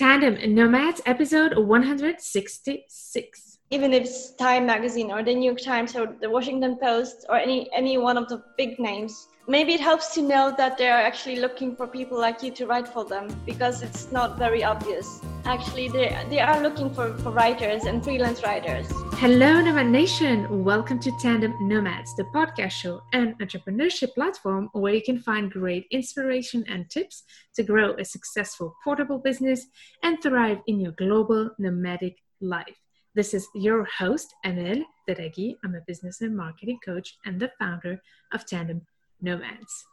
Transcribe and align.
Tandem 0.00 0.54
Nomads, 0.54 1.02
episode 1.04 1.58
166. 1.58 3.49
Even 3.72 3.92
if 3.92 4.02
it's 4.02 4.32
Time 4.32 4.66
Magazine 4.66 5.12
or 5.12 5.22
the 5.22 5.32
New 5.32 5.44
York 5.44 5.60
Times 5.60 5.94
or 5.94 6.16
the 6.20 6.28
Washington 6.28 6.76
Post 6.76 7.24
or 7.28 7.36
any 7.36 7.72
any 7.72 7.98
one 7.98 8.18
of 8.18 8.28
the 8.28 8.42
big 8.58 8.80
names, 8.80 9.28
maybe 9.46 9.74
it 9.74 9.80
helps 9.80 10.12
to 10.14 10.22
know 10.22 10.52
that 10.56 10.76
they 10.76 10.88
are 10.88 11.00
actually 11.00 11.36
looking 11.36 11.76
for 11.76 11.86
people 11.86 12.18
like 12.18 12.42
you 12.42 12.50
to 12.50 12.66
write 12.66 12.88
for 12.88 13.04
them 13.04 13.28
because 13.46 13.82
it's 13.82 14.10
not 14.10 14.36
very 14.38 14.64
obvious. 14.64 15.20
Actually, 15.44 15.86
they, 15.88 16.18
they 16.28 16.40
are 16.40 16.60
looking 16.60 16.92
for, 16.92 17.16
for 17.18 17.30
writers 17.30 17.84
and 17.84 18.02
freelance 18.02 18.42
writers. 18.42 18.88
Hello, 19.22 19.60
Nomad 19.60 19.86
Nation. 19.86 20.64
Welcome 20.64 20.98
to 20.98 21.12
Tandem 21.22 21.54
Nomads, 21.68 22.16
the 22.16 22.24
podcast 22.34 22.72
show 22.72 23.00
and 23.12 23.38
entrepreneurship 23.38 24.14
platform 24.14 24.68
where 24.72 24.94
you 24.94 25.02
can 25.02 25.20
find 25.20 25.48
great 25.48 25.86
inspiration 25.92 26.64
and 26.66 26.90
tips 26.90 27.22
to 27.54 27.62
grow 27.62 27.94
a 28.00 28.04
successful 28.04 28.74
portable 28.82 29.20
business 29.20 29.66
and 30.02 30.20
thrive 30.20 30.58
in 30.66 30.80
your 30.80 30.92
global 30.98 31.50
nomadic 31.60 32.16
life. 32.40 32.74
This 33.12 33.34
is 33.34 33.48
your 33.56 33.84
host, 33.86 34.36
Amel 34.44 34.84
Derragui. 35.08 35.56
I'm 35.64 35.74
a 35.74 35.80
business 35.80 36.20
and 36.20 36.36
marketing 36.36 36.78
coach 36.84 37.18
and 37.24 37.40
the 37.40 37.50
founder 37.58 38.00
of 38.32 38.46
Tandem 38.46 38.82
nomads. 39.20 39.84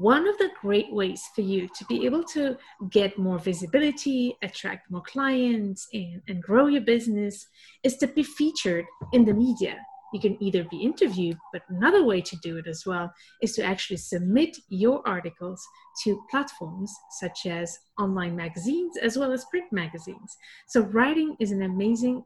One 0.00 0.26
of 0.26 0.36
the 0.38 0.50
great 0.60 0.92
ways 0.92 1.22
for 1.36 1.42
you 1.42 1.68
to 1.68 1.84
be 1.84 2.04
able 2.04 2.24
to 2.24 2.58
get 2.90 3.16
more 3.16 3.38
visibility, 3.38 4.36
attract 4.42 4.90
more 4.90 5.02
clients, 5.02 5.86
and, 5.92 6.20
and 6.26 6.42
grow 6.42 6.66
your 6.66 6.80
business 6.80 7.46
is 7.84 7.96
to 7.98 8.08
be 8.08 8.24
featured 8.24 8.86
in 9.12 9.24
the 9.24 9.34
media. 9.34 9.76
You 10.12 10.18
can 10.18 10.42
either 10.42 10.64
be 10.64 10.78
interviewed, 10.78 11.36
but 11.52 11.62
another 11.68 12.04
way 12.04 12.20
to 12.22 12.36
do 12.42 12.56
it 12.56 12.66
as 12.66 12.84
well 12.84 13.12
is 13.40 13.52
to 13.52 13.62
actually 13.62 13.98
submit 13.98 14.56
your 14.68 15.06
articles 15.06 15.64
to 16.02 16.20
platforms 16.28 16.92
such 17.20 17.46
as 17.46 17.78
online 18.00 18.34
magazines 18.34 18.96
as 19.00 19.16
well 19.16 19.30
as 19.30 19.44
print 19.44 19.70
magazines. 19.70 20.36
So, 20.66 20.80
writing 20.80 21.36
is 21.38 21.52
an 21.52 21.62
amazing 21.62 22.24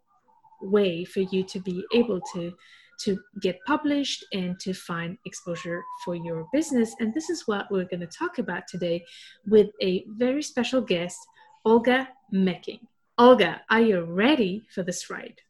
way 0.62 1.05
for 1.05 1.21
you 1.21 1.43
to 1.45 1.60
be 1.60 1.85
able 1.93 2.21
to 2.35 2.52
to 3.01 3.18
get 3.41 3.59
published 3.66 4.24
and 4.32 4.59
to 4.60 4.73
find 4.73 5.18
exposure 5.24 5.82
for 6.05 6.15
your 6.15 6.46
business. 6.52 6.95
And 7.01 7.13
this 7.13 7.30
is 7.30 7.49
what 7.49 7.71
we're 7.71 7.87
going 7.87 8.01
to 8.01 8.07
talk 8.07 8.38
about 8.38 8.68
today 8.68 9.05
with 9.46 9.71
a 9.83 10.05
very 10.09 10.43
special 10.43 10.80
guest, 10.80 11.18
Olga 11.65 12.09
Mecking. 12.33 12.80
Olga, 13.18 13.63
are 13.71 13.80
you 13.80 14.05
ready 14.05 14.63
for 14.73 14.83
this 14.83 15.10
ride? 15.10 15.40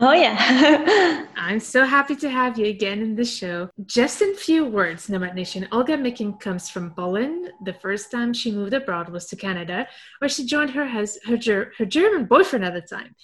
Oh, 0.00 0.12
yeah. 0.12 1.26
I'm 1.36 1.58
so 1.58 1.84
happy 1.84 2.14
to 2.16 2.30
have 2.30 2.56
you 2.56 2.66
again 2.66 3.00
in 3.00 3.16
the 3.16 3.24
show. 3.24 3.68
Just 3.84 4.22
in 4.22 4.36
few 4.36 4.64
words, 4.64 5.08
Nomad 5.08 5.34
Nation, 5.34 5.66
Olga 5.72 5.96
Mecking 5.96 6.38
comes 6.38 6.70
from 6.70 6.94
Poland. 6.94 7.50
The 7.64 7.72
first 7.72 8.12
time 8.12 8.32
she 8.32 8.52
moved 8.52 8.74
abroad 8.74 9.08
was 9.08 9.26
to 9.26 9.36
Canada, 9.36 9.88
where 10.20 10.28
she 10.28 10.46
joined 10.46 10.70
her, 10.70 10.86
hus- 10.86 11.18
her, 11.26 11.72
her 11.76 11.84
German 11.84 12.26
boyfriend 12.26 12.64
at 12.64 12.74
the 12.74 12.80
time. 12.80 13.16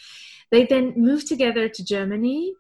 They 0.50 0.66
then 0.66 0.94
moved 0.96 1.26
together 1.26 1.68
to 1.68 1.84
Germany, 1.84 2.54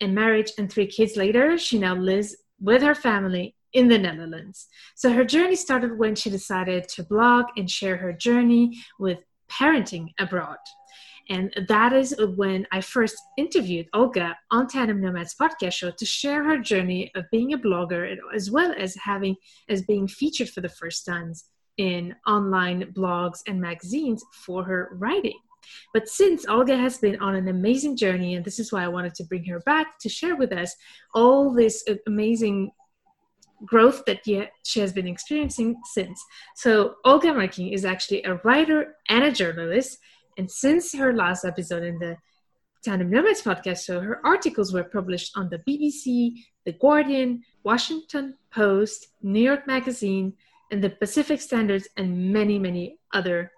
and 0.00 0.14
marriage 0.14 0.52
and 0.58 0.70
three 0.70 0.86
kids 0.86 1.16
later, 1.16 1.58
she 1.58 1.78
now 1.78 1.94
lives 1.94 2.36
with 2.60 2.82
her 2.82 2.94
family 2.94 3.54
in 3.72 3.88
the 3.88 3.98
Netherlands. 3.98 4.66
So 4.94 5.12
her 5.12 5.24
journey 5.24 5.56
started 5.56 5.98
when 5.98 6.14
she 6.14 6.30
decided 6.30 6.88
to 6.88 7.04
blog 7.04 7.46
and 7.56 7.70
share 7.70 7.96
her 7.96 8.12
journey 8.12 8.78
with 8.98 9.18
parenting 9.50 10.08
abroad. 10.18 10.58
And 11.28 11.54
that 11.68 11.92
is 11.92 12.14
when 12.36 12.66
I 12.72 12.80
first 12.80 13.16
interviewed 13.38 13.86
Olga 13.94 14.36
on 14.50 14.66
Tandem 14.66 15.00
Nomads 15.00 15.36
podcast 15.40 15.74
show 15.74 15.92
to 15.92 16.04
share 16.04 16.42
her 16.42 16.58
journey 16.58 17.12
of 17.14 17.24
being 17.30 17.52
a 17.52 17.58
blogger 17.58 18.16
as 18.34 18.50
well 18.50 18.74
as 18.76 18.96
having 18.96 19.36
as 19.68 19.82
being 19.82 20.08
featured 20.08 20.50
for 20.50 20.60
the 20.60 20.68
first 20.68 21.06
times 21.06 21.44
in 21.76 22.16
online 22.26 22.92
blogs 22.92 23.40
and 23.46 23.60
magazines 23.60 24.24
for 24.44 24.64
her 24.64 24.88
writing. 24.92 25.38
But 25.92 26.08
since 26.08 26.46
Olga 26.46 26.76
has 26.76 26.98
been 26.98 27.20
on 27.20 27.34
an 27.34 27.48
amazing 27.48 27.96
journey, 27.96 28.34
and 28.34 28.44
this 28.44 28.58
is 28.58 28.72
why 28.72 28.84
I 28.84 28.88
wanted 28.88 29.14
to 29.16 29.24
bring 29.24 29.44
her 29.46 29.60
back 29.60 29.98
to 30.00 30.08
share 30.08 30.36
with 30.36 30.52
us 30.52 30.74
all 31.14 31.52
this 31.52 31.84
amazing 32.06 32.70
growth 33.64 34.02
that 34.06 34.24
she 34.64 34.80
has 34.80 34.92
been 34.92 35.06
experiencing 35.06 35.76
since. 35.84 36.24
So, 36.56 36.94
Olga 37.04 37.28
Mecking 37.28 37.72
is 37.72 37.84
actually 37.84 38.22
a 38.24 38.40
writer 38.44 38.96
and 39.08 39.24
a 39.24 39.32
journalist. 39.32 39.98
And 40.38 40.50
since 40.50 40.94
her 40.94 41.12
last 41.12 41.44
episode 41.44 41.82
in 41.82 41.98
the 41.98 42.16
Tandem 42.82 43.10
Nomads 43.10 43.42
podcast 43.42 43.84
show, 43.84 44.00
her 44.00 44.24
articles 44.24 44.72
were 44.72 44.84
published 44.84 45.36
on 45.36 45.50
the 45.50 45.58
BBC, 45.68 46.44
The 46.64 46.72
Guardian, 46.72 47.42
Washington 47.62 48.38
Post, 48.50 49.08
New 49.22 49.42
York 49.42 49.66
Magazine, 49.66 50.32
and 50.70 50.82
the 50.82 50.88
Pacific 50.88 51.42
Standards, 51.42 51.88
and 51.98 52.32
many, 52.32 52.58
many 52.58 52.98
other 53.12 53.52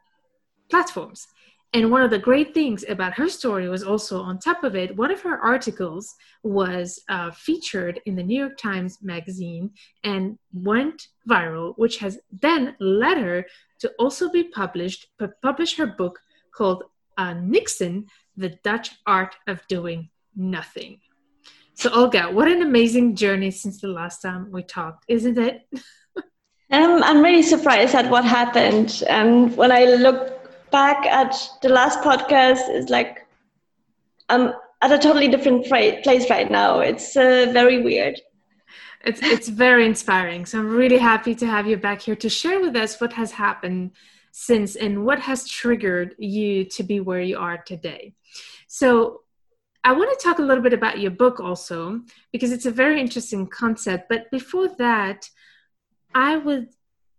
platforms. 0.70 1.28
And 1.74 1.90
one 1.90 2.02
of 2.02 2.10
the 2.10 2.18
great 2.18 2.52
things 2.52 2.84
about 2.86 3.14
her 3.14 3.30
story 3.30 3.66
was 3.68 3.82
also, 3.82 4.20
on 4.20 4.38
top 4.38 4.62
of 4.62 4.76
it, 4.76 4.94
one 4.94 5.10
of 5.10 5.22
her 5.22 5.38
articles 5.38 6.14
was 6.42 7.00
uh, 7.08 7.30
featured 7.30 7.98
in 8.04 8.14
the 8.14 8.22
New 8.22 8.38
York 8.38 8.58
Times 8.58 8.98
Magazine 9.00 9.70
and 10.04 10.38
went 10.52 11.08
viral, 11.26 11.72
which 11.78 11.96
has 11.98 12.18
then 12.30 12.76
led 12.78 13.16
her 13.16 13.46
to 13.78 13.90
also 13.98 14.30
be 14.30 14.44
published, 14.44 15.06
publish 15.42 15.76
her 15.76 15.86
book 15.86 16.20
called 16.54 16.84
uh, 17.16 17.34
Niksen, 17.34 18.04
The 18.36 18.50
Dutch 18.62 18.90
Art 19.06 19.34
of 19.46 19.66
Doing 19.66 20.10
Nothing. 20.36 21.00
So, 21.74 21.90
Olga, 21.90 22.24
what 22.24 22.48
an 22.48 22.60
amazing 22.60 23.16
journey 23.16 23.50
since 23.50 23.80
the 23.80 23.88
last 23.88 24.20
time 24.20 24.50
we 24.52 24.62
talked, 24.62 25.06
isn't 25.08 25.38
it? 25.38 25.62
um, 26.70 27.02
I'm 27.02 27.22
really 27.22 27.42
surprised 27.42 27.94
at 27.94 28.10
what 28.10 28.26
happened. 28.26 29.02
And 29.08 29.56
when 29.56 29.72
I 29.72 29.86
look 29.86 30.31
back 30.72 31.06
at 31.06 31.36
the 31.62 31.68
last 31.68 32.00
podcast 32.00 32.74
is 32.74 32.88
like 32.88 33.26
I'm 34.28 34.54
at 34.80 34.92
a 34.92 34.98
totally 34.98 35.28
different 35.28 35.66
place 35.66 36.30
right 36.30 36.50
now. 36.50 36.80
It's 36.80 37.16
uh, 37.16 37.50
very 37.52 37.82
weird. 37.82 38.20
It's 39.04 39.20
it's 39.22 39.48
very 39.48 39.84
inspiring. 39.86 40.46
So 40.46 40.58
I'm 40.58 40.74
really 40.74 40.98
happy 40.98 41.34
to 41.34 41.46
have 41.46 41.66
you 41.66 41.76
back 41.76 42.00
here 42.02 42.16
to 42.16 42.28
share 42.28 42.60
with 42.60 42.74
us 42.76 43.00
what 43.00 43.12
has 43.12 43.32
happened 43.32 43.92
since 44.32 44.76
and 44.76 45.04
what 45.04 45.20
has 45.20 45.46
triggered 45.46 46.14
you 46.18 46.64
to 46.64 46.82
be 46.82 47.00
where 47.00 47.20
you 47.20 47.38
are 47.38 47.58
today. 47.58 48.14
So 48.66 49.22
I 49.84 49.92
want 49.92 50.16
to 50.16 50.24
talk 50.24 50.38
a 50.38 50.42
little 50.42 50.62
bit 50.62 50.72
about 50.72 51.00
your 51.00 51.10
book 51.10 51.40
also 51.40 52.00
because 52.32 52.52
it's 52.52 52.66
a 52.66 52.70
very 52.70 53.00
interesting 53.00 53.46
concept. 53.46 54.08
But 54.08 54.30
before 54.30 54.68
that, 54.78 55.28
I 56.14 56.36
would, 56.36 56.68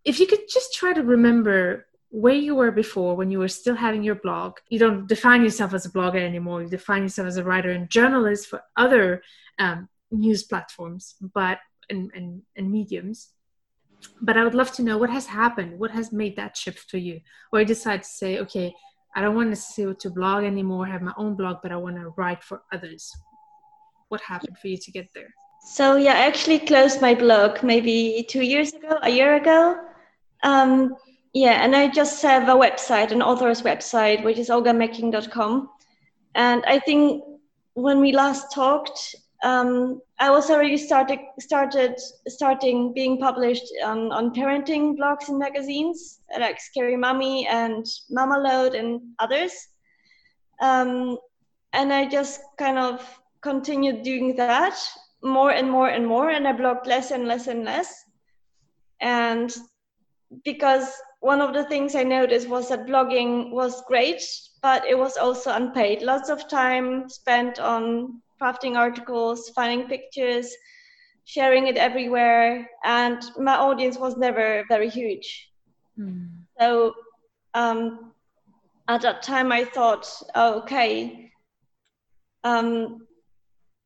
if 0.05 0.19
you 0.19 0.27
could 0.27 0.47
just 0.49 0.73
try 0.73 0.93
to 0.93 1.03
remember 1.03 1.87
where 2.13 2.35
you 2.35 2.53
were 2.53 2.69
before 2.69 3.15
when 3.15 3.31
you 3.31 3.39
were 3.39 3.47
still 3.47 3.73
having 3.73 4.03
your 4.03 4.13
blog. 4.13 4.57
You 4.69 4.77
don't 4.77 5.07
define 5.07 5.41
yourself 5.41 5.73
as 5.73 5.87
a 5.87 5.89
blogger 5.89 6.21
anymore. 6.21 6.61
You 6.61 6.69
define 6.69 7.01
yourself 7.01 7.27
as 7.27 7.37
a 7.37 7.43
writer 7.43 7.71
and 7.71 7.89
journalist 7.89 8.47
for 8.47 8.61
other 8.77 9.23
um, 9.57 9.89
news 10.11 10.43
platforms, 10.43 11.15
but 11.33 11.57
and, 11.89 12.11
and, 12.13 12.43
and 12.55 12.71
mediums. 12.71 13.29
But 14.21 14.37
I 14.37 14.43
would 14.43 14.53
love 14.53 14.71
to 14.73 14.83
know 14.83 14.99
what 14.99 15.09
has 15.09 15.25
happened. 15.25 15.79
What 15.79 15.89
has 15.89 16.11
made 16.13 16.35
that 16.35 16.55
shift 16.55 16.87
for 16.91 16.97
you? 16.97 17.19
Or 17.51 17.61
you 17.61 17.65
decide 17.65 18.03
to 18.03 18.09
say, 18.09 18.37
okay, 18.41 18.75
I 19.15 19.21
don't 19.21 19.35
want 19.35 19.55
to 19.55 19.95
to 19.95 20.09
blog 20.11 20.43
anymore, 20.43 20.85
have 20.85 21.01
my 21.01 21.13
own 21.17 21.35
blog, 21.35 21.57
but 21.63 21.71
I 21.71 21.77
want 21.77 21.95
to 21.95 22.13
write 22.15 22.43
for 22.43 22.61
others. 22.71 23.11
What 24.09 24.21
happened 24.21 24.59
for 24.59 24.67
you 24.67 24.77
to 24.77 24.91
get 24.91 25.07
there? 25.15 25.33
So 25.65 25.95
yeah, 25.95 26.13
I 26.13 26.27
actually 26.27 26.59
closed 26.59 27.01
my 27.01 27.15
blog 27.15 27.63
maybe 27.63 28.23
two 28.29 28.43
years 28.43 28.71
ago, 28.73 28.99
a 29.01 29.09
year 29.09 29.35
ago. 29.35 29.79
Um, 30.43 30.95
yeah, 31.33 31.63
and 31.63 31.75
I 31.75 31.87
just 31.87 32.21
have 32.21 32.47
a 32.47 32.53
website, 32.53 33.11
an 33.11 33.23
author's 33.23 33.63
website, 33.63 34.23
which 34.23 34.37
is 34.37 34.49
olgamecking.com. 34.49 35.69
And 36.35 36.63
I 36.65 36.79
think 36.79 37.23
when 37.73 37.99
we 37.99 38.11
last 38.11 38.53
talked, 38.53 39.15
um, 39.43 39.99
I 40.19 40.29
was 40.29 40.49
already 40.49 40.77
started 40.77 41.19
started 41.39 41.99
starting 42.27 42.93
being 42.93 43.19
published 43.19 43.65
on, 43.83 44.11
on 44.11 44.33
parenting 44.33 44.95
blogs 44.95 45.27
and 45.27 45.37
magazines 45.39 46.21
like 46.39 46.61
Scary 46.61 46.95
Mommy 46.95 47.47
and 47.47 47.85
Mamalode 48.11 48.77
and 48.79 49.01
others. 49.19 49.53
Um, 50.61 51.17
and 51.73 51.91
I 51.91 52.05
just 52.07 52.41
kind 52.57 52.77
of 52.77 53.19
continued 53.41 54.03
doing 54.03 54.35
that 54.35 54.77
more 55.23 55.51
and 55.51 55.69
more 55.69 55.89
and 55.89 56.05
more, 56.05 56.29
and 56.29 56.47
I 56.47 56.53
blogged 56.53 56.85
less 56.85 57.11
and 57.11 57.27
less 57.27 57.47
and 57.47 57.65
less. 57.65 57.91
And 59.01 59.53
because 60.45 60.89
one 61.23 61.39
of 61.39 61.53
the 61.53 61.63
things 61.63 61.95
I 61.95 62.03
noticed 62.03 62.49
was 62.49 62.67
that 62.67 62.85
blogging 62.85 63.49
was 63.51 63.81
great, 63.87 64.21
but 64.61 64.85
it 64.85 64.97
was 64.97 65.15
also 65.15 65.53
unpaid. 65.53 66.01
Lots 66.01 66.27
of 66.27 66.49
time 66.49 67.07
spent 67.07 67.59
on 67.59 68.21
crafting 68.41 68.75
articles, 68.75 69.49
finding 69.55 69.87
pictures, 69.87 70.53
sharing 71.23 71.67
it 71.67 71.77
everywhere, 71.77 72.69
and 72.83 73.23
my 73.37 73.55
audience 73.55 73.97
was 73.97 74.17
never 74.17 74.65
very 74.67 74.89
huge. 74.89 75.49
Mm. 75.97 76.27
So 76.59 76.93
um, 77.53 78.11
at 78.89 79.01
that 79.03 79.23
time, 79.23 79.49
I 79.53 79.63
thought, 79.63 80.05
oh, 80.35 80.59
okay. 80.63 81.31
Um, 82.43 83.07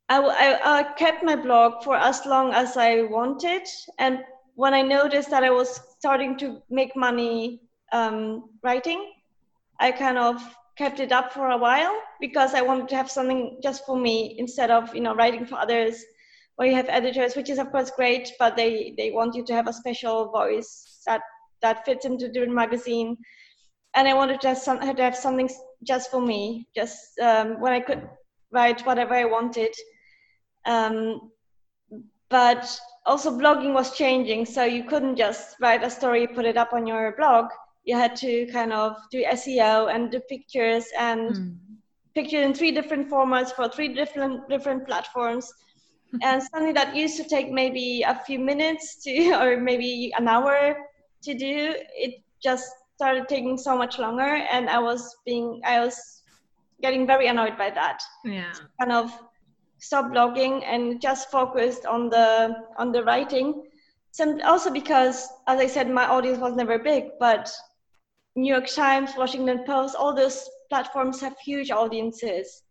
I, 0.09 0.17
I, 0.17 0.79
I 0.79 0.83
kept 0.93 1.23
my 1.23 1.35
blog 1.35 1.83
for 1.83 1.95
as 1.95 2.25
long 2.25 2.51
as 2.53 2.77
I 2.77 3.03
wanted, 3.03 3.67
and 3.99 4.23
when 4.55 4.73
I 4.73 4.81
noticed 4.81 5.29
that 5.29 5.43
I 5.43 5.51
was 5.51 5.79
starting 5.99 6.37
to 6.37 6.61
make 6.69 6.95
money 6.95 7.61
um, 7.91 8.49
writing, 8.63 9.13
I 9.79 9.91
kind 9.91 10.17
of 10.17 10.41
kept 10.77 10.99
it 10.99 11.11
up 11.11 11.33
for 11.33 11.49
a 11.49 11.57
while 11.57 11.95
because 12.19 12.53
I 12.53 12.61
wanted 12.61 12.87
to 12.89 12.95
have 12.95 13.09
something 13.09 13.59
just 13.63 13.85
for 13.85 13.97
me 13.97 14.35
instead 14.37 14.69
of 14.69 14.93
you 14.93 15.01
know 15.01 15.15
writing 15.15 15.45
for 15.45 15.55
others. 15.55 16.03
Where 16.55 16.67
you 16.67 16.75
have 16.75 16.89
editors, 16.89 17.35
which 17.35 17.51
is 17.51 17.59
of 17.59 17.71
course 17.71 17.91
great, 17.91 18.31
but 18.39 18.55
they 18.55 18.95
they 18.97 19.11
want 19.11 19.35
you 19.35 19.45
to 19.45 19.53
have 19.53 19.67
a 19.67 19.73
special 19.73 20.31
voice 20.31 21.01
that 21.05 21.21
that 21.61 21.85
fits 21.85 22.05
into 22.05 22.29
the 22.29 22.47
magazine. 22.47 23.17
And 23.95 24.07
I 24.07 24.13
wanted 24.13 24.41
to 24.41 24.49
have, 24.49 24.57
some, 24.57 24.79
to 24.79 25.01
have 25.01 25.15
something 25.15 25.49
just 25.83 26.11
for 26.11 26.21
me, 26.21 26.67
just 26.75 27.17
um, 27.19 27.59
when 27.59 27.73
I 27.73 27.79
could 27.79 28.07
write 28.51 28.85
whatever 28.85 29.15
I 29.15 29.25
wanted. 29.25 29.73
Um, 30.65 31.31
but 32.29 32.79
also 33.07 33.31
blogging 33.31 33.73
was 33.73 33.95
changing, 33.97 34.45
so 34.45 34.63
you 34.63 34.83
couldn't 34.83 35.15
just 35.15 35.55
write 35.61 35.83
a 35.83 35.89
story, 35.89 36.27
put 36.27 36.45
it 36.45 36.57
up 36.57 36.73
on 36.73 36.85
your 36.85 37.15
blog. 37.17 37.45
You 37.85 37.95
had 37.95 38.15
to 38.17 38.45
kind 38.47 38.73
of 38.73 38.97
do 39.09 39.23
SEO 39.23 39.93
and 39.93 40.11
do 40.11 40.19
pictures 40.19 40.85
and 40.99 41.31
mm. 41.31 41.55
picture 42.13 42.41
in 42.41 42.53
three 42.53 42.71
different 42.71 43.09
formats 43.09 43.51
for 43.51 43.69
three 43.69 43.93
different 43.93 44.49
different 44.49 44.85
platforms. 44.85 45.51
and 46.21 46.41
something 46.41 46.73
that 46.73 46.95
used 46.95 47.17
to 47.17 47.23
take 47.23 47.51
maybe 47.51 48.01
a 48.03 48.15
few 48.25 48.39
minutes 48.39 49.03
to 49.03 49.31
or 49.41 49.57
maybe 49.57 50.13
an 50.17 50.27
hour 50.27 50.77
to 51.23 51.33
do, 51.33 51.73
it 51.95 52.21
just 52.43 52.69
started 52.95 53.27
taking 53.27 53.57
so 53.57 53.77
much 53.77 53.99
longer 53.99 54.41
and 54.51 54.69
I 54.69 54.79
was 54.79 55.15
being 55.25 55.61
I 55.63 55.79
was 55.79 56.23
getting 56.81 57.07
very 57.07 57.27
annoyed 57.27 57.57
by 57.57 57.69
that. 57.71 58.01
Yeah. 58.23 58.53
Kind 58.79 58.91
of 58.91 59.11
stop 59.79 60.11
blogging 60.11 60.63
and 60.65 61.01
just 61.01 61.31
focused 61.31 61.85
on 61.85 62.09
the 62.09 62.55
on 62.77 62.91
the 62.91 63.03
writing. 63.03 63.63
Some, 64.11 64.41
also 64.41 64.71
because, 64.71 65.27
as 65.47 65.59
I 65.59 65.67
said, 65.67 65.89
my 65.89 66.07
audience 66.07 66.39
was 66.39 66.55
never 66.55 66.79
big, 66.79 67.11
but 67.19 67.51
New 68.35 68.51
York 68.51 68.67
Times, 68.67 69.11
Washington 69.17 69.63
Post, 69.65 69.95
all 69.95 70.13
those 70.13 70.49
platforms 70.69 71.21
have 71.21 71.37
huge 71.39 71.71
audiences. 71.71 72.63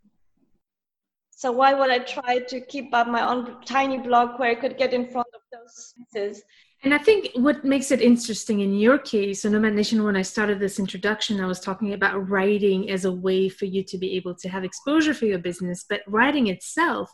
So 1.31 1.53
why 1.53 1.75
would 1.75 1.91
I 1.91 1.99
try 1.99 2.38
to 2.38 2.61
keep 2.61 2.94
up 2.94 3.08
my 3.08 3.29
own 3.29 3.61
tiny 3.64 3.99
blog 3.99 4.41
where 4.41 4.50
I 4.50 4.55
could 4.55 4.79
get 4.79 4.94
in 4.94 5.06
front 5.11 5.29
of 5.35 5.43
those 5.53 5.94
audiences? 6.14 6.43
And 6.82 6.94
I 6.94 6.99
think 6.99 7.31
what 7.34 7.64
makes 7.64 7.90
it 7.90 8.00
interesting 8.00 8.61
in 8.61 8.75
your 8.75 8.99
case, 8.99 9.43
so 9.43 9.49
Nomad 9.49 9.75
Nation, 9.75 10.05
when 10.05 10.17
I 10.17 10.23
started 10.23 10.61
this 10.61 10.78
introduction, 10.78 11.40
I 11.40 11.46
was 11.46 11.58
talking 11.58 11.94
about 11.94 12.28
writing 12.28 12.90
as 12.90 13.05
a 13.05 13.12
way 13.12 13.49
for 13.49 13.64
you 13.64 13.82
to 13.84 13.99
be 13.99 14.14
able 14.17 14.34
to 14.37 14.49
have 14.49 14.62
exposure 14.62 15.14
for 15.14 15.26
your 15.26 15.38
business, 15.38 15.84
but 15.88 16.02
writing 16.06 16.49
itself 16.49 17.11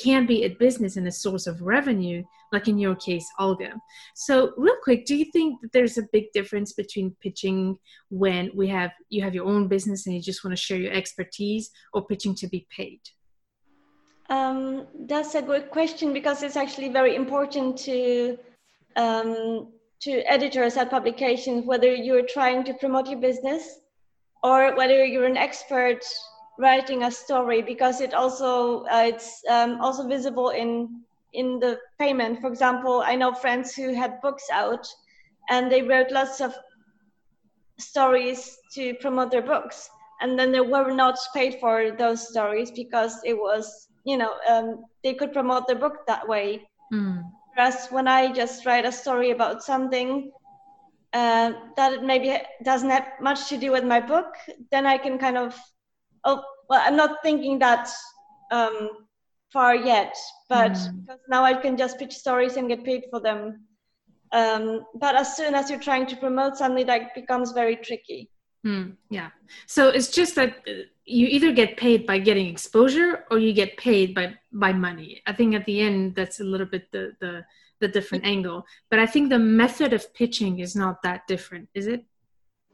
can 0.00 0.24
be 0.24 0.44
a 0.44 0.48
business 0.48 0.96
and 0.96 1.06
a 1.06 1.12
source 1.12 1.46
of 1.46 1.60
revenue, 1.60 2.22
like 2.50 2.68
in 2.68 2.78
your 2.78 2.94
case, 2.94 3.28
Olga. 3.38 3.74
So, 4.14 4.52
real 4.56 4.76
quick, 4.82 5.04
do 5.04 5.14
you 5.14 5.26
think 5.32 5.60
that 5.60 5.72
there's 5.72 5.98
a 5.98 6.08
big 6.12 6.32
difference 6.32 6.72
between 6.72 7.14
pitching 7.20 7.76
when 8.08 8.50
we 8.54 8.68
have 8.68 8.92
you 9.10 9.22
have 9.22 9.34
your 9.34 9.44
own 9.44 9.68
business 9.68 10.06
and 10.06 10.14
you 10.14 10.22
just 10.22 10.44
want 10.44 10.56
to 10.56 10.62
share 10.62 10.78
your 10.78 10.92
expertise, 10.92 11.70
or 11.92 12.06
pitching 12.06 12.34
to 12.36 12.46
be 12.46 12.66
paid? 12.74 13.00
Um, 14.30 14.86
that's 15.00 15.34
a 15.34 15.42
good 15.42 15.70
question 15.70 16.14
because 16.14 16.42
it's 16.42 16.56
actually 16.56 16.88
very 16.88 17.16
important 17.16 17.76
to 17.80 18.38
um, 18.96 19.68
to 20.00 20.20
editors 20.30 20.76
at 20.76 20.90
publications 20.90 21.64
whether 21.66 21.94
you're 21.94 22.26
trying 22.26 22.64
to 22.64 22.74
promote 22.74 23.08
your 23.08 23.20
business 23.20 23.80
or 24.42 24.74
whether 24.76 25.04
you're 25.04 25.26
an 25.26 25.36
expert 25.36 26.02
writing 26.58 27.04
a 27.04 27.10
story 27.10 27.62
because 27.62 28.00
it 28.00 28.14
also 28.14 28.84
uh, 28.84 29.04
it's 29.06 29.42
um, 29.48 29.80
also 29.80 30.06
visible 30.06 30.50
in 30.50 31.02
in 31.32 31.58
the 31.60 31.78
payment 31.98 32.40
for 32.40 32.48
example 32.48 33.02
i 33.06 33.14
know 33.14 33.32
friends 33.32 33.74
who 33.74 33.94
had 33.94 34.20
books 34.20 34.44
out 34.52 34.86
and 35.48 35.70
they 35.72 35.82
wrote 35.82 36.10
lots 36.10 36.40
of 36.40 36.54
stories 37.78 38.58
to 38.74 38.94
promote 38.94 39.30
their 39.30 39.42
books 39.42 39.88
and 40.20 40.38
then 40.38 40.52
they 40.52 40.60
were 40.60 40.92
not 40.92 41.18
paid 41.34 41.58
for 41.58 41.90
those 41.90 42.28
stories 42.28 42.70
because 42.70 43.18
it 43.24 43.34
was 43.34 43.88
you 44.04 44.16
know 44.16 44.32
um, 44.48 44.84
they 45.02 45.14
could 45.14 45.32
promote 45.32 45.66
their 45.66 45.78
book 45.78 46.06
that 46.06 46.26
way 46.26 46.62
mm. 46.92 47.22
Whereas 47.54 47.88
when 47.90 48.08
I 48.08 48.32
just 48.32 48.64
write 48.64 48.84
a 48.84 48.92
story 48.92 49.30
about 49.30 49.62
something 49.62 50.30
uh, 51.12 51.52
that 51.76 52.02
maybe 52.02 52.38
doesn't 52.64 52.90
have 52.90 53.06
much 53.20 53.48
to 53.48 53.58
do 53.58 53.72
with 53.72 53.84
my 53.84 54.00
book, 54.00 54.34
then 54.70 54.86
I 54.86 54.96
can 54.96 55.18
kind 55.18 55.36
of, 55.36 55.58
oh, 56.24 56.42
well, 56.68 56.82
I'm 56.82 56.96
not 56.96 57.22
thinking 57.22 57.58
that 57.58 57.90
um, 58.50 59.06
far 59.52 59.76
yet, 59.76 60.16
but 60.48 60.72
mm. 60.72 61.00
because 61.06 61.20
now 61.28 61.44
I 61.44 61.54
can 61.54 61.76
just 61.76 61.98
pitch 61.98 62.14
stories 62.14 62.56
and 62.56 62.68
get 62.68 62.84
paid 62.84 63.04
for 63.10 63.20
them. 63.20 63.66
Um, 64.32 64.86
but 64.94 65.14
as 65.14 65.36
soon 65.36 65.54
as 65.54 65.68
you're 65.68 65.78
trying 65.78 66.06
to 66.06 66.16
promote 66.16 66.56
something, 66.56 66.86
that 66.86 67.14
becomes 67.14 67.52
very 67.52 67.76
tricky. 67.76 68.30
Mm, 68.66 68.96
yeah. 69.10 69.28
So 69.66 69.88
it's 69.88 70.08
just 70.08 70.36
that 70.36 70.62
uh, 70.66 70.84
you 71.04 71.26
either 71.26 71.52
get 71.52 71.76
paid 71.76 72.06
by 72.06 72.18
getting 72.18 72.46
exposure 72.46 73.24
or 73.30 73.38
you 73.38 73.52
get 73.52 73.76
paid 73.76 74.14
by 74.14 74.34
by 74.52 74.72
money. 74.72 75.22
I 75.26 75.32
think 75.32 75.54
at 75.54 75.66
the 75.66 75.80
end 75.80 76.14
that's 76.14 76.40
a 76.40 76.44
little 76.44 76.66
bit 76.66 76.90
the 76.92 77.12
the 77.20 77.44
the 77.80 77.88
different 77.88 78.24
angle. 78.24 78.64
But 78.88 79.00
I 79.00 79.06
think 79.06 79.28
the 79.28 79.38
method 79.38 79.92
of 79.92 80.14
pitching 80.14 80.60
is 80.60 80.74
not 80.74 81.02
that 81.02 81.26
different, 81.26 81.68
is 81.74 81.86
it? 81.86 82.00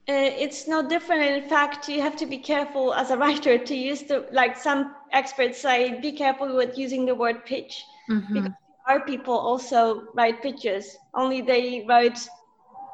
Uh, 0.08 0.32
it's 0.44 0.68
not 0.68 0.88
different. 0.88 1.22
In 1.22 1.48
fact, 1.48 1.88
you 1.88 2.00
have 2.00 2.16
to 2.16 2.26
be 2.26 2.38
careful 2.38 2.94
as 2.94 3.10
a 3.10 3.16
writer 3.16 3.58
to 3.58 3.74
use 3.74 4.02
the 4.02 4.26
like 4.32 4.56
some 4.56 4.94
experts 5.12 5.60
say, 5.60 6.00
be 6.00 6.12
careful 6.12 6.54
with 6.54 6.78
using 6.78 7.04
the 7.04 7.14
word 7.14 7.44
pitch 7.44 7.82
mm-hmm. 8.10 8.34
because 8.34 8.52
our 8.88 9.00
people 9.00 9.34
also 9.34 10.04
write 10.14 10.42
pitches. 10.42 10.96
Only 11.14 11.42
they 11.42 11.84
write 11.88 12.18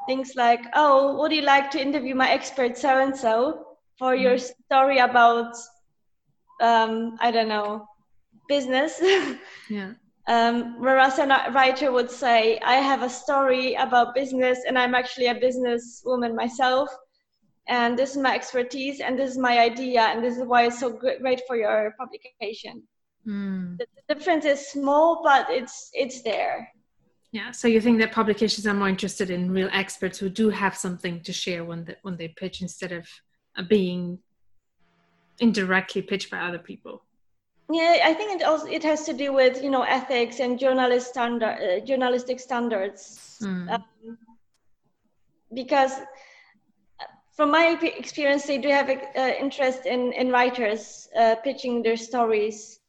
things 0.07 0.33
like, 0.35 0.63
"Oh, 0.73 1.15
would 1.19 1.31
you 1.31 1.41
like 1.41 1.71
to 1.71 1.81
interview 1.81 2.15
my 2.15 2.29
expert 2.29 2.77
so 2.77 3.01
and 3.01 3.15
so 3.15 3.77
for 3.97 4.13
mm-hmm. 4.13 4.23
your 4.23 4.37
story 4.65 4.99
about, 4.99 5.53
um, 6.61 7.17
I 7.19 7.31
don't 7.31 7.49
know, 7.49 7.87
business?" 8.47 9.01
yeah. 9.69 9.93
Um, 10.27 10.79
whereas 10.79 11.19
a 11.19 11.27
writer 11.51 11.91
would 11.91 12.09
say, 12.09 12.59
"I 12.59 12.75
have 12.75 13.03
a 13.03 13.09
story 13.09 13.75
about 13.75 14.15
business, 14.15 14.59
and 14.67 14.77
I'm 14.77 14.95
actually 14.95 15.27
a 15.27 15.35
business 15.35 16.01
woman 16.05 16.35
myself." 16.35 16.89
And 17.67 17.97
this 17.97 18.11
is 18.11 18.17
my 18.17 18.35
expertise, 18.35 18.99
and 18.99 19.17
this 19.17 19.31
is 19.31 19.37
my 19.37 19.59
idea, 19.59 20.01
and 20.01 20.23
this 20.23 20.37
is 20.37 20.43
why 20.43 20.65
it's 20.67 20.79
so 20.79 20.89
great 20.91 21.41
for 21.47 21.55
your 21.55 21.93
publication. 21.99 22.83
Mm. 23.27 23.77
The, 23.77 23.87
the 24.07 24.15
difference 24.15 24.45
is 24.45 24.67
small, 24.67 25.21
but 25.23 25.47
it's 25.49 25.89
it's 25.93 26.21
there. 26.21 26.69
Yeah. 27.31 27.51
So 27.51 27.67
you 27.67 27.81
think 27.81 27.99
that 27.99 28.13
publications 28.13 28.65
are 28.65 28.73
more 28.73 28.87
interested 28.87 29.29
in 29.29 29.51
real 29.51 29.69
experts 29.73 30.17
who 30.19 30.29
do 30.29 30.49
have 30.49 30.77
something 30.77 31.21
to 31.23 31.33
share 31.33 31.65
when 31.65 31.83
they, 31.83 31.95
when 32.01 32.15
they 32.15 32.29
pitch 32.29 32.61
instead 32.61 32.93
of 32.93 33.05
uh, 33.57 33.63
being 33.63 34.19
indirectly 35.39 36.01
pitched 36.01 36.31
by 36.31 36.39
other 36.39 36.59
people. 36.59 37.03
Yeah, 37.71 37.99
I 38.03 38.13
think 38.13 38.39
it 38.39 38.45
also 38.45 38.67
it 38.67 38.83
has 38.83 39.05
to 39.05 39.13
do 39.13 39.33
with 39.33 39.63
you 39.63 39.71
know 39.71 39.81
ethics 39.81 40.39
and 40.39 40.59
journalist 40.59 41.07
standard 41.07 41.57
uh, 41.57 41.85
journalistic 41.85 42.39
standards. 42.39 43.39
Mm. 43.41 43.71
Um, 43.71 44.17
because 45.53 45.93
uh, 45.93 47.05
from 47.35 47.49
my 47.51 47.77
experience, 47.81 48.45
they 48.45 48.59
do 48.59 48.69
have 48.69 48.89
uh, 48.89 49.31
interest 49.39 49.85
in 49.85 50.13
in 50.13 50.29
writers 50.29 51.07
uh, 51.17 51.35
pitching 51.43 51.81
their 51.81 51.97
stories 51.97 52.79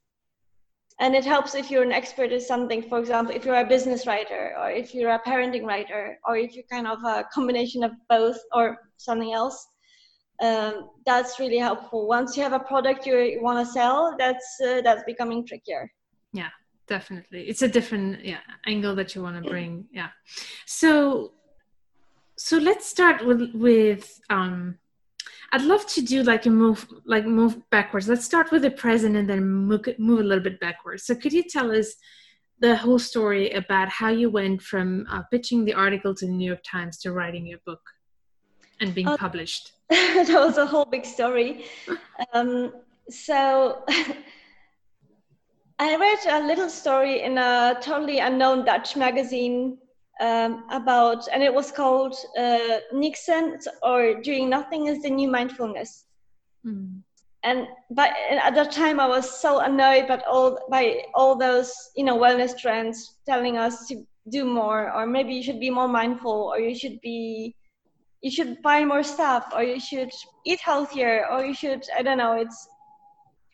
and 0.98 1.14
it 1.14 1.24
helps 1.24 1.54
if 1.54 1.70
you're 1.70 1.82
an 1.82 1.92
expert 1.92 2.32
in 2.32 2.40
something 2.40 2.82
for 2.82 2.98
example 2.98 3.34
if 3.34 3.44
you're 3.44 3.60
a 3.60 3.66
business 3.66 4.06
writer 4.06 4.54
or 4.58 4.70
if 4.70 4.94
you're 4.94 5.10
a 5.10 5.22
parenting 5.22 5.64
writer 5.64 6.18
or 6.26 6.36
if 6.36 6.54
you're 6.54 6.64
kind 6.70 6.86
of 6.86 6.98
a 7.04 7.24
combination 7.32 7.82
of 7.84 7.92
both 8.08 8.38
or 8.54 8.78
something 8.96 9.32
else 9.32 9.68
um, 10.42 10.90
that's 11.04 11.38
really 11.38 11.58
helpful. 11.58 12.06
Once 12.06 12.36
you 12.36 12.42
have 12.42 12.52
a 12.52 12.60
product 12.60 13.06
you 13.06 13.38
want 13.40 13.64
to 13.64 13.72
sell 13.72 14.14
that's 14.18 14.58
uh, 14.66 14.80
that's 14.82 15.02
becoming 15.04 15.46
trickier. 15.46 15.90
Yeah 16.32 16.50
definitely. 16.86 17.42
It's 17.48 17.62
a 17.62 17.68
different 17.68 18.24
yeah 18.24 18.40
angle 18.66 18.94
that 18.96 19.14
you 19.14 19.22
want 19.22 19.42
to 19.42 19.50
bring 19.50 19.86
yeah. 19.92 20.08
So 20.66 21.32
so 22.36 22.58
let's 22.58 22.86
start 22.86 23.24
with 23.24 23.50
with 23.54 24.20
um 24.30 24.78
I'd 25.52 25.62
love 25.62 25.86
to 25.94 26.02
do 26.02 26.24
like 26.24 26.46
a 26.46 26.50
move, 26.50 26.86
like 27.04 27.24
move 27.24 27.70
backwards. 27.70 28.08
Let's 28.08 28.24
start 28.24 28.50
with 28.50 28.62
the 28.62 28.70
present 28.70 29.16
and 29.16 29.30
then 29.30 29.44
move, 29.44 29.86
move 29.96 30.18
a 30.18 30.24
little 30.24 30.42
bit 30.42 30.58
backwards. 30.58 31.04
So, 31.04 31.14
could 31.14 31.32
you 31.32 31.44
tell 31.44 31.70
us 31.70 31.94
the 32.58 32.74
whole 32.74 32.98
story 32.98 33.52
about 33.52 33.88
how 33.88 34.08
you 34.08 34.28
went 34.28 34.60
from 34.60 35.06
uh, 35.08 35.22
pitching 35.30 35.64
the 35.64 35.74
article 35.74 36.14
to 36.16 36.26
the 36.26 36.32
New 36.32 36.48
York 36.48 36.64
Times 36.68 36.98
to 36.98 37.12
writing 37.12 37.46
your 37.46 37.60
book 37.64 37.80
and 38.80 38.94
being 38.94 39.08
uh, 39.08 39.16
published? 39.16 39.72
that 39.90 40.28
was 40.28 40.58
a 40.58 40.66
whole 40.66 40.84
big 40.84 41.04
story. 41.04 41.64
um, 42.32 42.72
so. 43.08 43.84
I 45.78 45.94
read 45.96 46.42
a 46.42 46.46
little 46.46 46.70
story 46.70 47.20
in 47.22 47.36
a 47.36 47.76
totally 47.82 48.18
unknown 48.18 48.64
Dutch 48.64 48.96
magazine 48.96 49.76
um, 50.20 50.64
about, 50.70 51.28
and 51.28 51.42
it 51.42 51.52
was 51.52 51.70
called 51.70 52.14
uh, 52.38 52.78
Niksen 52.94 53.58
or 53.82 54.20
Doing 54.22 54.48
Nothing 54.48 54.86
is 54.86 55.02
the 55.02 55.10
New 55.10 55.28
Mindfulness. 55.28 56.04
Mm. 56.64 57.02
And 57.42 57.68
but 57.90 58.10
at 58.30 58.54
that 58.54 58.72
time, 58.72 58.98
I 58.98 59.06
was 59.06 59.38
so 59.40 59.60
annoyed 59.60 60.08
by 60.08 60.18
all 60.28 60.58
by 60.70 61.02
all 61.14 61.36
those 61.36 61.72
you 61.94 62.04
know 62.04 62.18
wellness 62.18 62.58
trends 62.58 63.16
telling 63.26 63.56
us 63.56 63.86
to 63.88 64.04
do 64.30 64.44
more, 64.44 64.92
or 64.92 65.06
maybe 65.06 65.34
you 65.34 65.42
should 65.42 65.60
be 65.60 65.70
more 65.70 65.86
mindful, 65.86 66.50
or 66.52 66.58
you 66.58 66.74
should 66.74 67.00
be 67.02 67.54
you 68.26 68.32
should 68.36 68.60
buy 68.62 68.84
more 68.84 69.04
stuff 69.04 69.44
or 69.54 69.62
you 69.62 69.78
should 69.78 70.10
eat 70.44 70.60
healthier 70.60 71.26
or 71.30 71.44
you 71.44 71.54
should 71.54 71.82
i 71.96 72.02
don't 72.02 72.18
know 72.18 72.32
it's 72.32 72.68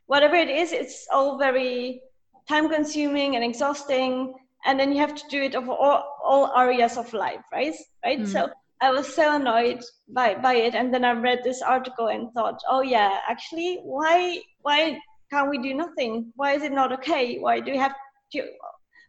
whatever 0.06 0.36
it 0.44 0.48
is 0.48 0.72
it's 0.72 1.06
all 1.12 1.38
very 1.38 2.00
time 2.48 2.68
consuming 2.68 3.36
and 3.36 3.44
exhausting 3.44 4.32
and 4.64 4.80
then 4.80 4.90
you 4.92 4.98
have 4.98 5.14
to 5.14 5.24
do 5.28 5.42
it 5.42 5.54
of 5.54 5.68
all, 5.68 6.00
all 6.24 6.52
areas 6.56 6.96
of 6.96 7.12
life 7.12 7.44
right? 7.52 7.74
Right? 8.04 8.20
Mm. 8.20 8.32
so 8.34 8.48
i 8.80 8.90
was 8.90 9.06
so 9.14 9.36
annoyed 9.36 9.82
by 10.08 10.34
by 10.46 10.54
it 10.54 10.74
and 10.74 10.92
then 10.94 11.04
i 11.04 11.12
read 11.12 11.40
this 11.44 11.60
article 11.60 12.08
and 12.08 12.32
thought 12.32 12.58
oh 12.68 12.80
yeah 12.80 13.18
actually 13.28 13.80
why 13.84 14.40
why 14.62 14.98
can't 15.32 15.48
we 15.48 15.58
do 15.58 15.72
nothing? 15.72 16.30
Why 16.36 16.52
is 16.52 16.62
it 16.62 16.72
not 16.72 16.92
okay? 16.92 17.38
Why 17.38 17.58
do 17.60 17.72
we 17.72 17.78
have 17.78 17.94
to 18.32 18.40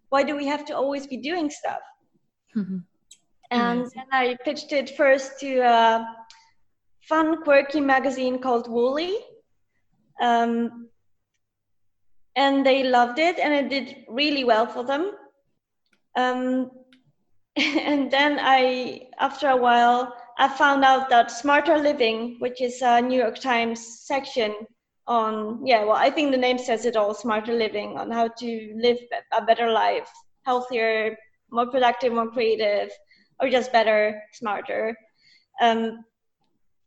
why 0.10 0.24
do 0.24 0.36
we 0.38 0.46
have 0.46 0.64
to 0.66 0.74
always 0.74 1.06
be 1.06 1.18
doing 1.18 1.50
stuff? 1.50 1.84
Mm-hmm. 2.56 2.78
And 3.54 3.86
then 3.96 4.06
i 4.12 4.36
pitched 4.44 4.72
it 4.72 4.90
first 4.98 5.40
to 5.40 5.60
a 5.60 6.08
fun 7.08 7.44
quirky 7.44 7.82
magazine 7.82 8.40
called 8.40 8.70
woolly. 8.70 9.18
Um, 10.22 10.90
and 12.36 12.66
they 12.66 12.84
loved 12.84 13.20
it 13.20 13.38
and 13.40 13.54
it 13.54 13.70
did 13.70 14.06
really 14.08 14.44
well 14.44 14.66
for 14.66 14.84
them. 14.84 15.12
Um, 16.16 16.72
and 17.56 18.10
then 18.10 18.40
i 18.42 19.02
after 19.20 19.48
a 19.50 19.56
while 19.56 20.12
i 20.40 20.48
found 20.48 20.84
out 20.84 21.08
that 21.08 21.30
smarter 21.30 21.78
living 21.78 22.36
which 22.40 22.62
is 22.62 22.82
a 22.82 23.00
new 23.00 23.20
york 23.20 23.38
times 23.38 24.02
section 24.08 24.56
on 25.06 25.64
yeah 25.64 25.84
well 25.84 25.96
i 25.96 26.10
think 26.10 26.32
the 26.32 26.38
name 26.38 26.58
says 26.58 26.86
it 26.86 26.96
all 26.96 27.14
smarter 27.14 27.54
living 27.54 27.96
on 27.96 28.10
how 28.10 28.28
to 28.28 28.74
live 28.76 28.98
a 29.34 29.46
better 29.46 29.70
life 29.70 30.10
healthier 30.48 31.16
more 31.52 31.70
productive 31.70 32.12
more 32.12 32.32
creative 32.32 32.90
or 33.44 33.50
just 33.50 33.72
better 33.72 34.22
smarter 34.32 34.96
um, 35.62 36.04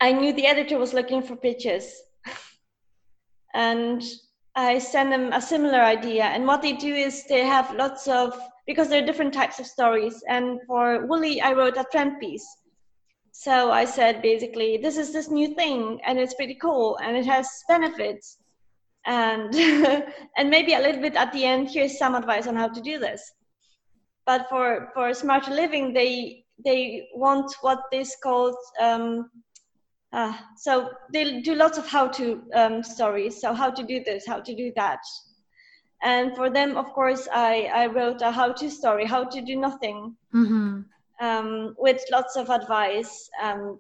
i 0.01 0.13
knew 0.13 0.33
the 0.33 0.47
editor 0.47 0.79
was 0.79 0.95
looking 0.95 1.23
for 1.23 1.37
pitches 1.37 2.03
and 3.55 4.03
I 4.57 4.79
sent 4.79 5.11
them 5.11 5.35
a 5.35 5.41
similar 5.41 5.81
idea. 5.81 6.25
And 6.25 6.47
what 6.47 6.63
they 6.63 6.73
do 6.73 6.95
is 6.95 7.25
they 7.25 7.45
have 7.45 7.75
lots 7.75 8.09
of, 8.09 8.41
because 8.67 8.89
there 8.89 9.03
are 9.03 9.07
different 9.07 9.35
types 9.35 9.61
of 9.61 9.67
stories. 9.67 10.25
And 10.29 10.61
for 10.67 11.07
Woolly, 11.07 11.43
I 11.43 11.53
wrote 11.53 11.77
a 11.77 11.85
trend 11.93 12.19
piece. 12.21 12.47
So 13.33 13.71
I 13.71 13.85
said 13.85 14.23
basically, 14.23 14.79
this 14.79 14.97
is 14.97 15.13
this 15.13 15.29
new 15.29 15.55
thing 15.55 16.01
and 16.07 16.19
it's 16.19 16.33
pretty 16.33 16.55
cool 16.55 16.99
and 17.05 17.19
it 17.19 17.27
has 17.27 17.47
benefits. 17.69 18.39
And, 19.05 19.55
and 20.39 20.49
maybe 20.49 20.73
a 20.73 20.81
little 20.81 21.03
bit 21.03 21.17
at 21.17 21.35
the 21.35 21.45
end, 21.45 21.69
here's 21.69 21.99
some 21.99 22.15
advice 22.15 22.47
on 22.47 22.57
how 22.57 22.69
to 22.69 22.81
do 22.81 22.99
this. 22.99 23.31
But 24.25 24.49
for, 24.49 24.91
for 24.95 25.13
smarter 25.13 25.53
living, 25.53 25.93
they, 25.93 26.46
they 26.65 27.09
want 27.15 27.53
what 27.61 27.81
is 27.93 28.17
called 28.23 28.57
um, 28.81 29.31
uh, 30.17 30.33
so 30.57 30.91
they 31.13 31.41
do 31.43 31.55
lots 31.55 31.77
of 31.77 31.87
how 31.87 32.09
to 32.09 32.43
um, 32.55 32.83
stories. 32.83 33.41
So 33.41 33.53
how 33.53 33.71
to 33.71 33.83
do 33.83 34.03
this, 34.03 34.27
how 34.27 34.41
to 34.41 34.55
do 34.55 34.73
that. 34.77 35.01
And 36.03 36.35
for 36.35 36.49
them, 36.49 36.77
of 36.77 36.87
course, 36.93 37.29
I, 37.33 37.71
I 37.75 37.87
wrote 37.87 38.23
a 38.23 38.31
how 38.31 38.53
to 38.53 38.71
story, 38.71 39.05
how 39.05 39.25
to 39.25 39.41
do 39.43 39.57
nothing, 39.57 40.17
mm-hmm. 40.35 40.81
um, 41.21 41.75
with 41.79 42.03
lots 42.11 42.37
of 42.37 42.49
advice. 42.49 43.29
Um, 43.43 43.79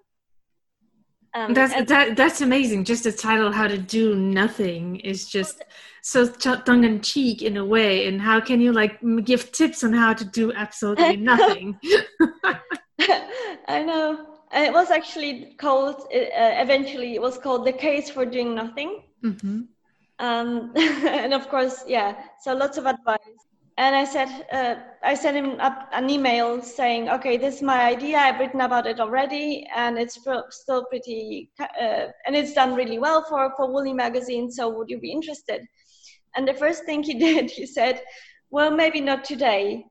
um, 1.36 1.54
that's 1.54 1.74
and, 1.74 1.86
that, 1.88 2.16
that's 2.16 2.40
amazing. 2.40 2.84
Just 2.84 3.04
the 3.04 3.12
title 3.12 3.52
"How 3.52 3.68
to 3.68 3.78
Do 3.78 4.14
Nothing" 4.16 4.96
is 5.00 5.28
just 5.28 5.62
so 6.02 6.26
tongue 6.28 6.84
in 6.84 7.00
cheek 7.02 7.42
in 7.42 7.56
a 7.56 7.64
way. 7.64 8.08
And 8.08 8.20
how 8.20 8.40
can 8.40 8.60
you 8.60 8.72
like 8.72 8.98
give 9.24 9.52
tips 9.52 9.84
on 9.84 9.92
how 9.92 10.14
to 10.14 10.24
do 10.24 10.52
absolutely 10.52 11.16
nothing? 11.32 11.78
I 13.68 13.82
know 13.82 14.36
it 14.52 14.72
was 14.72 14.90
actually 14.90 15.54
called 15.58 15.96
uh, 16.14 16.52
eventually 16.64 17.14
it 17.14 17.22
was 17.22 17.38
called 17.38 17.66
the 17.66 17.72
case 17.72 18.10
for 18.10 18.24
doing 18.24 18.54
nothing 18.54 19.02
mm-hmm. 19.22 19.62
um, 20.18 20.72
and 20.76 21.34
of 21.34 21.48
course 21.48 21.84
yeah 21.86 22.16
so 22.40 22.54
lots 22.54 22.78
of 22.78 22.86
advice 22.86 23.18
and 23.78 23.94
i 23.94 24.04
said 24.04 24.28
uh, 24.52 24.76
i 25.02 25.14
sent 25.14 25.36
him 25.36 25.60
up 25.60 25.88
an 25.92 26.08
email 26.08 26.62
saying 26.62 27.08
okay 27.08 27.36
this 27.36 27.56
is 27.56 27.62
my 27.62 27.84
idea. 27.84 28.18
I've 28.18 28.40
written 28.40 28.60
about 28.62 28.86
it 28.86 29.00
already 29.00 29.66
and 29.74 29.98
it's 29.98 30.18
still 30.50 30.84
pretty 30.86 31.50
uh, 31.60 32.06
and 32.26 32.34
it's 32.34 32.54
done 32.54 32.74
really 32.74 32.98
well 32.98 33.24
for 33.28 33.52
for 33.56 33.70
woolly 33.70 33.92
magazine 33.92 34.50
so 34.50 34.68
would 34.68 34.88
you 34.88 34.98
be 34.98 35.12
interested? 35.12 35.62
And 36.36 36.46
the 36.46 36.54
first 36.54 36.84
thing 36.84 37.02
he 37.02 37.14
did 37.26 37.50
he 37.50 37.66
said 37.66 38.02
well 38.50 38.70
maybe 38.70 39.00
not 39.00 39.24
today. 39.24 39.84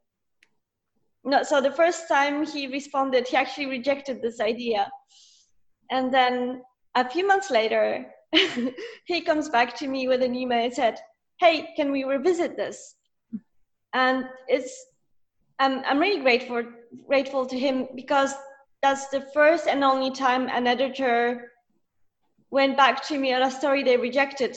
No 1.23 1.43
so 1.43 1.61
the 1.61 1.71
first 1.71 2.07
time 2.07 2.45
he 2.45 2.67
responded 2.67 3.27
he 3.27 3.37
actually 3.37 3.67
rejected 3.67 4.21
this 4.21 4.39
idea. 4.39 4.89
And 5.91 6.11
then 6.11 6.61
a 6.95 7.07
few 7.07 7.27
months 7.27 7.51
later 7.51 8.05
he 9.05 9.21
comes 9.21 9.49
back 9.49 9.75
to 9.77 9.87
me 9.87 10.07
with 10.07 10.23
an 10.23 10.33
email 10.33 10.63
and 10.65 10.73
said 10.73 10.99
hey 11.39 11.69
can 11.75 11.91
we 11.91 12.03
revisit 12.03 12.57
this 12.57 12.94
and 13.95 14.25
it's 14.47 14.85
i'm, 15.59 15.83
I'm 15.85 15.97
really 15.97 16.21
grateful 16.21 16.61
grateful 17.07 17.45
to 17.47 17.57
him 17.57 17.87
because 17.95 18.33
that's 18.83 19.07
the 19.07 19.21
first 19.33 19.67
and 19.67 19.83
only 19.83 20.11
time 20.11 20.47
an 20.49 20.67
editor 20.67 21.51
went 22.51 22.77
back 22.77 23.03
to 23.07 23.17
me 23.17 23.33
on 23.33 23.41
a 23.41 23.49
story 23.49 23.81
they 23.81 23.97
rejected 23.97 24.55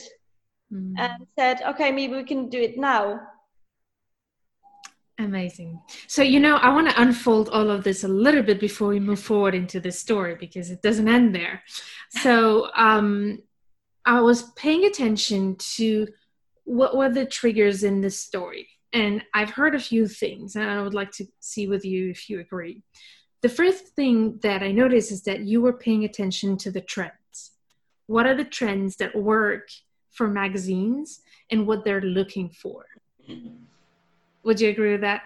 mm. 0.70 0.92
and 0.98 1.26
said 1.38 1.62
okay 1.66 1.90
maybe 1.90 2.14
we 2.14 2.24
can 2.24 2.50
do 2.50 2.60
it 2.60 2.76
now 2.76 3.20
Amazing. 5.20 5.80
So, 6.06 6.22
you 6.22 6.38
know, 6.38 6.58
I 6.58 6.72
want 6.72 6.88
to 6.88 7.02
unfold 7.02 7.48
all 7.48 7.72
of 7.72 7.82
this 7.82 8.04
a 8.04 8.08
little 8.08 8.44
bit 8.44 8.60
before 8.60 8.86
we 8.86 9.00
move 9.00 9.18
forward 9.18 9.52
into 9.52 9.80
the 9.80 9.90
story 9.90 10.36
because 10.36 10.70
it 10.70 10.80
doesn't 10.80 11.08
end 11.08 11.34
there. 11.34 11.64
So, 12.10 12.70
um, 12.76 13.42
I 14.04 14.20
was 14.20 14.52
paying 14.52 14.84
attention 14.84 15.56
to 15.76 16.06
what 16.62 16.96
were 16.96 17.08
the 17.08 17.26
triggers 17.26 17.82
in 17.82 18.00
this 18.00 18.20
story. 18.20 18.68
And 18.92 19.22
I've 19.34 19.50
heard 19.50 19.74
a 19.74 19.80
few 19.80 20.08
things, 20.08 20.56
and 20.56 20.68
I 20.68 20.82
would 20.82 20.94
like 20.94 21.10
to 21.12 21.26
see 21.40 21.68
with 21.68 21.84
you 21.84 22.10
if 22.10 22.30
you 22.30 22.40
agree. 22.40 22.82
The 23.42 23.48
first 23.48 23.88
thing 23.88 24.38
that 24.42 24.62
I 24.62 24.72
noticed 24.72 25.12
is 25.12 25.22
that 25.24 25.40
you 25.40 25.60
were 25.60 25.74
paying 25.74 26.04
attention 26.04 26.56
to 26.58 26.70
the 26.70 26.80
trends. 26.80 27.52
What 28.06 28.26
are 28.26 28.34
the 28.34 28.44
trends 28.44 28.96
that 28.96 29.14
work 29.14 29.68
for 30.10 30.26
magazines 30.26 31.20
and 31.50 31.66
what 31.66 31.84
they're 31.84 32.00
looking 32.00 32.48
for? 32.50 32.86
Would 34.44 34.60
you 34.60 34.70
agree 34.70 34.92
with 34.92 35.02
that? 35.02 35.22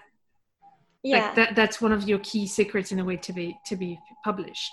Yeah. 1.01 1.25
Like 1.25 1.35
that 1.35 1.55
that's 1.55 1.81
one 1.81 1.91
of 1.91 2.07
your 2.07 2.19
key 2.19 2.47
secrets 2.47 2.91
in 2.91 2.99
a 2.99 3.05
way 3.05 3.17
to 3.17 3.33
be 3.33 3.57
to 3.67 3.75
be 3.75 3.99
published. 4.23 4.71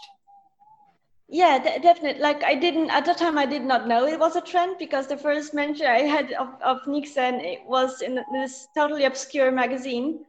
Yeah, 1.33 1.79
definitely. 1.79 2.21
Like 2.21 2.43
I 2.43 2.57
didn't 2.57 2.91
at 2.91 3.05
the 3.05 3.15
time, 3.15 3.39
I 3.39 3.47
did 3.47 3.63
not 3.63 3.87
know 3.87 4.07
it 4.07 4.19
was 4.19 4.35
a 4.35 4.41
trend 4.41 4.77
because 4.79 5.07
the 5.07 5.17
first 5.17 5.55
mention 5.55 5.87
I 5.87 6.01
had 6.01 6.33
of, 6.33 6.49
of 6.61 6.83
Niksen 6.83 7.41
it 7.41 7.61
was 7.67 8.03
in 8.03 8.19
this 8.33 8.67
totally 8.77 9.05
obscure 9.05 9.53
magazine 9.53 10.25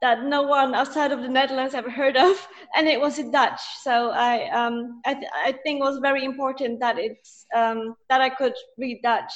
that 0.00 0.24
no 0.24 0.42
one 0.42 0.74
outside 0.74 1.12
of 1.12 1.20
the 1.20 1.28
Netherlands 1.28 1.74
ever 1.74 1.90
heard 1.90 2.16
of, 2.16 2.48
and 2.76 2.88
it 2.88 2.98
was 2.98 3.18
in 3.18 3.30
Dutch. 3.30 3.60
So 3.82 4.10
I 4.10 4.48
um 4.50 5.02
I, 5.04 5.14
th- 5.14 5.32
I 5.34 5.52
think 5.52 5.80
it 5.80 5.84
was 5.84 5.98
very 5.98 6.24
important 6.24 6.80
that 6.80 6.98
it's 6.98 7.44
um 7.54 7.94
that 8.08 8.22
I 8.22 8.30
could 8.30 8.54
read 8.78 9.00
Dutch. 9.02 9.32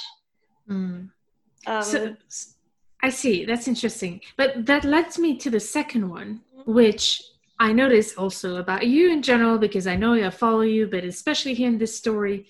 Mm. 0.66 1.11
Um, 1.66 1.83
so, 1.83 2.16
I 3.02 3.11
see. 3.11 3.45
That's 3.45 3.69
interesting. 3.69 4.23
But 4.38 4.64
that 4.64 4.85
leads 4.85 5.19
me 5.19 5.37
to 5.38 5.50
the 5.50 5.61
second 5.61 6.09
one, 6.09 6.40
which 6.64 7.23
I 7.62 7.71
notice 7.71 8.14
also 8.14 8.57
about 8.57 8.88
you 8.88 9.12
in 9.12 9.23
general, 9.23 9.57
because 9.57 9.87
I 9.87 9.95
know 9.95 10.14
I 10.14 10.31
follow 10.31 10.62
you, 10.62 10.88
but 10.88 11.04
especially 11.04 11.54
here 11.54 11.69
in 11.69 11.78
this 11.78 11.97
story, 11.97 12.49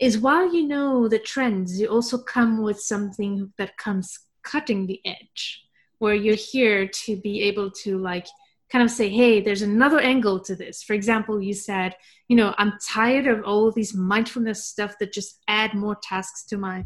is 0.00 0.18
while 0.18 0.52
you 0.52 0.66
know 0.66 1.06
the 1.06 1.20
trends, 1.20 1.80
you 1.80 1.86
also 1.86 2.18
come 2.18 2.60
with 2.60 2.80
something 2.80 3.52
that 3.56 3.76
comes 3.76 4.18
cutting 4.42 4.88
the 4.88 5.00
edge, 5.04 5.62
where 6.00 6.16
you're 6.16 6.34
here 6.34 6.88
to 7.04 7.16
be 7.20 7.42
able 7.42 7.70
to 7.82 7.98
like 7.98 8.26
kind 8.68 8.82
of 8.82 8.90
say, 8.90 9.08
hey, 9.08 9.40
there's 9.40 9.62
another 9.62 10.00
angle 10.00 10.40
to 10.40 10.56
this. 10.56 10.82
For 10.82 10.94
example, 10.94 11.40
you 11.40 11.54
said, 11.54 11.94
you 12.26 12.34
know, 12.34 12.52
I'm 12.58 12.72
tired 12.84 13.28
of 13.28 13.44
all 13.44 13.68
of 13.68 13.76
these 13.76 13.94
mindfulness 13.94 14.64
stuff 14.64 14.96
that 14.98 15.12
just 15.12 15.40
add 15.46 15.72
more 15.74 15.96
tasks 16.02 16.42
to 16.46 16.58
my 16.58 16.84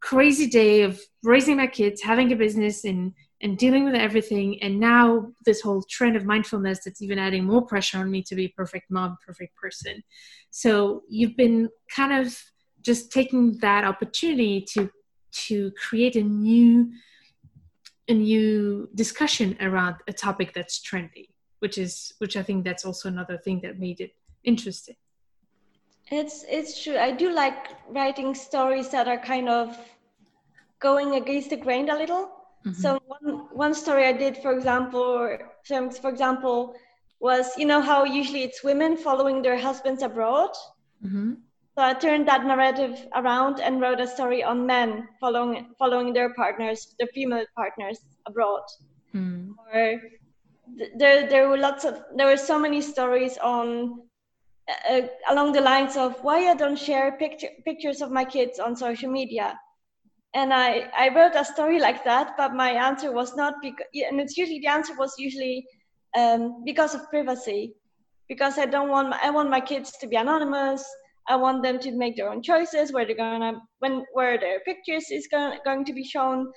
crazy 0.00 0.48
day 0.48 0.82
of 0.82 1.00
raising 1.22 1.58
my 1.58 1.68
kids, 1.68 2.02
having 2.02 2.32
a 2.32 2.36
business, 2.36 2.84
and 2.84 3.12
and 3.40 3.58
dealing 3.58 3.84
with 3.84 3.94
everything. 3.94 4.62
And 4.62 4.80
now 4.80 5.32
this 5.44 5.60
whole 5.60 5.82
trend 5.88 6.16
of 6.16 6.24
mindfulness 6.24 6.80
that's 6.84 7.02
even 7.02 7.18
adding 7.18 7.44
more 7.44 7.62
pressure 7.62 7.98
on 7.98 8.10
me 8.10 8.22
to 8.24 8.34
be 8.34 8.48
perfect 8.48 8.90
mom, 8.90 9.18
perfect 9.24 9.56
person. 9.56 10.02
So 10.50 11.02
you've 11.08 11.36
been 11.36 11.68
kind 11.94 12.12
of 12.26 12.36
just 12.82 13.10
taking 13.12 13.58
that 13.58 13.84
opportunity 13.84 14.64
to 14.74 14.90
to 15.46 15.72
create 15.72 16.14
a 16.16 16.22
new 16.22 16.92
a 18.08 18.14
new 18.14 18.88
discussion 18.94 19.56
around 19.60 19.96
a 20.06 20.12
topic 20.12 20.52
that's 20.54 20.80
trendy, 20.80 21.28
which 21.58 21.78
is 21.78 22.12
which 22.18 22.36
I 22.36 22.42
think 22.42 22.64
that's 22.64 22.84
also 22.84 23.08
another 23.08 23.38
thing 23.38 23.60
that 23.62 23.78
made 23.78 24.00
it 24.00 24.12
interesting. 24.44 24.96
It's 26.10 26.44
it's 26.48 26.82
true. 26.82 26.98
I 26.98 27.10
do 27.10 27.32
like 27.32 27.56
writing 27.88 28.34
stories 28.34 28.90
that 28.90 29.08
are 29.08 29.18
kind 29.18 29.48
of 29.48 29.76
going 30.78 31.14
against 31.14 31.50
the 31.50 31.56
grain 31.56 31.88
a 31.88 31.96
little. 31.96 32.30
Mm-hmm. 32.66 32.80
So 32.80 33.00
one 33.06 33.46
one 33.52 33.74
story 33.74 34.06
I 34.06 34.12
did, 34.12 34.38
for 34.38 34.52
example, 34.52 35.38
for 35.66 36.08
example, 36.08 36.74
was 37.20 37.56
you 37.58 37.66
know 37.66 37.80
how 37.80 38.04
usually 38.04 38.42
it's 38.42 38.64
women 38.64 38.96
following 38.96 39.42
their 39.42 39.58
husbands 39.58 40.02
abroad. 40.02 40.50
Mm-hmm. 41.04 41.34
So 41.76 41.82
I 41.82 41.92
turned 41.94 42.28
that 42.28 42.46
narrative 42.46 43.06
around 43.14 43.60
and 43.60 43.80
wrote 43.80 44.00
a 44.00 44.06
story 44.06 44.44
on 44.44 44.64
men 44.64 45.08
following 45.20 45.74
following 45.78 46.12
their 46.12 46.32
partners, 46.34 46.94
their 46.98 47.08
female 47.08 47.44
partners 47.56 48.00
abroad. 48.26 48.62
Mm. 49.14 49.54
Or 49.58 50.00
th- 50.78 50.90
there 50.96 51.28
there 51.28 51.48
were 51.48 51.58
lots 51.58 51.84
of 51.84 52.02
there 52.16 52.28
were 52.28 52.36
so 52.36 52.58
many 52.58 52.80
stories 52.80 53.36
on 53.38 54.00
uh, 54.88 55.02
along 55.30 55.52
the 55.52 55.60
lines 55.60 55.96
of 55.96 56.22
why 56.22 56.48
I 56.48 56.54
don't 56.54 56.78
share 56.78 57.12
picture, 57.18 57.50
pictures 57.64 58.00
of 58.00 58.10
my 58.10 58.24
kids 58.24 58.58
on 58.58 58.76
social 58.76 59.10
media. 59.10 59.58
And 60.34 60.52
I, 60.52 60.90
I 60.96 61.14
wrote 61.14 61.36
a 61.36 61.44
story 61.44 61.78
like 61.78 62.04
that, 62.04 62.34
but 62.36 62.54
my 62.54 62.70
answer 62.70 63.12
was 63.12 63.36
not 63.36 63.54
because, 63.62 63.86
and 63.94 64.20
it's 64.20 64.36
usually 64.36 64.58
the 64.58 64.66
answer 64.66 64.94
was 64.98 65.14
usually 65.16 65.64
um, 66.16 66.64
because 66.64 66.94
of 66.94 67.08
privacy, 67.08 67.74
because 68.28 68.58
I 68.58 68.66
don't 68.66 68.88
want, 68.88 69.10
my, 69.10 69.20
I 69.22 69.30
want 69.30 69.48
my 69.48 69.60
kids 69.60 69.92
to 70.00 70.08
be 70.08 70.16
anonymous. 70.16 70.84
I 71.28 71.36
want 71.36 71.62
them 71.62 71.78
to 71.78 71.92
make 71.92 72.16
their 72.16 72.30
own 72.30 72.42
choices 72.42 72.92
where 72.92 73.06
they're 73.06 73.16
gonna, 73.16 73.62
when, 73.78 74.04
where 74.12 74.38
their 74.38 74.60
pictures 74.60 75.06
is 75.10 75.28
going, 75.30 75.58
going 75.64 75.84
to 75.84 75.92
be 75.92 76.04
shown. 76.04 76.52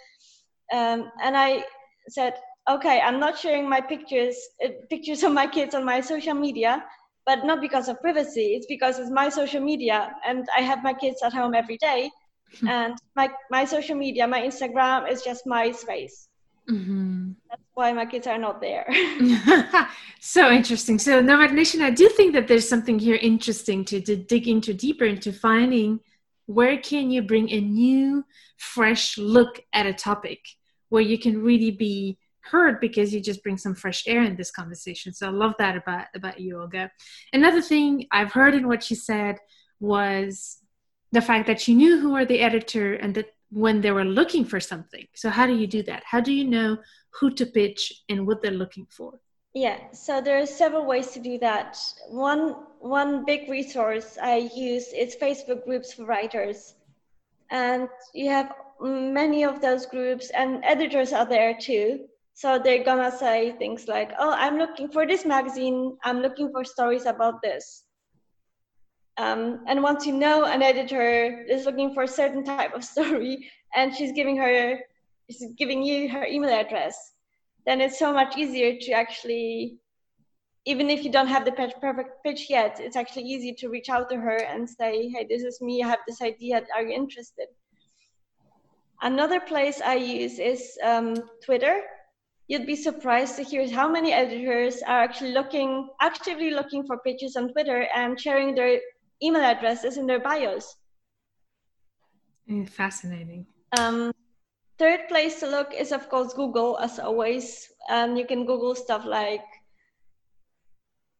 Um, 0.73 1.09
and 1.23 1.37
I 1.37 1.63
said, 2.09 2.33
okay, 2.69 2.99
I'm 2.99 3.19
not 3.19 3.37
sharing 3.37 3.69
my 3.69 3.79
pictures, 3.79 4.35
uh, 4.65 4.69
pictures 4.89 5.23
of 5.23 5.33
my 5.33 5.47
kids 5.47 5.75
on 5.75 5.85
my 5.85 6.01
social 6.01 6.33
media, 6.33 6.83
but 7.25 7.45
not 7.45 7.61
because 7.61 7.87
of 7.87 8.01
privacy. 8.01 8.55
It's 8.55 8.65
because 8.67 8.99
it's 8.99 9.11
my 9.11 9.29
social 9.29 9.61
media, 9.61 10.11
and 10.25 10.45
I 10.57 10.61
have 10.61 10.83
my 10.83 10.93
kids 10.93 11.21
at 11.23 11.33
home 11.33 11.53
every 11.53 11.77
day, 11.77 12.09
and 12.67 12.95
my 13.15 13.29
my 13.49 13.65
social 13.65 13.95
media, 13.95 14.27
my 14.27 14.41
Instagram 14.41 15.11
is 15.11 15.21
just 15.21 15.45
my 15.45 15.71
space. 15.71 16.27
Mm-hmm. 16.69 17.31
That's 17.49 17.61
why 17.75 17.93
my 17.93 18.05
kids 18.05 18.27
are 18.27 18.37
not 18.37 18.59
there. 18.59 18.85
so 20.19 20.51
interesting. 20.51 20.99
So 20.99 21.21
Nomad 21.21 21.53
Nation, 21.53 21.81
I 21.81 21.91
do 21.91 22.09
think 22.09 22.33
that 22.33 22.47
there's 22.47 22.67
something 22.67 22.99
here 22.99 23.15
interesting 23.15 23.85
to, 23.85 24.01
to 24.01 24.17
dig 24.17 24.49
into 24.49 24.73
deeper 24.73 25.05
into 25.05 25.31
finding 25.31 26.01
where 26.45 26.77
can 26.77 27.09
you 27.09 27.21
bring 27.21 27.49
a 27.51 27.61
new, 27.61 28.25
fresh 28.57 29.17
look 29.17 29.61
at 29.73 29.85
a 29.85 29.93
topic 29.93 30.39
where 30.89 31.01
you 31.01 31.17
can 31.17 31.41
really 31.41 31.71
be 31.71 32.17
heard 32.41 32.79
because 32.79 33.13
you 33.13 33.21
just 33.21 33.43
bring 33.43 33.57
some 33.57 33.75
fresh 33.75 34.03
air 34.07 34.23
in 34.23 34.35
this 34.35 34.51
conversation. 34.51 35.13
So 35.13 35.27
I 35.27 35.31
love 35.31 35.53
that 35.59 35.75
about 35.75 36.07
about 36.15 36.39
you, 36.39 36.59
Olga. 36.59 36.91
Another 37.33 37.61
thing 37.61 38.07
I've 38.11 38.31
heard 38.31 38.55
in 38.55 38.67
what 38.67 38.83
she 38.83 38.95
said 38.95 39.37
was 39.79 40.57
the 41.17 41.29
fact 41.31 41.47
that 41.47 41.67
you 41.67 41.73
knew 41.73 41.99
who 41.99 42.11
were 42.11 42.25
the 42.25 42.41
editor 42.49 42.93
and 42.93 43.15
that 43.15 43.29
when 43.63 43.81
they 43.81 43.91
were 43.97 44.05
looking 44.19 44.45
for 44.45 44.59
something. 44.59 45.05
So 45.15 45.29
how 45.37 45.45
do 45.47 45.55
you 45.61 45.65
do 45.77 45.81
that? 45.89 46.03
How 46.05 46.21
do 46.27 46.31
you 46.31 46.45
know 46.55 46.77
who 47.17 47.31
to 47.39 47.45
pitch 47.59 48.03
and 48.09 48.27
what 48.27 48.41
they're 48.41 48.61
looking 48.63 48.85
for? 48.97 49.19
Yeah, 49.55 49.77
so 49.93 50.21
there 50.21 50.37
are 50.39 50.45
several 50.45 50.85
ways 50.85 51.07
to 51.15 51.19
do 51.19 51.39
that. 51.39 51.69
One 52.09 52.43
one 52.99 53.25
big 53.25 53.49
resource 53.49 54.09
I 54.21 54.35
use 54.69 54.87
is 55.03 55.15
Facebook 55.15 55.65
groups 55.65 55.89
for 55.93 56.05
writers. 56.05 56.75
And 57.49 57.89
you 58.13 58.29
have 58.29 58.53
many 58.79 59.41
of 59.43 59.59
those 59.59 59.87
groups 59.87 60.29
and 60.41 60.63
editors 60.63 61.11
are 61.13 61.25
there 61.25 61.57
too 61.57 62.05
so 62.37 62.59
they're 62.59 62.83
gonna 62.83 63.09
say 63.09 63.53
things 63.57 63.87
like, 63.87 64.11
"Oh, 64.19 64.29
I'm 64.29 64.59
looking 64.59 64.89
for 64.89 65.07
this 65.07 65.25
magazine. 65.25 65.97
I'm 66.03 66.19
looking 66.21 66.51
for 66.51 66.63
stories 66.63 67.07
about 67.07 67.41
this." 67.41 67.86
Um, 69.17 69.63
and 69.67 69.81
once 69.81 70.05
you 70.05 70.13
know 70.13 70.45
an 70.45 70.61
editor 70.61 71.43
is 71.49 71.65
looking 71.65 71.93
for 71.93 72.03
a 72.03 72.07
certain 72.07 72.43
type 72.43 72.73
of 72.73 72.83
story, 72.93 73.49
and 73.75 73.95
she's 73.95 74.11
giving 74.11 74.37
her, 74.37 74.79
she's 75.29 75.51
giving 75.57 75.81
you 75.83 76.09
her 76.09 76.25
email 76.25 76.51
address, 76.51 77.13
then 77.65 77.81
it's 77.81 77.99
so 77.99 78.13
much 78.13 78.37
easier 78.37 78.77
to 78.79 78.91
actually, 78.91 79.79
even 80.65 80.89
if 80.89 81.03
you 81.03 81.11
don't 81.11 81.27
have 81.27 81.45
the 81.45 81.51
perfect 81.51 82.23
pitch 82.23 82.49
yet, 82.49 82.79
it's 82.79 82.95
actually 82.95 83.23
easy 83.23 83.53
to 83.53 83.69
reach 83.69 83.89
out 83.89 84.09
to 84.09 84.17
her 84.17 84.37
and 84.37 84.69
say, 84.69 85.09
"Hey, 85.09 85.25
this 85.27 85.43
is 85.43 85.59
me. 85.61 85.83
I 85.83 85.87
have 85.89 85.99
this 86.07 86.21
idea. 86.21 86.63
Are 86.75 86.83
you 86.83 86.95
interested?" 86.95 87.47
Another 89.01 89.39
place 89.39 89.81
I 89.81 89.95
use 89.95 90.39
is 90.39 90.77
um, 90.83 91.15
Twitter 91.43 91.81
you'd 92.47 92.65
be 92.65 92.75
surprised 92.75 93.35
to 93.35 93.43
hear 93.43 93.69
how 93.69 93.89
many 93.89 94.13
editors 94.13 94.81
are 94.81 95.01
actually 95.01 95.33
looking, 95.33 95.89
actively 96.01 96.51
looking 96.51 96.85
for 96.85 96.97
pitches 96.99 97.35
on 97.35 97.51
Twitter 97.51 97.87
and 97.93 98.19
sharing 98.19 98.55
their 98.55 98.79
email 99.21 99.41
addresses 99.41 99.97
in 99.97 100.07
their 100.07 100.19
bios. 100.19 100.75
Fascinating. 102.67 103.45
Um, 103.77 104.13
third 104.77 105.07
place 105.09 105.39
to 105.41 105.47
look 105.47 105.73
is, 105.73 105.91
of 105.91 106.07
course, 106.09 106.33
Google, 106.33 106.77
as 106.79 106.99
always. 106.99 107.67
Um, 107.89 108.15
you 108.15 108.25
can 108.25 108.45
Google 108.45 108.75
stuff 108.75 109.05
like 109.05 109.43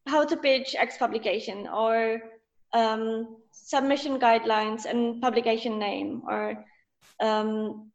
how 0.06 0.24
to 0.24 0.36
pitch 0.36 0.74
X 0.78 0.96
publication 0.96 1.68
or 1.68 2.20
um, 2.72 3.36
submission 3.52 4.18
guidelines 4.18 4.86
and 4.86 5.20
publication 5.20 5.78
name 5.78 6.22
or 6.26 6.64
um, 7.20 7.90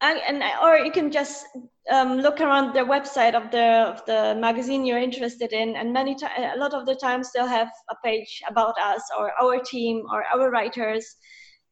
and, 0.00 0.20
and, 0.28 0.42
or 0.62 0.78
you 0.78 0.92
can 0.92 1.10
just 1.10 1.46
um, 1.90 2.18
look 2.18 2.40
around 2.40 2.74
the 2.74 2.80
website 2.80 3.34
of 3.34 3.50
the 3.50 3.94
of 3.94 4.04
the 4.06 4.36
magazine 4.38 4.84
you're 4.84 4.98
interested 4.98 5.52
in, 5.52 5.76
and 5.76 5.92
many 5.92 6.14
times, 6.14 6.52
a 6.54 6.58
lot 6.58 6.74
of 6.74 6.86
the 6.86 6.94
times 6.94 7.30
they'll 7.32 7.46
have 7.46 7.70
a 7.90 7.94
page 8.04 8.42
about 8.48 8.74
us 8.80 9.02
or 9.18 9.32
our 9.40 9.60
team 9.60 10.02
or 10.12 10.24
our 10.34 10.50
writers, 10.50 11.16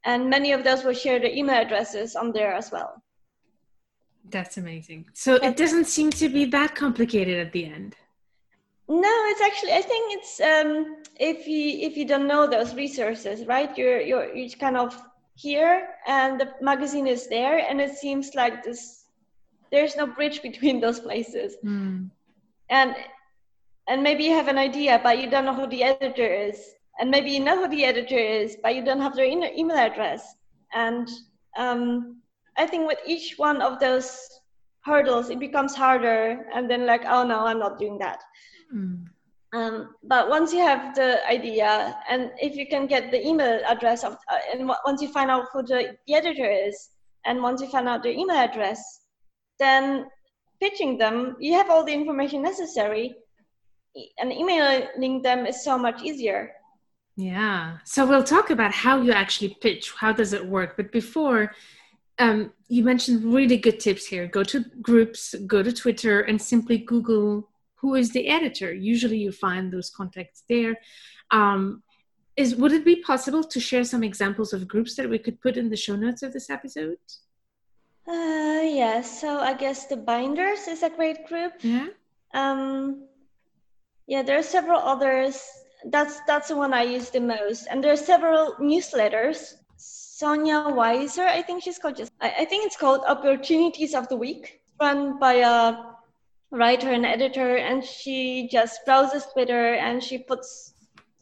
and 0.05 0.31
many 0.31 0.53
of 0.53 0.63
those 0.65 0.85
will 0.85 0.95
share 0.95 1.19
the 1.19 1.37
email 1.37 1.61
addresses 1.61 2.15
on 2.15 2.33
there 2.33 2.55
as 2.55 2.71
well. 2.71 3.03
That's 4.31 4.57
amazing. 4.57 5.07
So 5.13 5.35
it 5.35 5.57
doesn't 5.57 5.87
seem 5.87 6.11
to 6.13 6.29
be 6.29 6.45
that 6.47 6.75
complicated 6.75 7.47
at 7.47 7.53
the 7.53 7.67
end. 7.67 7.97
No, 8.89 9.15
it's 9.31 9.41
actually 9.41 9.73
I 9.73 9.83
think 9.83 10.15
it's 10.19 10.41
um, 10.41 11.03
if 11.19 11.47
you 11.47 11.87
if 11.87 11.97
you 11.97 12.05
don't 12.05 12.29
know 12.29 12.47
those 12.47 12.75
resources, 12.75 13.47
right? 13.47 13.77
You're 13.77 14.01
you're 14.01 14.35
you 14.35 14.51
kind 14.57 14.77
of 14.77 15.01
here 15.37 15.89
and 16.07 16.41
the 16.41 16.53
magazine 16.61 17.07
is 17.09 17.29
there 17.29 17.59
and 17.59 17.81
it 17.81 17.97
seems 17.97 18.35
like 18.37 18.63
this 18.63 19.04
there's 19.75 19.97
no 19.97 20.07
bridge 20.07 20.41
between 20.41 20.81
those 20.85 21.01
places 21.01 21.57
mm. 21.65 22.09
and 22.71 22.95
and 23.89 24.03
maybe 24.03 24.25
you 24.25 24.33
have 24.33 24.49
an 24.49 24.59
idea 24.59 25.01
but 25.03 25.19
you 25.21 25.29
don't 25.29 25.45
know 25.45 25.55
who 25.55 25.67
the 25.67 25.83
editor 25.83 26.27
is 26.49 26.59
and 26.99 27.11
maybe 27.11 27.31
you 27.31 27.41
know 27.41 27.57
who 27.61 27.69
the 27.69 27.85
editor 27.85 28.23
is 28.41 28.57
but 28.63 28.75
you 28.75 28.85
don't 28.85 29.01
have 29.01 29.17
their 29.17 29.27
email 29.27 29.77
address 29.77 30.37
and 30.73 31.09
um, 31.59 32.21
i 32.57 32.67
think 32.67 32.87
with 32.87 32.99
each 33.07 33.35
one 33.37 33.61
of 33.61 33.81
those 33.81 34.09
hurdles 34.85 35.31
it 35.31 35.41
becomes 35.41 35.75
harder 35.75 36.47
and 36.55 36.71
then 36.71 36.87
like 36.87 37.05
oh 37.07 37.25
no 37.27 37.41
i'm 37.47 37.59
not 37.59 37.79
doing 37.79 37.99
that 37.99 38.23
mm. 38.75 39.05
Um, 39.55 39.95
but 40.03 40.29
once 40.29 40.53
you 40.53 40.59
have 40.59 40.97
the 40.97 41.25
idea, 41.31 41.97
and 42.11 42.33
if 42.43 42.57
you 42.57 42.67
can 42.67 42.89
get 42.89 43.13
the 43.13 43.25
email 43.25 43.61
address 43.69 44.03
of, 44.03 44.15
uh, 44.29 44.39
and 44.53 44.69
once 44.85 45.01
you 45.01 45.07
find 45.13 45.31
out 45.31 45.45
who 45.53 45.63
the, 45.63 45.97
the 46.09 46.15
editor 46.15 46.45
is, 46.45 46.91
and 47.25 47.41
once 47.41 47.63
you 47.63 47.69
find 47.69 47.89
out 47.89 48.03
their 48.03 48.11
email 48.13 48.37
address, 48.37 49.04
then 49.59 50.07
pitching 50.61 50.99
them, 50.99 51.37
you 51.39 51.53
have 51.55 51.71
all 51.71 51.85
the 51.85 51.93
information 51.93 52.43
necessary, 52.43 53.15
and 54.19 54.33
emailing 54.33 55.23
them 55.23 55.47
is 55.47 55.63
so 55.63 55.79
much 55.79 56.03
easier. 56.03 56.53
Yeah. 57.17 57.79
So 57.85 58.07
we'll 58.07 58.25
talk 58.25 58.51
about 58.51 58.73
how 58.73 59.01
you 59.01 59.13
actually 59.13 59.57
pitch. 59.61 59.93
How 59.97 60.13
does 60.13 60.33
it 60.33 60.45
work? 60.45 60.77
But 60.77 60.91
before, 60.91 61.53
um, 62.19 62.53
you 62.69 62.83
mentioned 62.83 63.33
really 63.33 63.57
good 63.57 63.79
tips 63.79 64.07
here. 64.07 64.27
Go 64.27 64.43
to 64.43 64.65
groups, 64.83 65.35
go 65.47 65.63
to 65.63 65.73
Twitter, 65.73 66.23
and 66.23 66.41
simply 66.43 66.79
Google 66.79 67.49
who 67.85 67.95
is 67.97 68.13
the 68.13 68.29
editor 68.29 68.73
usually 68.73 69.19
you 69.19 69.31
find 69.31 69.71
those 69.71 69.91
contacts 69.91 70.43
there. 70.49 70.75
Um, 71.31 71.83
is 72.35 72.57
would 72.57 72.73
it 72.73 72.83
be 72.83 72.97
possible 72.97 73.45
to 73.45 73.61
share 73.61 73.85
some 73.85 74.03
examples 74.03 74.55
of 74.55 74.67
groups 74.67 74.97
that 74.97 75.11
we 75.11 75.19
could 75.19 75.39
put 75.43 75.59
in 75.59 75.69
the 75.69 75.77
show 75.77 75.95
notes 75.95 76.23
of 76.23 76.33
this 76.33 76.49
episode 76.49 76.97
uh 78.07 78.61
yeah 78.63 79.01
so 79.01 79.39
i 79.39 79.55
guess 79.55 79.87
the 79.87 79.97
binders 79.97 80.69
is 80.69 80.83
a 80.83 80.91
great 80.91 81.27
group. 81.27 81.53
Yeah 81.61 81.89
um 82.35 83.07
yeah 84.07 84.23
there 84.23 84.39
are 84.39 84.43
several 84.43 84.81
others. 84.81 85.43
That's 85.87 86.21
that's 86.27 86.49
the 86.49 86.57
one 86.57 86.73
i 86.75 86.83
use 86.83 87.11
the 87.11 87.21
most. 87.21 87.67
And 87.71 87.83
there 87.83 87.93
are 87.93 87.97
several 88.13 88.55
newsletters. 88.61 89.55
Sonia 89.77 90.71
weiser 90.71 91.27
i 91.27 91.43
think 91.43 91.63
she's 91.65 91.79
called 91.79 91.97
just 91.97 92.13
I, 92.21 92.31
I 92.41 92.45
think 92.45 92.67
it's 92.67 92.77
called 92.77 93.03
opportunities 93.07 93.95
of 93.95 94.09
the 94.09 94.17
week 94.17 94.61
run 94.81 95.19
by 95.19 95.35
a 95.35 95.95
writer 96.55 96.91
and 96.93 97.05
editor, 97.05 97.57
and 97.57 97.85
she 97.85 98.49
just 98.51 98.85
browses 98.85 99.27
Twitter 99.33 99.75
and 99.75 100.03
she 100.03 100.19
puts 100.19 100.75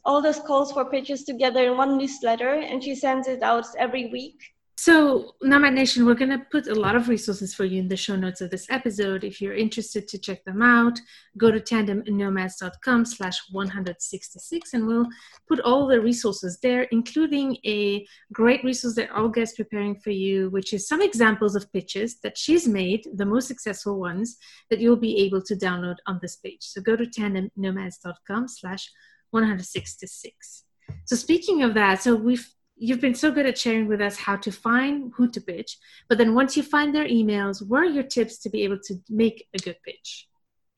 all 0.05 0.21
those 0.21 0.39
calls 0.39 0.71
for 0.71 0.85
pitches 0.85 1.23
together 1.23 1.63
in 1.71 1.77
one 1.77 1.97
newsletter 1.97 2.55
and 2.55 2.83
she 2.83 2.93
sends 2.93 3.27
it 3.27 3.41
out 3.41 3.65
every 3.77 4.11
week. 4.11 4.52
So, 4.75 5.35
Nomad 5.41 5.75
Nation, 5.75 6.05
we're 6.05 6.15
going 6.15 6.31
to 6.31 6.45
put 6.51 6.67
a 6.67 6.73
lot 6.73 6.95
of 6.95 7.07
resources 7.07 7.53
for 7.53 7.63
you 7.63 7.79
in 7.79 7.87
the 7.87 7.95
show 7.95 8.15
notes 8.15 8.41
of 8.41 8.49
this 8.49 8.65
episode. 8.71 9.23
If 9.23 9.39
you're 9.39 9.53
interested 9.53 10.07
to 10.07 10.17
check 10.17 10.43
them 10.45 10.63
out, 10.63 10.99
go 11.37 11.51
to 11.51 11.59
tandemnomads.com 11.59 13.05
slash 13.05 13.39
166 13.51 14.73
and 14.73 14.87
we'll 14.87 15.07
put 15.47 15.59
all 15.59 15.85
the 15.85 16.01
resources 16.01 16.57
there, 16.63 16.83
including 16.91 17.57
a 17.65 18.05
great 18.33 18.63
resource 18.63 18.95
that 18.95 19.15
Olga 19.15 19.41
is 19.41 19.53
preparing 19.53 19.95
for 19.99 20.09
you, 20.09 20.49
which 20.49 20.73
is 20.73 20.87
some 20.87 21.01
examples 21.01 21.55
of 21.55 21.71
pitches 21.71 22.19
that 22.21 22.37
she's 22.37 22.67
made, 22.67 23.05
the 23.13 23.25
most 23.25 23.47
successful 23.47 23.99
ones, 23.99 24.37
that 24.71 24.79
you'll 24.79 24.95
be 24.95 25.17
able 25.19 25.41
to 25.43 25.55
download 25.55 25.97
on 26.07 26.19
this 26.21 26.37
page. 26.37 26.61
So 26.61 26.81
go 26.81 26.95
to 26.95 27.05
tandemnomads.com 27.05 28.47
slash 28.47 28.89
166. 29.29 30.63
So 31.05 31.15
speaking 31.15 31.61
of 31.61 31.75
that, 31.75 32.01
so 32.01 32.15
we've 32.15 32.47
you've 32.75 33.01
been 33.01 33.15
so 33.15 33.31
good 33.31 33.45
at 33.45 33.57
sharing 33.57 33.87
with 33.87 34.01
us 34.01 34.17
how 34.17 34.35
to 34.35 34.51
find 34.51 35.11
who 35.15 35.29
to 35.29 35.41
pitch 35.41 35.77
but 36.09 36.17
then 36.17 36.33
once 36.33 36.57
you 36.57 36.63
find 36.63 36.93
their 36.93 37.07
emails 37.07 37.65
what 37.67 37.83
are 37.83 37.93
your 37.97 38.03
tips 38.03 38.37
to 38.37 38.49
be 38.49 38.63
able 38.63 38.79
to 38.79 38.95
make 39.09 39.47
a 39.53 39.57
good 39.59 39.77
pitch 39.85 40.27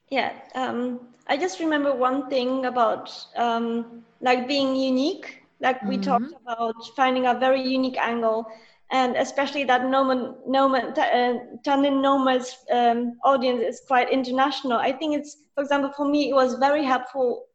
yeah 0.10 0.34
um, 0.56 1.00
i 1.28 1.38
just 1.38 1.60
remember 1.60 1.94
one 1.94 2.30
thing 2.30 2.66
about 2.66 3.12
um, 3.36 4.04
like 4.22 4.48
being 4.48 4.76
unique 4.76 5.44
like 5.62 5.82
we 5.84 5.98
mm-hmm. 5.98 6.04
talked 6.04 6.34
about 6.42 6.76
finding 6.96 7.28
a 7.28 7.34
very 7.34 7.62
unique 7.62 7.98
angle 7.98 8.46
and 8.92 9.16
especially 9.16 9.64
that 9.64 9.90
Noman, 9.90 10.36
Noman, 10.48 10.94
uh, 10.98 11.34
Tandem 11.64 12.02
Nomads 12.02 12.56
um, 12.72 13.18
audience 13.24 13.64
is 13.64 13.82
quite 13.88 14.12
international. 14.12 14.74
I 14.74 14.92
think 14.92 15.16
it's, 15.16 15.38
for 15.56 15.64
example, 15.64 15.92
for 15.98 16.08
me, 16.08 16.30
it 16.30 16.34
was 16.34 16.56
very 16.56 16.84
helpful 16.84 17.46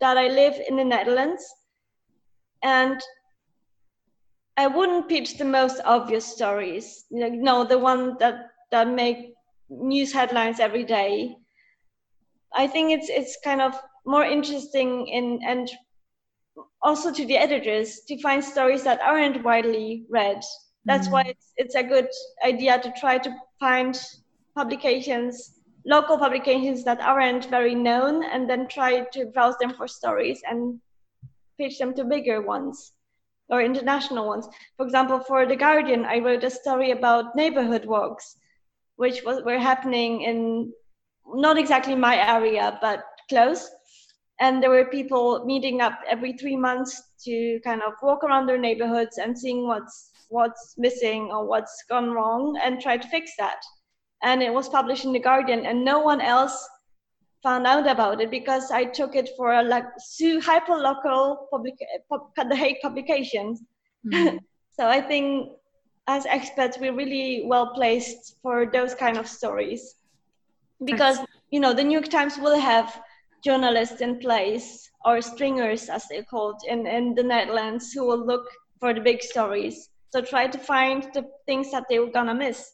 that 0.00 0.18
I 0.18 0.28
live 0.28 0.60
in 0.68 0.76
the 0.76 0.84
Netherlands 0.84 1.42
and 2.62 3.00
I 4.58 4.66
wouldn't 4.66 5.08
pitch 5.08 5.38
the 5.38 5.44
most 5.44 5.80
obvious 5.84 6.26
stories. 6.26 7.04
You 7.10 7.30
know, 7.30 7.62
the 7.62 7.78
one 7.78 8.16
that 8.18 8.50
that 8.72 8.88
make 8.88 9.32
news 9.70 10.12
headlines 10.12 10.58
every 10.58 10.82
day. 10.82 11.36
I 12.52 12.66
think 12.66 12.90
it's 12.90 13.08
it's 13.08 13.38
kind 13.44 13.62
of 13.62 13.80
more 14.04 14.24
interesting 14.24 15.06
in 15.06 15.38
and 15.46 15.70
also 16.82 17.12
to 17.12 17.24
the 17.24 17.36
editors 17.36 18.00
to 18.08 18.20
find 18.20 18.42
stories 18.42 18.82
that 18.82 19.00
aren't 19.00 19.44
widely 19.44 20.06
read. 20.10 20.42
That's 20.84 21.06
mm. 21.06 21.12
why 21.12 21.22
it's 21.22 21.52
it's 21.56 21.76
a 21.76 21.84
good 21.84 22.08
idea 22.44 22.80
to 22.80 22.92
try 22.98 23.18
to 23.18 23.30
find 23.60 23.94
publications, 24.56 25.60
local 25.86 26.18
publications 26.18 26.82
that 26.82 27.00
aren't 27.00 27.44
very 27.44 27.76
known, 27.76 28.24
and 28.24 28.50
then 28.50 28.66
try 28.66 29.04
to 29.12 29.26
browse 29.26 29.56
them 29.58 29.74
for 29.74 29.86
stories 29.86 30.42
and 30.50 30.80
pitch 31.58 31.78
them 31.78 31.94
to 31.94 32.02
bigger 32.02 32.42
ones 32.42 32.92
or 33.48 33.62
international 33.62 34.26
ones. 34.26 34.48
For 34.76 34.84
example, 34.84 35.20
for 35.20 35.46
The 35.46 35.56
Guardian, 35.56 36.04
I 36.04 36.18
wrote 36.18 36.44
a 36.44 36.50
story 36.50 36.90
about 36.90 37.34
neighborhood 37.34 37.84
walks, 37.84 38.36
which 38.96 39.22
was, 39.24 39.42
were 39.44 39.58
happening 39.58 40.22
in 40.22 40.72
not 41.34 41.58
exactly 41.58 41.94
my 41.94 42.16
area, 42.16 42.78
but 42.80 43.04
close. 43.28 43.70
And 44.40 44.62
there 44.62 44.70
were 44.70 44.84
people 44.84 45.44
meeting 45.44 45.80
up 45.80 45.98
every 46.08 46.32
three 46.32 46.56
months 46.56 47.02
to 47.24 47.60
kind 47.64 47.82
of 47.82 47.94
walk 48.02 48.22
around 48.22 48.46
their 48.46 48.58
neighborhoods 48.58 49.18
and 49.18 49.36
seeing 49.36 49.66
what's 49.66 50.10
what's 50.30 50.74
missing 50.76 51.30
or 51.32 51.46
what's 51.46 51.82
gone 51.88 52.10
wrong 52.10 52.58
and 52.62 52.80
try 52.80 52.96
to 52.98 53.08
fix 53.08 53.32
that. 53.38 53.60
And 54.22 54.42
it 54.42 54.52
was 54.52 54.68
published 54.68 55.04
in 55.04 55.12
the 55.12 55.18
Guardian, 55.18 55.64
and 55.64 55.84
no 55.84 56.00
one 56.00 56.20
else 56.20 56.68
found 57.42 57.66
out 57.66 57.88
about 57.88 58.20
it 58.20 58.30
because 58.30 58.70
I 58.70 58.84
took 58.84 59.14
it 59.14 59.30
for 59.36 59.52
a 59.52 59.62
like 59.62 59.84
hyper 60.42 60.74
local 60.74 61.48
public 61.50 61.74
pub, 62.08 62.30
the 62.48 62.56
Hague 62.56 62.80
publications. 62.82 63.62
Mm. 64.06 64.40
so 64.76 64.88
I 64.88 65.00
think 65.00 65.52
as 66.06 66.26
experts 66.26 66.78
we're 66.78 66.94
really 66.94 67.44
well 67.46 67.74
placed 67.74 68.36
for 68.42 68.66
those 68.66 68.94
kind 68.94 69.18
of 69.18 69.28
stories 69.28 69.96
because 70.84 71.18
you 71.50 71.60
know 71.60 71.74
the 71.74 71.84
New 71.84 71.98
York 71.98 72.08
Times 72.08 72.38
will 72.38 72.58
have 72.58 73.00
journalists 73.44 74.00
in 74.00 74.18
place 74.18 74.90
or 75.04 75.20
stringers 75.20 75.88
as 75.88 76.06
they're 76.08 76.24
called 76.24 76.60
in, 76.66 76.86
in 76.86 77.14
the 77.14 77.22
Netherlands 77.22 77.92
who 77.92 78.06
will 78.06 78.24
look 78.24 78.46
for 78.80 78.92
the 78.92 79.00
big 79.00 79.22
stories. 79.22 79.90
So 80.10 80.20
try 80.20 80.46
to 80.46 80.58
find 80.58 81.08
the 81.14 81.24
things 81.46 81.70
that 81.70 81.84
they 81.88 81.98
were 81.98 82.10
gonna 82.10 82.34
miss. 82.34 82.72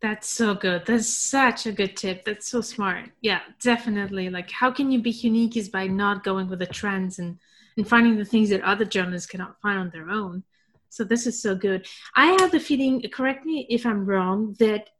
That's 0.00 0.28
so 0.28 0.54
good. 0.54 0.86
That's 0.86 1.08
such 1.08 1.66
a 1.66 1.72
good 1.72 1.96
tip. 1.96 2.24
That's 2.24 2.48
so 2.48 2.60
smart. 2.60 3.10
Yeah, 3.20 3.40
definitely. 3.60 4.30
Like, 4.30 4.50
how 4.50 4.70
can 4.70 4.92
you 4.92 5.02
be 5.02 5.10
unique 5.10 5.56
is 5.56 5.68
by 5.68 5.88
not 5.88 6.22
going 6.22 6.48
with 6.48 6.60
the 6.60 6.66
trends 6.66 7.18
and 7.18 7.38
and 7.78 7.88
finding 7.88 8.18
the 8.18 8.24
things 8.24 8.50
that 8.50 8.60
other 8.62 8.84
journalists 8.84 9.30
cannot 9.30 9.58
find 9.62 9.78
on 9.78 9.90
their 9.90 10.10
own. 10.10 10.42
So 10.90 11.04
this 11.04 11.26
is 11.26 11.40
so 11.40 11.54
good. 11.54 11.86
I 12.16 12.36
have 12.40 12.50
the 12.50 12.58
feeling. 12.58 13.00
Correct 13.12 13.46
me 13.46 13.66
if 13.70 13.86
I'm 13.86 14.04
wrong. 14.04 14.56
That 14.58 14.90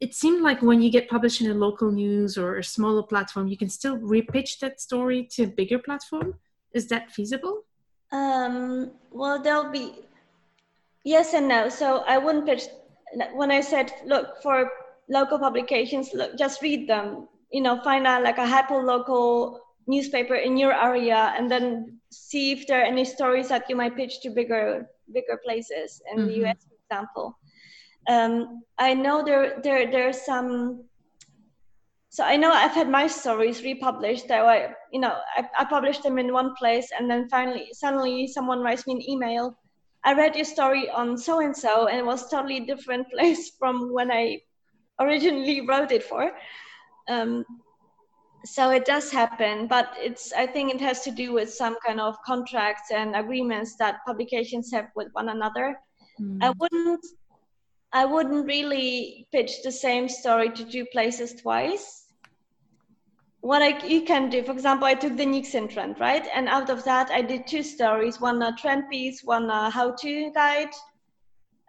it 0.00 0.14
seemed 0.14 0.42
like 0.42 0.62
when 0.62 0.80
you 0.80 0.90
get 0.90 1.10
published 1.10 1.40
in 1.40 1.50
a 1.50 1.54
local 1.54 1.90
news 1.90 2.38
or 2.38 2.58
a 2.58 2.64
smaller 2.64 3.02
platform, 3.02 3.48
you 3.48 3.56
can 3.56 3.68
still 3.68 3.98
repitch 3.98 4.60
that 4.60 4.80
story 4.80 5.28
to 5.32 5.42
a 5.42 5.46
bigger 5.48 5.78
platform. 5.78 6.34
Is 6.72 6.86
that 6.88 7.10
feasible? 7.10 7.64
Um, 8.12 8.92
well, 9.10 9.42
there'll 9.42 9.72
be 9.72 9.94
yes 11.04 11.34
and 11.34 11.48
no. 11.48 11.68
So 11.68 12.04
I 12.06 12.16
wouldn't 12.18 12.46
pitch 12.46 12.62
when 13.34 13.50
I 13.50 13.60
said, 13.60 13.92
look, 14.04 14.42
for 14.42 14.70
local 15.08 15.38
publications, 15.38 16.10
look, 16.14 16.38
just 16.38 16.62
read 16.62 16.88
them. 16.88 17.28
You 17.50 17.62
know, 17.62 17.80
find 17.82 18.06
out 18.06 18.22
like 18.22 18.38
a 18.38 18.46
hyper 18.46 18.82
local 18.82 19.60
newspaper 19.86 20.36
in 20.36 20.56
your 20.56 20.72
area, 20.72 21.34
and 21.36 21.50
then 21.50 21.98
see 22.10 22.52
if 22.52 22.66
there 22.66 22.80
are 22.80 22.84
any 22.84 23.04
stories 23.04 23.48
that 23.48 23.68
you 23.68 23.76
might 23.76 23.96
pitch 23.96 24.20
to 24.22 24.30
bigger 24.30 24.86
bigger 25.12 25.40
places 25.44 26.00
in 26.12 26.18
mm-hmm. 26.18 26.28
the 26.28 26.46
US, 26.46 26.66
for 26.68 26.76
example. 26.84 27.38
Um, 28.08 28.62
I 28.78 28.94
know 28.94 29.24
there 29.24 29.60
there 29.62 29.90
there's 29.90 30.22
some. 30.24 30.84
So 32.12 32.24
I 32.24 32.36
know 32.36 32.50
I've 32.50 32.72
had 32.72 32.88
my 32.88 33.06
stories 33.06 33.62
republished. 33.62 34.28
That 34.28 34.44
I, 34.44 34.74
you 34.92 35.00
know, 35.00 35.16
I, 35.36 35.46
I 35.58 35.64
published 35.64 36.02
them 36.02 36.18
in 36.18 36.32
one 36.32 36.54
place, 36.56 36.88
and 36.96 37.10
then 37.10 37.28
finally, 37.28 37.68
suddenly, 37.72 38.26
someone 38.26 38.60
writes 38.60 38.86
me 38.86 38.94
an 38.94 39.02
email 39.08 39.56
I 40.04 40.14
read 40.14 40.34
your 40.34 40.44
story 40.44 40.88
on 40.90 41.18
so 41.18 41.40
and 41.40 41.56
so, 41.56 41.88
and 41.88 41.98
it 41.98 42.06
was 42.06 42.30
totally 42.30 42.60
different 42.60 43.10
place 43.12 43.50
from 43.58 43.92
when 43.92 44.10
I 44.10 44.40
originally 44.98 45.66
wrote 45.66 45.92
it 45.92 46.02
for. 46.02 46.32
Um, 47.08 47.44
so 48.44 48.70
it 48.70 48.86
does 48.86 49.10
happen, 49.10 49.66
but 49.66 49.92
it's 49.96 50.32
I 50.32 50.46
think 50.46 50.74
it 50.74 50.80
has 50.80 51.02
to 51.02 51.10
do 51.10 51.32
with 51.32 51.52
some 51.52 51.76
kind 51.86 52.00
of 52.00 52.16
contracts 52.24 52.90
and 52.90 53.14
agreements 53.14 53.76
that 53.76 54.00
publications 54.06 54.70
have 54.72 54.88
with 54.96 55.08
one 55.12 55.28
another. 55.28 55.78
Mm. 56.18 56.42
I 56.42 56.50
wouldn't 56.50 57.04
I 57.92 58.04
wouldn't 58.06 58.46
really 58.46 59.26
pitch 59.32 59.62
the 59.62 59.72
same 59.72 60.08
story 60.08 60.50
to 60.50 60.64
two 60.64 60.86
places 60.86 61.34
twice 61.34 61.99
what 63.40 63.62
I, 63.62 63.84
you 63.86 64.02
can 64.02 64.28
do, 64.28 64.42
for 64.42 64.52
example, 64.52 64.86
I 64.86 64.94
took 64.94 65.16
the 65.16 65.24
Niksen 65.24 65.70
trend, 65.72 65.98
right? 65.98 66.26
And 66.34 66.48
out 66.48 66.68
of 66.68 66.84
that, 66.84 67.10
I 67.10 67.22
did 67.22 67.46
two 67.46 67.62
stories, 67.62 68.20
one 68.20 68.42
a 68.42 68.52
trend 68.52 68.90
piece, 68.90 69.22
one 69.24 69.48
a 69.48 69.70
how-to 69.70 70.30
guide. 70.32 70.70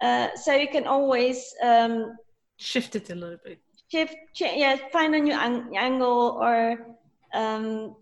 Uh, 0.02 0.28
so 0.36 0.54
you 0.54 0.68
can 0.68 0.88
always 0.88 1.54
um, 1.64 2.18
shift 2.58 2.96
it 2.96 3.10
a 3.10 3.16
little 3.16 3.38
bit. 3.44 3.60
Shift, 3.90 4.16
yeah, 4.40 4.78
find 4.92 5.16
a 5.16 5.20
new 5.20 5.34
ang- 5.34 5.76
angle 5.78 6.38
or 6.42 6.98
um, 7.34 7.96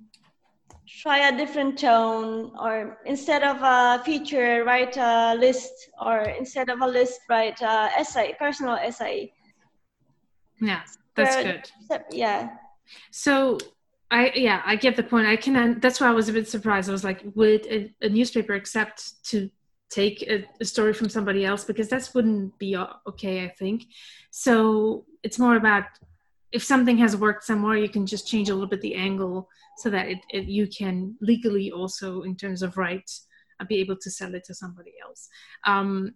try 1.01 1.27
a 1.27 1.37
different 1.37 1.77
tone 1.77 2.51
or 2.59 2.97
instead 3.05 3.43
of 3.43 3.57
a 3.61 4.01
feature, 4.03 4.63
write 4.63 4.97
a 4.97 5.35
list 5.35 5.73
or 6.03 6.21
instead 6.21 6.69
of 6.69 6.81
a 6.81 6.87
list, 6.87 7.19
write 7.29 7.61
a 7.61 7.91
essay, 7.97 8.35
personal 8.39 8.75
essay. 8.75 9.31
Yeah, 10.61 10.81
that's 11.15 11.43
good. 11.43 11.69
Yeah. 12.11 12.49
So 13.11 13.57
I 14.11 14.31
yeah, 14.35 14.61
I 14.65 14.75
get 14.75 14.95
the 14.95 15.03
point. 15.03 15.27
I 15.27 15.35
can. 15.35 15.79
That's 15.79 16.01
why 16.01 16.07
I 16.07 16.11
was 16.11 16.29
a 16.29 16.33
bit 16.33 16.47
surprised. 16.47 16.89
I 16.89 16.91
was 16.91 17.03
like, 17.03 17.23
would 17.35 17.65
a, 17.67 17.93
a 18.01 18.09
newspaper 18.09 18.53
accept 18.53 19.23
to 19.25 19.49
take 19.89 20.21
a, 20.23 20.45
a, 20.61 20.65
story 20.65 20.93
from 20.93 21.09
somebody 21.09 21.45
else? 21.45 21.63
Because 21.63 21.89
that 21.89 22.09
wouldn't 22.13 22.57
be 22.57 22.77
okay. 23.07 23.43
I 23.43 23.49
think. 23.49 23.85
So 24.31 25.05
it's 25.23 25.39
more 25.39 25.55
about 25.55 25.85
if 26.51 26.63
something 26.63 26.97
has 26.97 27.15
worked 27.15 27.43
somewhere, 27.43 27.77
you 27.77 27.89
can 27.89 28.05
just 28.05 28.27
change 28.27 28.49
a 28.49 28.53
little 28.53 28.69
bit 28.69 28.81
the 28.81 28.95
angle 28.95 29.47
so 29.77 29.89
that 29.89 30.07
it, 30.07 30.19
it 30.31 30.45
you 30.45 30.67
can 30.67 31.15
legally 31.21 31.71
also, 31.71 32.23
in 32.23 32.35
terms 32.35 32.63
of 32.63 32.77
rights, 32.77 33.27
uh, 33.59 33.65
be 33.65 33.77
able 33.77 33.95
to 33.97 34.09
sell 34.09 34.33
it 34.33 34.43
to 34.45 34.55
somebody 34.55 34.93
else. 35.05 35.29
Um, 35.65 36.15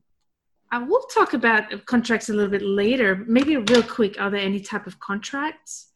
I 0.72 0.80
will 0.80 1.04
talk 1.14 1.34
about 1.34 1.86
contracts 1.86 2.30
a 2.30 2.34
little 2.34 2.50
bit 2.50 2.64
later. 2.64 3.24
Maybe 3.28 3.58
real 3.58 3.84
quick. 3.84 4.20
Are 4.20 4.32
there 4.32 4.42
any 4.42 4.60
type 4.60 4.88
of 4.88 5.00
contracts? 5.00 5.90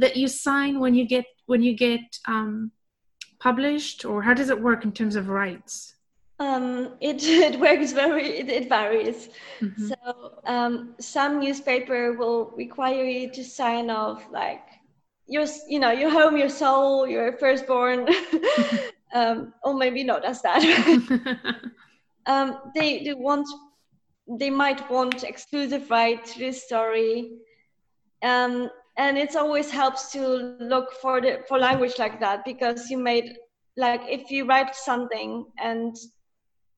That 0.00 0.16
you 0.16 0.28
sign 0.28 0.80
when 0.80 0.94
you 0.94 1.06
get 1.06 1.24
when 1.46 1.62
you 1.62 1.74
get 1.74 2.18
um, 2.26 2.72
published, 3.38 4.04
or 4.04 4.22
how 4.22 4.34
does 4.34 4.50
it 4.50 4.60
work 4.60 4.84
in 4.84 4.92
terms 4.92 5.16
of 5.16 5.28
rights? 5.28 5.94
Um, 6.38 6.94
it, 7.00 7.22
it 7.48 7.60
works 7.60 7.92
very 7.92 8.38
it, 8.38 8.48
it 8.48 8.68
varies. 8.68 9.28
Mm-hmm. 9.60 9.88
So 9.88 10.40
um, 10.44 10.94
some 10.98 11.40
newspaper 11.40 12.14
will 12.14 12.52
require 12.56 13.04
you 13.04 13.30
to 13.30 13.44
sign 13.44 13.90
off 13.90 14.26
like 14.32 14.64
your 15.26 15.46
you 15.68 15.78
know 15.78 15.92
your 15.92 16.10
home, 16.10 16.36
your 16.36 16.48
soul, 16.48 17.06
your 17.06 17.32
firstborn, 17.38 18.08
um, 19.14 19.52
or 19.62 19.74
maybe 19.74 20.02
not 20.02 20.24
as 20.24 20.42
that. 20.42 20.62
um, 22.26 22.58
they 22.74 23.04
they 23.04 23.14
want 23.14 23.46
they 24.38 24.50
might 24.50 24.88
want 24.90 25.24
exclusive 25.24 25.90
right 25.90 26.24
to 26.24 26.38
the 26.38 26.52
story. 26.52 27.32
Um, 28.22 28.70
and 29.00 29.16
it 29.16 29.34
always 29.34 29.70
helps 29.70 30.12
to 30.12 30.20
look 30.60 30.92
for 31.00 31.20
the 31.22 31.42
for 31.48 31.58
language 31.58 31.98
like 31.98 32.20
that 32.20 32.44
because 32.44 32.90
you 32.90 32.98
made 32.98 33.36
like 33.76 34.02
if 34.06 34.30
you 34.30 34.46
write 34.46 34.74
something 34.76 35.46
and 35.58 35.96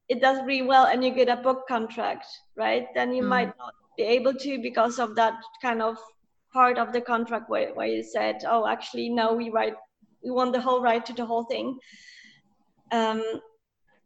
it 0.08 0.20
does 0.20 0.38
really 0.44 0.62
well 0.62 0.86
and 0.86 1.02
you 1.02 1.10
get 1.10 1.28
a 1.28 1.36
book 1.36 1.66
contract, 1.66 2.26
right? 2.56 2.86
Then 2.94 3.12
you 3.14 3.22
mm. 3.22 3.28
might 3.28 3.52
not 3.58 3.74
be 3.96 4.04
able 4.04 4.34
to 4.34 4.62
because 4.62 4.98
of 4.98 5.16
that 5.16 5.34
kind 5.60 5.80
of 5.82 5.96
part 6.52 6.78
of 6.78 6.92
the 6.92 7.00
contract 7.00 7.48
where, 7.48 7.72
where 7.74 7.86
you 7.86 8.02
said, 8.02 8.42
oh, 8.46 8.66
actually, 8.66 9.08
no, 9.08 9.32
we 9.32 9.48
write, 9.50 9.74
we 10.22 10.30
want 10.30 10.52
the 10.52 10.60
whole 10.60 10.82
right 10.82 11.04
to 11.06 11.14
the 11.14 11.24
whole 11.24 11.44
thing. 11.44 11.78
Um, 12.90 13.22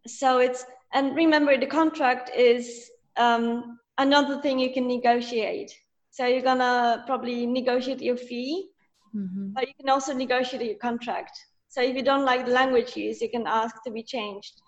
so 0.07 0.39
it's, 0.39 0.65
and 0.95 1.17
remember 1.17 1.59
the 1.59 1.67
contract 1.67 2.31
is 2.31 2.89
um, 3.17 3.79
another 3.99 4.41
thing 4.41 4.61
you 4.61 4.73
can 4.73 4.87
negotiate. 4.87 5.73
So 6.17 6.25
you're 6.25 6.41
gonna 6.41 7.05
probably 7.05 7.45
negotiate 7.45 8.01
your 8.01 8.17
fee, 8.17 8.71
mm-hmm. 9.15 9.49
but 9.53 9.69
you 9.69 9.75
can 9.79 9.91
also 9.91 10.15
negotiate 10.15 10.63
your 10.63 10.79
contract. 10.79 11.39
So 11.69 11.83
if 11.83 11.95
you 11.95 12.03
don't 12.03 12.25
like 12.25 12.47
the 12.47 12.53
language 12.53 12.97
use, 12.97 13.21
you 13.21 13.29
can 13.29 13.47
ask 13.47 13.77
to 13.85 13.91
be 13.91 14.03
changed. 14.03 14.63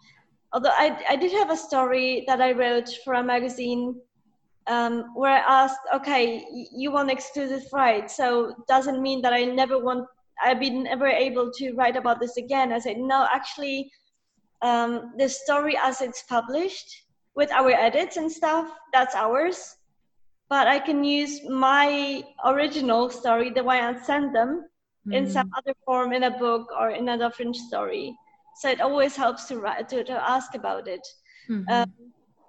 Although 0.53 0.77
I, 0.77 1.03
I 1.09 1.17
did 1.17 1.33
have 1.33 1.51
a 1.51 1.57
story 1.57 2.25
that 2.27 2.43
I 2.43 2.53
wrote 2.53 2.91
for 3.03 3.15
a 3.15 3.23
magazine 3.23 3.99
um, 4.67 5.07
where 5.15 5.33
I 5.33 5.63
asked, 5.63 5.81
okay, 5.95 6.45
you 6.71 6.93
want 6.93 7.11
exclusive 7.11 7.65
rights, 7.73 8.15
so 8.15 8.53
doesn't 8.69 9.01
mean 9.01 9.23
that 9.23 9.33
I 9.33 9.45
never 9.45 9.83
want, 9.83 10.07
I've 10.45 10.61
been 10.61 10.83
never 10.83 11.07
able 11.07 11.51
to 11.53 11.73
write 11.73 11.97
about 11.97 12.21
this 12.21 12.37
again. 12.37 12.75
I 12.75 12.79
said, 12.79 12.99
no, 12.99 13.27
actually, 13.33 13.91
um, 14.61 15.13
the 15.17 15.31
story 15.31 15.79
as 15.83 16.03
it's 16.03 16.25
published 16.25 16.95
with 17.35 17.51
our 17.53 17.71
edits 17.71 18.19
and 18.19 18.31
stuff, 18.31 18.71
that's 18.93 19.15
ours. 19.15 19.78
But 20.49 20.67
I 20.67 20.79
can 20.79 21.05
use 21.05 21.43
my 21.49 22.23
original 22.45 23.11
story, 23.11 23.51
the 23.51 23.63
way 23.63 23.81
I 23.81 24.01
send 24.03 24.35
them, 24.35 24.69
mm. 25.07 25.15
in 25.15 25.31
some 25.31 25.51
other 25.57 25.75
form, 25.85 26.13
in 26.13 26.25
a 26.25 26.31
book 26.31 26.69
or 26.79 26.91
in 26.91 27.09
a 27.09 27.19
different 27.19 27.57
story. 27.57 28.17
So 28.57 28.69
it 28.69 28.81
always 28.81 29.15
helps 29.15 29.45
to 29.47 29.59
write 29.59 29.89
to, 29.91 30.05
to 30.05 30.13
ask 30.13 30.55
about 30.55 30.89
it. 30.89 31.07
Mm-hmm. 31.49 31.71
Um, 31.71 31.93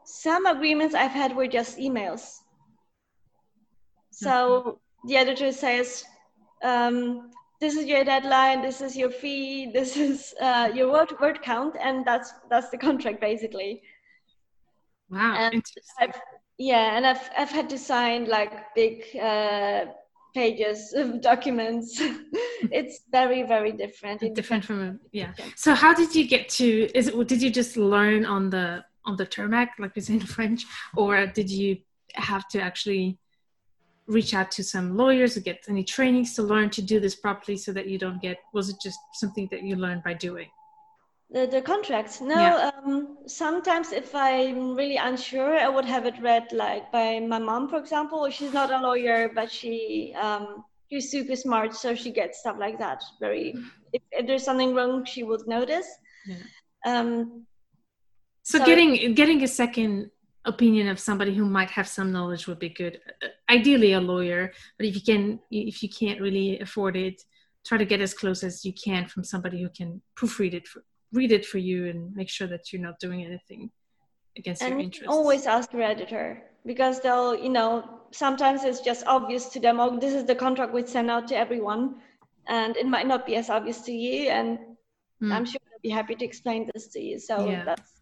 some 0.05 0.45
agreements 0.47 0.95
I've 0.95 1.12
had 1.12 1.35
were 1.35 1.47
just 1.47 1.77
emails. 1.77 2.39
So 4.12 4.31
mm-hmm. 4.31 5.07
the 5.07 5.17
editor 5.17 5.51
says, 5.51 6.03
um, 6.63 7.29
"This 7.62 7.75
is 7.75 7.85
your 7.85 8.03
deadline. 8.03 8.62
This 8.62 8.81
is 8.81 8.97
your 8.97 9.12
fee. 9.12 9.71
This 9.77 9.97
is 9.97 10.33
uh, 10.41 10.71
your 10.73 10.91
word 10.91 11.13
word 11.19 11.41
count," 11.41 11.75
and 11.79 12.05
that's 12.05 12.33
that's 12.49 12.69
the 12.69 12.77
contract 12.77 13.21
basically. 13.21 13.81
Wow, 15.09 15.35
and 15.38 15.63
I've, 15.99 16.19
yeah, 16.60 16.98
and 16.98 17.08
I've 17.08 17.30
I've 17.38 17.50
had 17.50 17.69
to 17.69 17.78
sign 17.78 18.26
like 18.26 18.52
big 18.76 19.06
uh, 19.15 19.86
pages 20.36 20.93
of 20.93 21.22
documents. 21.32 22.00
it's 22.72 23.00
very 23.12 23.43
very 23.43 23.72
different. 23.72 24.19
different 24.36 24.65
from 24.65 25.00
yeah. 25.13 25.32
So 25.56 25.74
how 25.74 25.93
did 25.93 26.13
you 26.13 26.28
get 26.28 26.50
to? 26.60 26.89
Is 26.93 27.08
it? 27.08 27.28
Did 27.28 27.41
you 27.41 27.50
just 27.50 27.78
learn 27.78 28.26
on 28.26 28.50
the 28.50 28.84
on 29.06 29.15
the 29.15 29.26
tarmac, 29.26 29.76
like 29.80 29.95
we 29.95 30.02
say 30.02 30.15
in 30.15 30.19
French, 30.38 30.65
or 30.98 31.26
did 31.26 31.50
you 31.50 31.78
have 32.15 32.48
to 32.50 32.62
actually 32.62 33.17
reach 34.08 34.34
out 34.34 34.52
to 34.52 34.63
some 34.63 34.98
lawyers 34.98 35.38
or 35.38 35.39
get 35.39 35.63
any 35.69 35.84
trainings 35.84 36.34
to 36.34 36.41
learn 36.41 36.69
to 36.72 36.82
do 36.82 37.00
this 37.00 37.15
properly 37.15 37.56
so 37.56 37.72
that 37.72 37.88
you 37.88 37.98
don't 37.98 38.22
get? 38.22 38.38
Was 38.54 38.67
it 38.67 38.76
just 38.84 39.00
something 39.13 39.48
that 39.52 39.63
you 39.63 39.78
learned 39.78 40.04
by 40.04 40.13
doing? 40.13 40.50
The, 41.31 41.45
the 41.45 41.61
contracts. 41.61 42.21
No, 42.21 42.35
yeah. 42.35 42.71
um, 42.83 43.17
sometimes 43.27 43.91
if 43.91 44.15
I'm 44.15 44.75
really 44.75 44.97
unsure, 44.97 45.59
I 45.59 45.69
would 45.69 45.85
have 45.85 46.07
it 46.07 46.19
read 46.19 46.51
like 46.51 46.91
by 46.91 47.19
my 47.19 47.37
mom, 47.37 47.69
for 47.69 47.77
example. 47.77 48.27
She's 48.31 48.51
not 48.51 48.71
a 48.71 48.79
lawyer, 48.79 49.29
but 49.35 49.51
she 49.51 50.15
um, 50.19 50.63
she's 50.89 51.11
super 51.11 51.35
smart, 51.35 51.75
so 51.75 51.93
she 51.93 52.11
gets 52.11 52.39
stuff 52.39 52.57
like 52.59 52.79
that. 52.79 53.03
Very, 53.19 53.53
if, 53.93 54.01
if 54.11 54.25
there's 54.25 54.43
something 54.43 54.73
wrong, 54.73 55.05
she 55.05 55.21
would 55.23 55.47
notice. 55.47 55.87
Yeah. 56.25 56.37
Um, 56.87 57.45
so, 58.41 58.57
so 58.57 58.65
getting 58.65 59.13
getting 59.13 59.43
a 59.43 59.47
second 59.47 60.09
opinion 60.45 60.87
of 60.87 60.99
somebody 60.99 61.35
who 61.35 61.45
might 61.45 61.69
have 61.69 61.87
some 61.87 62.11
knowledge 62.11 62.47
would 62.47 62.57
be 62.57 62.69
good. 62.69 62.99
Ideally, 63.47 63.93
a 63.93 64.01
lawyer, 64.01 64.51
but 64.77 64.87
if 64.87 64.95
you 64.95 65.01
can, 65.01 65.39
if 65.51 65.83
you 65.83 65.89
can't 65.89 66.19
really 66.19 66.59
afford 66.59 66.97
it, 66.97 67.21
try 67.67 67.77
to 67.77 67.85
get 67.85 68.01
as 68.01 68.15
close 68.15 68.43
as 68.43 68.65
you 68.65 68.73
can 68.73 69.07
from 69.07 69.23
somebody 69.23 69.61
who 69.61 69.69
can 69.69 70.01
proofread 70.17 70.53
it, 70.53 70.67
for, 70.67 70.83
read 71.13 71.32
it 71.32 71.45
for 71.45 71.58
you, 71.58 71.88
and 71.88 72.15
make 72.15 72.30
sure 72.30 72.48
that 72.48 72.72
you're 72.72 72.82
not 72.82 73.00
doing 73.00 73.24
anything 73.24 73.72
against 74.38 74.62
and 74.62 74.72
your 74.72 74.80
interests. 74.80 75.08
Always 75.08 75.45
ask 75.45 75.74
your 75.74 75.84
editor 75.84 76.43
because 76.65 77.00
they'll, 77.02 77.36
you 77.36 77.50
know, 77.50 78.02
sometimes 78.12 78.63
it's 78.63 78.82
just 78.82 79.06
obvious 79.08 79.50
to 79.50 79.60
them. 79.60 79.80
Oh, 79.80 80.00
this 80.00 80.13
is 80.13 80.26
the 80.26 80.36
contract 80.36 80.74
we 80.74 80.86
send 80.86 81.10
out 81.10 81.28
to 81.30 81.38
everyone, 81.38 81.95
and 82.48 82.76
it 82.78 82.88
might 82.88 83.08
not 83.08 83.26
be 83.26 83.36
as 83.36 83.50
obvious 83.50 83.82
to 83.82 83.91
you. 83.91 84.30
And 84.30 84.60
mm. 85.22 85.32
I'm 85.32 85.45
sure 85.45 85.60
they'll 85.69 85.80
be 85.82 85.89
happy 85.89 86.15
to 86.15 86.26
explain 86.26 86.69
this 86.74 86.88
to 86.88 87.00
you. 87.00 87.19
So 87.19 87.48
yeah. 87.48 87.63
that's 87.63 88.00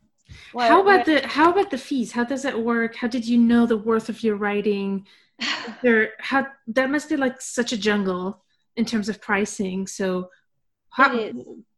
how 0.54 0.82
about 0.82 1.06
the 1.06 1.26
how 1.26 1.52
about 1.52 1.72
the 1.72 1.78
fees? 1.78 2.12
How 2.12 2.24
does 2.24 2.46
it 2.46 2.58
work? 2.58 2.96
How 2.96 3.08
did 3.08 3.26
you 3.28 3.38
know 3.38 3.66
the 3.66 3.78
worth 3.78 4.10
of 4.10 4.24
your 4.24 4.36
writing? 4.36 5.08
there, 5.82 6.14
how 6.20 6.48
that 6.68 6.90
must 6.90 7.10
be 7.10 7.18
like 7.18 7.40
such 7.42 7.72
a 7.72 7.78
jungle 7.78 8.44
in 8.76 8.86
terms 8.86 9.10
of 9.10 9.22
pricing. 9.22 9.88
So, 9.88 10.30
how, 10.90 11.14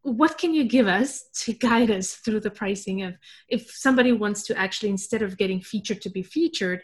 what 0.10 0.38
can 0.38 0.54
you 0.54 0.64
give 0.64 0.88
us 0.88 1.24
to 1.44 1.54
guide 1.54 1.92
us 1.92 2.16
through 2.16 2.40
the 2.40 2.52
pricing 2.52 3.04
of 3.04 3.16
if 3.48 3.72
somebody 3.72 4.12
wants 4.12 4.44
to 4.44 4.58
actually 4.58 4.90
instead 4.90 5.22
of 5.22 5.38
getting 5.38 5.62
featured 5.62 6.02
to 6.02 6.10
be 6.10 6.24
featured, 6.24 6.82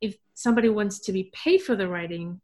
if 0.00 0.16
somebody 0.34 0.68
wants 0.68 0.98
to 1.00 1.12
be 1.12 1.30
paid 1.32 1.62
for 1.62 1.76
the 1.76 1.88
writing, 1.88 2.40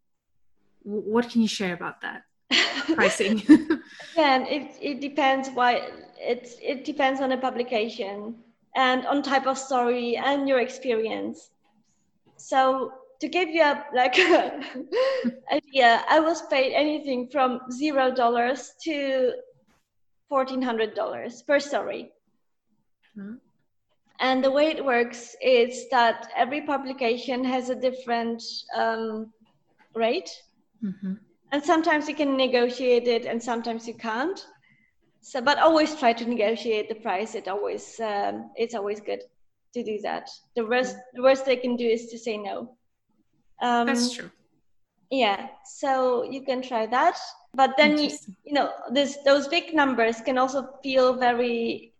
what 0.82 1.28
can 1.28 1.42
you 1.42 1.48
share 1.48 1.74
about 1.74 2.00
that 2.00 2.22
pricing? 2.94 3.38
Again, 4.14 4.46
it 4.46 4.76
it 4.80 5.00
depends 5.00 5.50
why 5.50 5.88
it 6.16 6.48
it 6.62 6.84
depends 6.84 7.20
on 7.20 7.30
the 7.30 7.36
publication 7.36 8.36
and 8.76 9.06
on 9.06 9.22
type 9.22 9.46
of 9.46 9.58
story 9.58 10.16
and 10.16 10.48
your 10.48 10.60
experience. 10.60 11.50
So 12.36 12.92
to 13.20 13.28
give 13.28 13.50
you 13.50 13.62
a 13.62 13.84
like 13.94 14.18
idea, 15.52 16.04
I 16.08 16.20
was 16.20 16.42
paid 16.42 16.72
anything 16.72 17.28
from 17.28 17.60
zero 17.70 18.14
dollars 18.14 18.72
to 18.84 19.32
fourteen 20.30 20.62
hundred 20.62 20.94
dollars 20.94 21.42
per 21.42 21.60
story. 21.60 22.12
Mm-hmm. 23.18 23.34
And 24.20 24.44
the 24.44 24.50
way 24.50 24.66
it 24.68 24.84
works 24.84 25.34
is 25.42 25.88
that 25.90 26.28
every 26.36 26.62
publication 26.62 27.44
has 27.44 27.70
a 27.70 27.74
different 27.74 28.42
um, 28.76 29.32
rate, 29.94 30.30
mm-hmm. 30.82 31.14
and 31.52 31.64
sometimes 31.64 32.08
you 32.08 32.14
can 32.14 32.36
negotiate 32.36 33.08
it, 33.08 33.24
and 33.26 33.42
sometimes 33.42 33.88
you 33.88 33.94
can't. 33.94 34.40
So 35.20 35.40
but 35.40 35.58
always 35.58 35.94
try 35.96 36.12
to 36.14 36.24
negotiate 36.24 36.88
the 36.88 36.94
price. 36.94 37.34
It 37.34 37.48
always 37.48 38.00
um, 38.00 38.50
it's 38.56 38.74
always 38.74 39.00
good 39.00 39.22
to 39.74 39.82
do 39.82 39.98
that. 40.02 40.30
The 40.56 40.64
worst 40.64 40.96
the 41.14 41.22
worst 41.22 41.44
they 41.44 41.56
can 41.56 41.76
do 41.76 41.86
is 41.86 42.06
to 42.10 42.18
say 42.18 42.36
no. 42.38 42.76
Um, 43.60 43.86
that's 43.86 44.14
true. 44.14 44.30
yeah. 45.10 45.48
So 45.64 46.24
you 46.24 46.42
can 46.42 46.62
try 46.62 46.86
that 46.86 47.18
but 47.54 47.74
then 47.76 47.98
you, 47.98 48.10
you 48.44 48.52
know 48.52 48.70
this 48.92 49.18
those 49.24 49.48
big 49.48 49.74
numbers 49.74 50.20
can 50.20 50.38
also 50.38 50.68
feel 50.82 51.14
very 51.14 51.92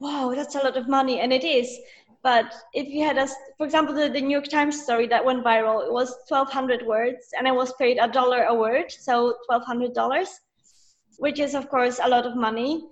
wow 0.00 0.32
that's 0.34 0.54
a 0.54 0.58
lot 0.58 0.76
of 0.76 0.88
money 0.88 1.20
and 1.20 1.32
it 1.32 1.44
is 1.44 1.78
but 2.22 2.52
if 2.74 2.88
you 2.88 3.04
had 3.04 3.16
a 3.18 3.26
for 3.56 3.64
example 3.64 3.94
the, 3.94 4.08
the 4.08 4.20
new 4.20 4.30
york 4.30 4.48
times 4.48 4.82
story 4.82 5.06
that 5.06 5.24
went 5.24 5.44
viral 5.44 5.84
it 5.84 5.92
was 5.92 6.10
1200 6.28 6.86
words 6.86 7.32
and 7.38 7.48
i 7.48 7.52
was 7.52 7.72
paid 7.74 7.98
a 8.00 8.08
dollar 8.08 8.44
a 8.44 8.54
word 8.54 8.90
so 8.90 9.34
$1200 9.50 10.26
which 11.18 11.38
is 11.40 11.54
of 11.54 11.68
course 11.68 12.00
a 12.02 12.08
lot 12.08 12.26
of 12.26 12.36
money. 12.36 12.84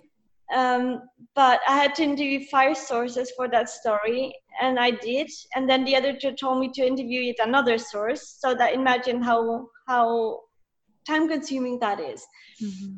Um, 0.53 1.01
but 1.33 1.59
I 1.67 1.75
had 1.75 1.95
to 1.95 2.03
interview 2.03 2.45
five 2.45 2.77
sources 2.77 3.31
for 3.35 3.47
that 3.49 3.67
story, 3.67 4.33
and 4.61 4.79
I 4.79 4.91
did. 4.91 5.29
And 5.55 5.67
then 5.67 5.83
the 5.83 5.95
editor 5.95 6.31
told 6.33 6.59
me 6.59 6.69
to 6.73 6.85
interview 6.85 7.21
yet 7.21 7.37
another 7.39 7.77
source. 7.77 8.37
So 8.39 8.53
that 8.55 8.73
imagine 8.73 9.21
how 9.21 9.67
how 9.87 10.41
time 11.07 11.27
consuming 11.27 11.79
that 11.79 11.99
is. 11.99 12.25
Mm-hmm. 12.61 12.93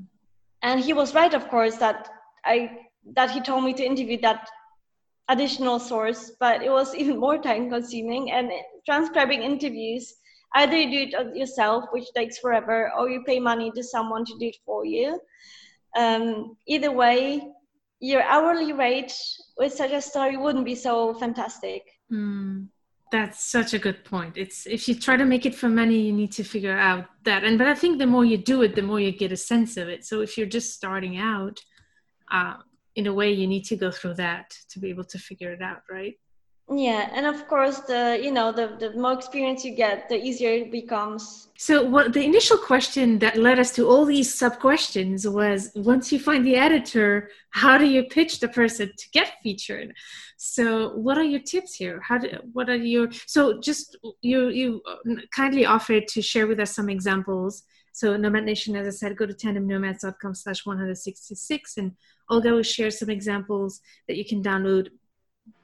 And 0.63 0.79
he 0.79 0.93
was 0.93 1.13
right, 1.13 1.33
of 1.33 1.47
course, 1.49 1.77
that 1.77 2.09
I 2.45 2.71
that 3.15 3.31
he 3.31 3.41
told 3.41 3.63
me 3.63 3.73
to 3.73 3.85
interview 3.85 4.19
that 4.21 4.49
additional 5.29 5.79
source, 5.79 6.31
but 6.39 6.61
it 6.61 6.69
was 6.69 6.95
even 7.01 7.17
more 7.17 7.37
time 7.37 7.69
consuming. 7.69 8.31
And 8.31 8.51
transcribing 8.85 9.43
interviews 9.43 10.13
either 10.55 10.77
you 10.77 10.89
do 10.91 11.17
it 11.17 11.35
yourself 11.35 11.85
which 11.91 12.07
takes 12.15 12.37
forever 12.39 12.91
or 12.97 13.09
you 13.09 13.23
pay 13.23 13.39
money 13.39 13.71
to 13.71 13.83
someone 13.83 14.25
to 14.25 14.33
do 14.39 14.47
it 14.47 14.57
for 14.65 14.85
you 14.85 15.19
um, 15.97 16.55
either 16.67 16.91
way 16.91 17.41
your 17.99 18.21
hourly 18.23 18.73
rate 18.73 19.13
with 19.57 19.73
such 19.73 19.91
a 19.91 20.01
story 20.01 20.37
wouldn't 20.37 20.65
be 20.65 20.75
so 20.75 21.13
fantastic 21.15 21.83
mm, 22.11 22.67
that's 23.11 23.43
such 23.43 23.73
a 23.73 23.79
good 23.79 24.03
point. 24.03 24.37
It's 24.37 24.65
if 24.67 24.87
you 24.87 24.95
try 24.95 25.17
to 25.17 25.25
make 25.25 25.45
it 25.45 25.55
for 25.55 25.69
money 25.69 25.99
you 25.99 26.13
need 26.13 26.31
to 26.33 26.43
figure 26.43 26.77
out 26.77 27.05
that. 27.23 27.43
And 27.43 27.57
but 27.57 27.67
i 27.67 27.75
think 27.75 27.97
the 27.97 28.07
more 28.07 28.25
you 28.25 28.37
do 28.37 28.61
it 28.61 28.75
the 28.75 28.81
more 28.81 28.99
you 28.99 29.11
get 29.11 29.31
a 29.31 29.37
sense 29.37 29.77
of 29.77 29.87
it. 29.87 30.05
So 30.05 30.21
if 30.21 30.37
you're 30.37 30.47
just 30.47 30.73
starting 30.73 31.17
out 31.17 31.59
uh, 32.31 32.55
in 32.95 33.07
a 33.07 33.13
way 33.13 33.31
you 33.31 33.47
need 33.47 33.63
to 33.65 33.75
go 33.75 33.91
through 33.91 34.15
that 34.15 34.55
to 34.69 34.79
be 34.79 34.89
able 34.89 35.05
to 35.05 35.19
figure 35.19 35.51
it 35.51 35.61
out 35.61 35.81
right 35.89 36.15
yeah 36.69 37.10
and 37.13 37.25
of 37.25 37.47
course 37.47 37.80
the 37.80 38.19
you 38.21 38.30
know 38.30 38.51
the, 38.51 38.75
the 38.80 38.91
more 38.91 39.13
experience 39.13 39.63
you 39.63 39.73
get 39.73 40.10
the 40.10 40.21
easier 40.21 40.51
it 40.51 40.71
becomes. 40.71 41.47
So 41.58 41.84
what 41.84 42.13
the 42.13 42.23
initial 42.23 42.58
question 42.58 43.19
that 43.19 43.38
led 43.38 43.58
us 43.58 43.71
to 43.75 43.88
all 43.88 44.06
these 44.06 44.34
sub 44.34 44.60
questions 44.60 45.27
was 45.27 45.71
once 45.75 46.12
you 46.12 46.19
find 46.19 46.45
the 46.45 46.56
editor 46.56 47.30
how 47.51 47.77
do 47.77 47.86
you 47.86 48.03
pitch 48.03 48.39
the 48.39 48.49
person 48.49 48.91
to 48.97 49.10
get 49.12 49.36
featured? 49.41 49.93
So 50.36 50.89
what 50.89 51.17
are 51.17 51.23
your 51.23 51.39
tips 51.39 51.73
here? 51.75 52.01
How 52.01 52.17
do 52.17 52.30
what 52.51 52.69
are 52.69 52.75
your 52.75 53.10
so 53.25 53.60
just 53.62 53.97
you 54.21 54.49
you 54.49 54.82
uh, 54.86 55.15
kindly 55.32 55.65
offered 55.65 56.08
to 56.10 56.21
share 56.21 56.47
with 56.47 56.60
us 56.60 56.75
some 56.75 56.89
examples. 56.89 57.63
So 57.93 58.17
nomad 58.17 58.43
nation 58.43 58.75
as 58.75 58.88
i 58.88 58.91
said 58.91 59.17
go 59.17 59.25
to 59.25 59.34
tandemnomads.com 59.34 60.36
slash 60.36 60.65
166 60.65 61.77
and 61.77 61.93
olga 62.30 62.51
will 62.51 62.62
share 62.62 62.91
some 62.91 63.10
examples 63.10 63.82
that 64.08 64.17
you 64.17 64.25
can 64.25 64.43
download 64.43 64.89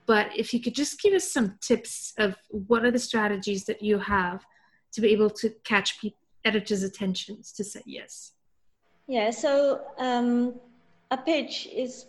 but 0.05 0.27
if 0.35 0.53
you 0.53 0.59
could 0.59 0.75
just 0.75 1.01
give 1.01 1.13
us 1.13 1.31
some 1.31 1.57
tips 1.61 2.13
of 2.17 2.35
what 2.49 2.83
are 2.85 2.91
the 2.91 2.99
strategies 2.99 3.65
that 3.65 3.81
you 3.81 3.99
have 3.99 4.45
to 4.93 5.01
be 5.01 5.09
able 5.09 5.29
to 5.29 5.49
catch 5.63 5.99
editors' 6.45 6.83
attentions 6.83 7.51
to 7.53 7.63
say 7.63 7.81
yes. 7.85 8.33
Yeah, 9.07 9.31
so 9.31 9.81
um, 9.97 10.55
a 11.11 11.17
pitch 11.17 11.67
is. 11.73 12.05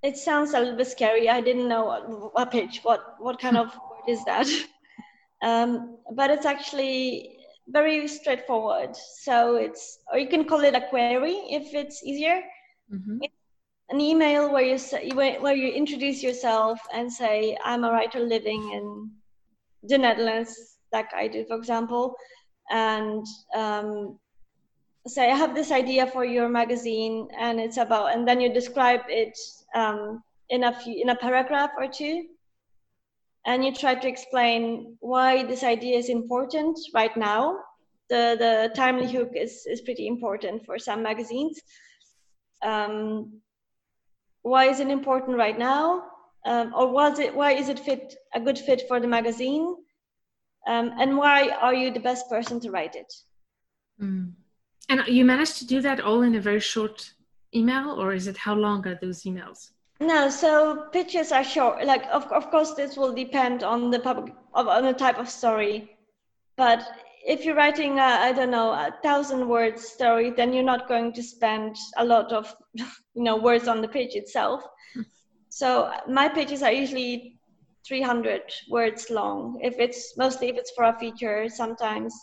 It 0.00 0.16
sounds 0.16 0.54
a 0.54 0.60
little 0.60 0.76
bit 0.76 0.86
scary. 0.86 1.28
I 1.28 1.40
didn't 1.40 1.66
know 1.66 1.84
what, 1.84 2.32
a 2.36 2.46
pitch. 2.46 2.80
What 2.82 3.16
what 3.18 3.40
kind 3.40 3.56
of 3.56 3.66
word 3.90 4.08
is 4.08 4.24
that? 4.24 4.48
Um, 5.42 5.98
but 6.12 6.30
it's 6.30 6.46
actually 6.46 7.38
very 7.68 8.08
straightforward. 8.08 8.96
So 8.96 9.56
it's, 9.56 9.98
or 10.12 10.18
you 10.18 10.28
can 10.28 10.44
call 10.44 10.60
it 10.60 10.74
a 10.74 10.88
query 10.88 11.36
if 11.50 11.74
it's 11.74 12.02
easier. 12.02 12.42
Mm-hmm 12.92 13.18
an 13.90 14.00
email 14.00 14.52
where 14.52 14.62
you 14.62 14.78
say, 14.78 15.10
where 15.10 15.54
you 15.54 15.72
introduce 15.72 16.22
yourself 16.22 16.78
and 16.92 17.10
say 17.10 17.56
I'm 17.64 17.84
a 17.84 17.90
writer 17.90 18.20
living 18.20 18.72
in 18.72 19.10
the 19.82 19.96
Netherlands, 19.96 20.78
like 20.92 21.12
I 21.14 21.28
do, 21.28 21.44
for 21.46 21.56
example, 21.56 22.14
and 22.70 23.24
um, 23.54 24.18
say 25.06 25.30
I 25.30 25.36
have 25.36 25.54
this 25.54 25.70
idea 25.70 26.06
for 26.06 26.24
your 26.24 26.48
magazine, 26.48 27.28
and 27.38 27.60
it's 27.60 27.78
about, 27.78 28.14
and 28.14 28.28
then 28.28 28.40
you 28.40 28.52
describe 28.52 29.02
it 29.08 29.36
um, 29.74 30.22
in 30.50 30.64
a 30.64 30.72
few 30.72 31.00
in 31.00 31.08
a 31.10 31.16
paragraph 31.16 31.70
or 31.78 31.88
two, 31.88 32.24
and 33.46 33.64
you 33.64 33.72
try 33.72 33.94
to 33.94 34.08
explain 34.08 34.96
why 35.00 35.44
this 35.44 35.62
idea 35.62 35.96
is 35.96 36.10
important 36.10 36.78
right 36.92 37.16
now. 37.16 37.58
The 38.10 38.36
the 38.38 38.72
timely 38.74 39.10
hook 39.10 39.30
is 39.34 39.64
is 39.66 39.80
pretty 39.80 40.06
important 40.06 40.66
for 40.66 40.78
some 40.78 41.02
magazines. 41.02 41.58
Um, 42.62 43.40
why 44.48 44.64
is 44.66 44.80
it 44.80 44.88
important 44.88 45.36
right 45.36 45.58
now? 45.58 46.04
Um, 46.44 46.72
or 46.74 46.90
was 46.90 47.18
it 47.18 47.34
why 47.34 47.52
is 47.52 47.68
it 47.68 47.78
fit 47.78 48.14
a 48.34 48.40
good 48.40 48.58
fit 48.58 48.82
for 48.88 49.00
the 49.00 49.06
magazine? 49.06 49.76
Um, 50.66 50.92
and 50.98 51.16
why 51.16 51.50
are 51.60 51.74
you 51.74 51.90
the 51.90 52.00
best 52.00 52.28
person 52.28 52.60
to 52.60 52.70
write 52.70 52.94
it? 52.94 53.12
Mm. 54.00 54.32
and 54.88 55.02
you 55.08 55.24
managed 55.24 55.58
to 55.58 55.66
do 55.66 55.80
that 55.80 56.00
all 56.00 56.22
in 56.22 56.36
a 56.36 56.40
very 56.40 56.60
short 56.60 57.12
email 57.52 58.00
or 58.00 58.12
is 58.12 58.28
it 58.28 58.36
how 58.36 58.54
long 58.54 58.86
are 58.86 58.98
those 59.02 59.22
emails? 59.22 59.70
No 60.00 60.30
so 60.30 60.86
pitches 60.92 61.32
are 61.32 61.42
short. 61.42 61.84
Like 61.84 62.04
of, 62.12 62.24
of 62.32 62.50
course 62.52 62.74
this 62.74 62.96
will 62.96 63.12
depend 63.12 63.64
on 63.64 63.90
the 63.90 63.98
public 63.98 64.34
on 64.54 64.84
the 64.84 64.92
type 64.92 65.18
of 65.18 65.28
story. 65.28 65.96
But 66.56 66.80
if 67.26 67.44
you're 67.44 67.54
writing 67.54 67.98
I 68.00 68.32
don't 68.32 68.50
know 68.50 68.70
a 68.70 68.94
thousand 69.02 69.48
words 69.48 69.86
story 69.86 70.30
then 70.30 70.52
you're 70.52 70.64
not 70.64 70.88
going 70.88 71.12
to 71.14 71.22
spend 71.22 71.76
a 71.96 72.04
lot 72.04 72.32
of 72.32 72.54
you 72.74 73.22
know 73.22 73.36
words 73.36 73.68
on 73.68 73.80
the 73.80 73.88
page 73.88 74.14
itself. 74.14 74.62
So 75.48 75.92
my 76.08 76.28
pages 76.28 76.62
are 76.62 76.72
usually 76.72 77.38
300 77.86 78.42
words 78.70 79.08
long 79.10 79.58
if 79.62 79.78
it's 79.78 80.16
mostly 80.16 80.48
if 80.48 80.56
it's 80.56 80.72
for 80.72 80.84
a 80.84 80.98
feature 80.98 81.48
sometimes. 81.48 82.14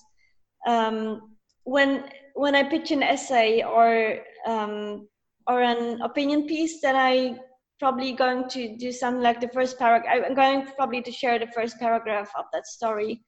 Um, 0.67 1.35
when 1.65 2.09
when 2.35 2.55
i 2.55 2.63
pitch 2.63 2.91
an 2.91 3.03
essay 3.03 3.63
or 3.63 4.19
um, 4.47 5.07
or 5.47 5.61
an 5.61 6.01
opinion 6.01 6.45
piece 6.47 6.79
then 6.81 6.95
i 6.95 7.35
probably 7.79 8.13
going 8.13 8.47
to 8.47 8.77
do 8.77 8.91
something 8.91 9.21
like 9.21 9.41
the 9.41 9.49
first 9.49 9.77
paragraph 9.77 10.23
i'm 10.25 10.33
going 10.33 10.65
probably 10.77 11.01
to 11.01 11.11
share 11.11 11.37
the 11.37 11.47
first 11.47 11.77
paragraph 11.79 12.29
of 12.37 12.45
that 12.53 12.65
story 12.65 13.19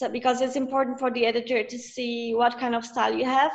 so 0.00 0.08
because 0.08 0.40
it's 0.40 0.56
important 0.56 0.98
for 0.98 1.10
the 1.10 1.26
editor 1.26 1.62
to 1.62 1.78
see 1.78 2.34
what 2.34 2.58
kind 2.58 2.74
of 2.74 2.86
style 2.86 3.12
you 3.12 3.26
have. 3.26 3.52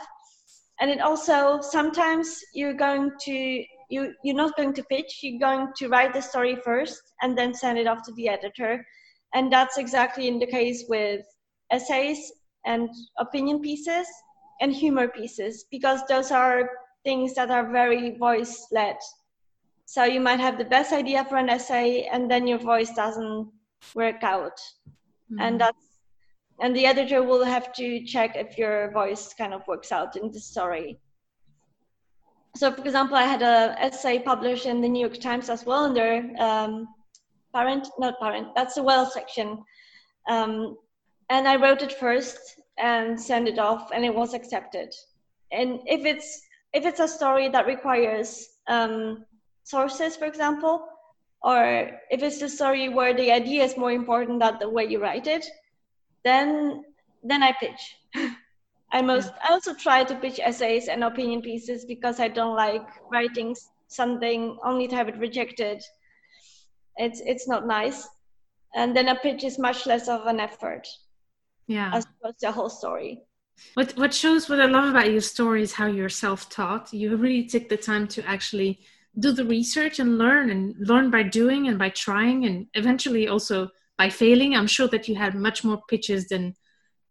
And 0.79 0.91
it 0.91 1.01
also 1.01 1.59
sometimes 1.59 2.39
you're 2.53 2.75
going 2.75 3.09
to 3.21 3.65
you 3.89 4.13
you're 4.23 4.35
not 4.35 4.55
going 4.55 4.73
to 4.73 4.83
pitch 4.83 5.21
you're 5.23 5.39
going 5.39 5.69
to 5.77 5.87
write 5.87 6.13
the 6.13 6.21
story 6.21 6.55
first 6.63 7.01
and 7.23 7.35
then 7.35 7.51
send 7.55 7.79
it 7.79 7.87
off 7.87 8.03
to 8.03 8.13
the 8.13 8.29
editor. 8.29 8.85
And 9.33 9.51
that's 9.51 9.79
exactly 9.79 10.27
in 10.27 10.37
the 10.37 10.45
case 10.45 10.85
with 10.87 11.25
essays 11.71 12.31
and 12.63 12.89
opinion 13.17 13.59
pieces 13.61 14.05
and 14.61 14.71
humor 14.71 15.07
pieces 15.07 15.65
because 15.71 16.01
those 16.07 16.29
are 16.29 16.69
things 17.03 17.33
that 17.33 17.49
are 17.49 17.71
very 17.71 18.17
voice 18.17 18.67
led 18.71 18.97
so 19.87 20.03
you 20.03 20.19
might 20.19 20.39
have 20.39 20.57
the 20.57 20.65
best 20.65 20.91
idea 20.93 21.23
for 21.25 21.37
an 21.37 21.49
essay 21.49 22.07
and 22.11 22.29
then 22.29 22.47
your 22.47 22.57
voice 22.57 22.91
doesn't 22.95 23.47
work 23.93 24.23
out. 24.23 24.59
Mm-hmm. 25.31 25.41
and 25.41 25.61
that's 25.61 25.84
and 26.59 26.75
the 26.75 26.85
editor 26.85 27.21
will 27.21 27.43
have 27.43 27.73
to 27.73 28.03
check 28.05 28.35
if 28.35 28.57
your 28.57 28.91
voice 28.91 29.33
kind 29.33 29.53
of 29.53 29.67
works 29.67 29.91
out 29.91 30.15
in 30.15 30.31
the 30.31 30.39
story. 30.39 30.99
So, 32.55 32.71
for 32.71 32.81
example, 32.81 33.17
I 33.17 33.23
had 33.23 33.41
a 33.41 33.75
essay 33.79 34.19
published 34.19 34.65
in 34.65 34.79
the 34.79 34.87
New 34.87 35.01
York 35.01 35.19
Times 35.19 35.49
as 35.49 35.65
well 35.65 35.83
under 35.85 36.23
um, 36.39 36.87
parent, 37.53 37.87
not 37.99 38.19
parent, 38.19 38.47
that's 38.55 38.75
the 38.75 38.83
well 38.83 39.05
section. 39.05 39.63
Um, 40.29 40.77
and 41.29 41.47
I 41.47 41.57
wrote 41.57 41.81
it 41.81 41.91
first 41.91 42.39
and 42.77 43.19
sent 43.19 43.47
it 43.47 43.59
off, 43.59 43.89
and 43.93 44.05
it 44.05 44.13
was 44.13 44.33
accepted. 44.33 44.93
And 45.51 45.79
if 45.85 46.05
it's 46.05 46.41
if 46.73 46.85
it's 46.85 46.99
a 46.99 47.07
story 47.07 47.49
that 47.49 47.67
requires 47.67 48.47
um, 48.67 49.25
sources, 49.63 50.15
for 50.15 50.25
example, 50.25 50.87
or 51.41 51.91
if 52.09 52.21
it's 52.23 52.41
a 52.41 52.49
story 52.49 52.89
where 52.89 53.13
the 53.13 53.31
idea 53.31 53.63
is 53.63 53.77
more 53.77 53.91
important 53.91 54.39
than 54.39 54.59
the 54.59 54.69
way 54.69 54.85
you 54.85 55.01
write 55.01 55.27
it, 55.27 55.45
then 56.25 56.83
then 57.23 57.41
I 57.41 57.53
pitch. 57.53 57.95
I 58.91 59.01
most 59.01 59.31
I 59.43 59.53
also 59.53 59.73
try 59.73 60.03
to 60.03 60.15
pitch 60.15 60.39
essays 60.39 60.87
and 60.89 61.03
opinion 61.03 61.41
pieces 61.41 61.85
because 61.85 62.19
I 62.19 62.27
don't 62.27 62.55
like 62.55 62.85
writing 63.11 63.55
something 63.87 64.57
only 64.63 64.87
to 64.87 64.95
have 64.95 65.07
it 65.07 65.17
rejected. 65.17 65.81
It's 66.97 67.21
it's 67.25 67.47
not 67.47 67.65
nice. 67.65 68.07
And 68.75 68.95
then 68.95 69.07
a 69.07 69.15
pitch 69.15 69.43
is 69.43 69.57
much 69.57 69.85
less 69.85 70.09
of 70.09 70.25
an 70.25 70.39
effort. 70.39 70.85
Yeah. 71.67 71.91
As 71.93 72.05
opposed 72.05 72.39
to 72.41 72.49
a 72.49 72.51
whole 72.51 72.69
story. 72.69 73.21
What 73.75 73.93
what 73.97 74.13
shows 74.13 74.49
what 74.49 74.59
I 74.59 74.65
love 74.65 74.89
about 74.89 75.11
your 75.11 75.21
story 75.21 75.61
is 75.61 75.73
how 75.73 75.87
you're 75.87 76.09
self-taught. 76.09 76.93
You 76.93 77.15
really 77.15 77.47
take 77.47 77.69
the 77.69 77.77
time 77.77 78.07
to 78.09 78.25
actually 78.27 78.79
do 79.17 79.31
the 79.31 79.45
research 79.45 79.99
and 79.99 80.17
learn 80.17 80.49
and 80.49 80.75
learn 80.79 81.09
by 81.09 81.23
doing 81.23 81.67
and 81.69 81.79
by 81.79 81.89
trying 81.89 82.45
and 82.45 82.67
eventually 82.73 83.27
also 83.27 83.69
by 83.97 84.09
failing 84.09 84.55
i'm 84.55 84.67
sure 84.67 84.87
that 84.87 85.07
you 85.07 85.15
had 85.15 85.35
much 85.35 85.63
more 85.63 85.81
pitches 85.89 86.27
than 86.27 86.53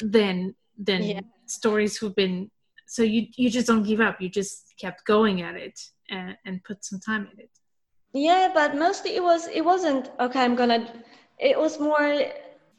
than 0.00 0.54
than 0.78 1.02
yeah. 1.02 1.20
stories 1.46 1.96
who've 1.96 2.16
been 2.16 2.50
so 2.86 3.02
you 3.02 3.26
you 3.36 3.50
just 3.50 3.66
don't 3.66 3.82
give 3.82 4.00
up. 4.00 4.20
You 4.20 4.28
just 4.28 4.74
kept 4.78 5.04
going 5.04 5.42
at 5.42 5.56
it 5.56 5.80
and, 6.10 6.36
and 6.44 6.62
put 6.64 6.84
some 6.84 7.00
time 7.00 7.28
in 7.32 7.40
it. 7.40 7.50
Yeah 8.12 8.50
but 8.54 8.76
mostly 8.76 9.16
it 9.16 9.22
was 9.22 9.48
it 9.48 9.64
wasn't 9.64 10.10
okay 10.20 10.42
i'm 10.44 10.54
gonna 10.54 10.86
it 11.38 11.58
was 11.58 11.80
more 11.80 12.22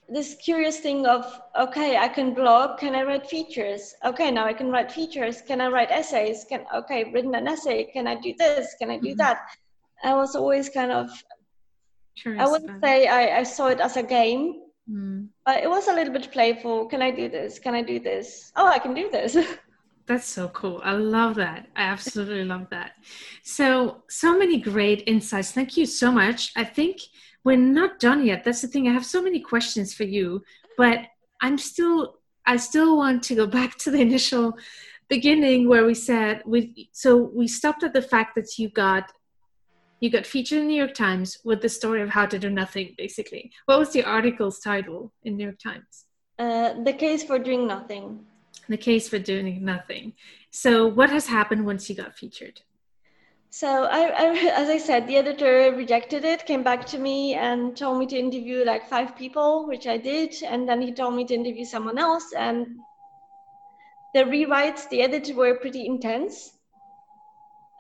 this 0.08 0.36
curious 0.36 0.80
thing 0.80 1.06
of 1.06 1.26
okay 1.60 1.98
i 1.98 2.08
can 2.08 2.34
blog 2.34 2.78
can 2.80 2.96
i 2.96 3.04
write 3.04 3.28
features? 3.28 3.96
Okay 4.06 4.32
now 4.32 4.46
i 4.46 4.54
can 4.54 4.70
write 4.70 4.92
features. 4.92 5.42
Can 5.42 5.60
i 5.60 5.68
write 5.68 5.92
essays? 5.92 6.46
Can 6.48 6.66
okay 6.74 7.12
written 7.12 7.36
an 7.36 7.48
essay. 7.48 7.84
Can 7.92 8.08
i 8.08 8.16
do 8.16 8.34
this? 8.38 8.76
Can 8.80 8.90
i 8.90 8.98
do 8.98 9.10
mm-hmm. 9.10 9.18
that? 9.18 9.40
I 10.04 10.14
was 10.14 10.36
always 10.36 10.70
kind 10.70 10.92
of 10.92 11.10
I 12.26 12.48
wouldn't 12.48 12.82
say 12.84 13.08
I, 13.08 13.40
I 13.40 13.44
saw 13.44 13.68
it 13.68 13.80
as 13.80 13.98
a 13.98 14.04
game, 14.04 14.62
mm. 14.90 15.28
but 15.46 15.64
it 15.64 15.70
was 15.70 15.88
a 15.88 15.94
little 15.94 16.14
bit 16.14 16.32
playful. 16.32 16.86
Can 16.88 17.02
I 17.02 17.12
do 17.12 17.30
this? 17.30 17.60
Can 17.60 17.76
I 17.76 17.82
do 17.82 18.00
this? 18.00 18.52
Oh, 18.56 18.68
I 18.68 18.80
can 18.80 18.94
do 18.94 19.10
this. 19.12 19.38
That's 20.08 20.28
so 20.28 20.50
cool. 20.50 20.82
I 20.84 20.92
love 20.94 21.36
that. 21.36 21.68
I 21.76 21.84
absolutely 21.84 22.46
love 22.46 22.68
that. 22.70 22.92
So, 23.44 24.04
so 24.08 24.38
many 24.38 24.60
great 24.60 25.04
insights. 25.08 25.52
Thank 25.52 25.78
you 25.78 25.88
so 25.88 26.12
much. 26.12 26.52
I 26.56 26.64
think 26.64 27.02
we're 27.44 27.58
not 27.58 28.00
done 28.00 28.24
yet. 28.26 28.44
That's 28.44 28.62
the 28.62 28.68
thing. 28.68 28.88
I 28.88 28.94
have 28.94 29.06
so 29.06 29.22
many 29.22 29.40
questions 29.40 29.96
for 29.96 30.04
you, 30.04 30.44
but 30.78 31.00
I'm 31.42 31.58
still, 31.58 32.20
I 32.46 32.58
still 32.58 32.98
want 32.98 33.24
to 33.24 33.36
go 33.36 33.48
back 33.60 33.78
to 33.80 33.92
the 33.92 34.00
initial 34.00 34.58
beginning 35.08 35.70
where 35.70 35.86
we 35.86 35.94
said 35.94 36.42
we 36.46 36.90
so 36.92 37.16
we 37.16 37.48
stopped 37.48 37.84
at 37.84 37.94
the 37.94 38.02
fact 38.02 38.36
that 38.36 38.58
you 38.58 38.70
got 38.70 39.12
you 40.06 40.12
got 40.12 40.26
featured 40.26 40.60
in 40.60 40.68
the 40.68 40.74
New 40.74 40.78
York 40.78 40.94
Times 40.94 41.40
with 41.44 41.62
the 41.62 41.68
story 41.68 42.02
of 42.04 42.10
how 42.10 42.28
to 42.28 42.38
do 42.38 42.50
nothing, 42.50 42.94
basically. 42.96 43.52
What 43.66 43.80
was 43.80 43.92
the 43.92 44.04
article's 44.04 44.60
title 44.60 45.12
in 45.24 45.36
New 45.36 45.46
York 45.46 45.58
Times? 45.58 46.06
Uh, 46.38 46.84
the 46.84 46.94
case 46.94 47.24
for 47.24 47.40
doing 47.40 47.66
nothing. 47.66 48.24
The 48.70 48.78
case 48.78 49.10
for 49.10 49.18
doing 49.18 49.66
nothing. 49.66 50.14
So, 50.52 50.86
what 50.86 51.10
has 51.10 51.26
happened 51.26 51.66
once 51.66 51.90
you 51.90 51.96
got 51.96 52.16
featured? 52.16 52.62
so 53.50 53.86
I, 53.86 54.02
I, 54.08 54.26
as 54.62 54.68
I 54.68 54.78
said, 54.78 55.08
the 55.08 55.16
editor 55.16 55.74
rejected 55.74 56.26
it, 56.26 56.46
came 56.46 56.62
back 56.62 56.86
to 56.88 57.00
me 57.00 57.36
and 57.36 57.76
told 57.78 57.98
me 57.98 58.06
to 58.08 58.18
interview 58.20 58.66
like 58.66 58.90
five 58.90 59.16
people, 59.16 59.66
which 59.66 59.88
I 59.88 59.96
did, 59.96 60.36
and 60.44 60.68
then 60.68 60.82
he 60.82 60.92
told 60.92 61.16
me 61.16 61.24
to 61.28 61.34
interview 61.34 61.64
someone 61.64 61.98
else. 61.98 62.34
And 62.38 62.68
the 64.14 64.24
rewrites, 64.26 64.90
the 64.90 65.02
edits 65.04 65.32
were 65.32 65.56
pretty 65.56 65.86
intense. 65.86 66.55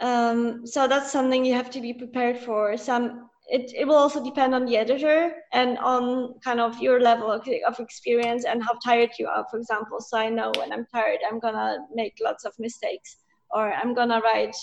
Um, 0.02 0.66
so 0.68 0.88
that's 0.88 1.12
something 1.12 1.46
you 1.46 1.54
have 1.54 1.70
to 1.72 1.82
be 1.82 1.94
prepared 1.94 2.38
for. 2.38 2.78
Some 2.78 3.30
it, 3.48 3.72
it 3.76 3.86
will 3.88 3.96
also 3.96 4.24
depend 4.24 4.56
on 4.56 4.66
the 4.66 4.76
editor 4.76 5.32
and 5.54 5.78
on 5.78 6.40
kind 6.44 6.60
of 6.60 6.80
your 6.80 7.00
level 7.00 7.32
of, 7.32 7.48
of 7.68 7.80
experience 7.80 8.44
and 8.44 8.64
how 8.64 8.74
tired 8.84 9.12
you 9.20 9.28
are, 9.28 9.46
for 9.52 9.60
example. 9.60 10.02
So 10.02 10.18
I 10.18 10.30
know 10.30 10.52
when 10.58 10.74
I'm 10.74 10.88
tired, 10.88 11.20
I'm 11.30 11.40
gonna 11.40 11.78
make 11.94 12.16
lots 12.22 12.44
of 12.44 12.54
mistakes, 12.58 13.18
or 13.52 13.72
I'm 13.72 13.94
gonna 13.94 14.20
write 14.20 14.56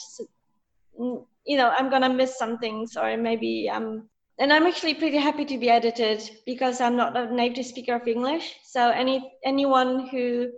you 1.45 1.57
know 1.57 1.73
i'm 1.79 1.91
gonna 1.91 2.09
miss 2.09 2.39
some 2.39 2.59
things 2.59 2.97
or 2.97 3.17
maybe 3.17 3.71
i'm 3.71 4.09
and 4.39 4.53
i'm 4.53 4.67
actually 4.67 4.95
pretty 4.95 5.17
happy 5.17 5.45
to 5.45 5.59
be 5.59 5.69
edited 5.69 6.23
because 6.47 6.81
i'm 6.81 6.97
not 6.97 7.17
a 7.17 7.35
native 7.35 7.67
speaker 7.67 7.95
of 7.95 8.07
english 8.07 8.57
so 8.65 8.91
any 8.91 9.33
anyone 9.45 10.07
who 10.09 10.49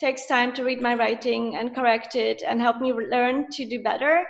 takes 0.00 0.26
time 0.26 0.52
to 0.54 0.64
read 0.64 0.80
my 0.80 0.94
writing 0.94 1.56
and 1.56 1.74
correct 1.74 2.16
it 2.16 2.42
and 2.46 2.60
help 2.60 2.80
me 2.80 2.92
learn 2.92 3.50
to 3.52 3.66
do 3.66 3.82
better. 3.82 4.24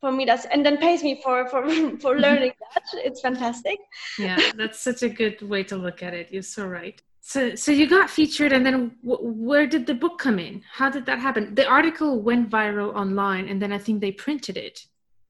For 0.00 0.12
me 0.12 0.24
that's 0.24 0.44
and 0.46 0.64
then 0.64 0.76
pays 0.78 1.02
me 1.02 1.20
for 1.22 1.48
for 1.48 1.62
for 2.02 2.18
learning 2.18 2.52
that. 2.74 2.84
It's 3.04 3.20
fantastic. 3.20 3.78
Yeah 4.18 4.36
that's 4.56 4.80
such 4.80 5.02
a 5.02 5.08
good 5.08 5.40
way 5.42 5.62
to 5.64 5.76
look 5.76 6.02
at 6.02 6.14
it. 6.14 6.30
You're 6.30 6.42
so 6.42 6.66
right. 6.66 7.00
So, 7.26 7.54
so 7.54 7.72
you 7.72 7.88
got 7.88 8.10
featured, 8.10 8.52
and 8.52 8.66
then 8.66 8.96
w- 9.02 9.32
where 9.32 9.66
did 9.66 9.86
the 9.86 9.94
book 9.94 10.18
come 10.18 10.38
in? 10.38 10.62
How 10.70 10.90
did 10.90 11.06
that 11.06 11.20
happen? 11.20 11.54
The 11.54 11.66
article 11.66 12.20
went 12.20 12.50
viral 12.50 12.94
online, 12.94 13.48
and 13.48 13.62
then 13.62 13.72
I 13.72 13.78
think 13.78 14.02
they 14.02 14.12
printed 14.12 14.58
it, 14.58 14.84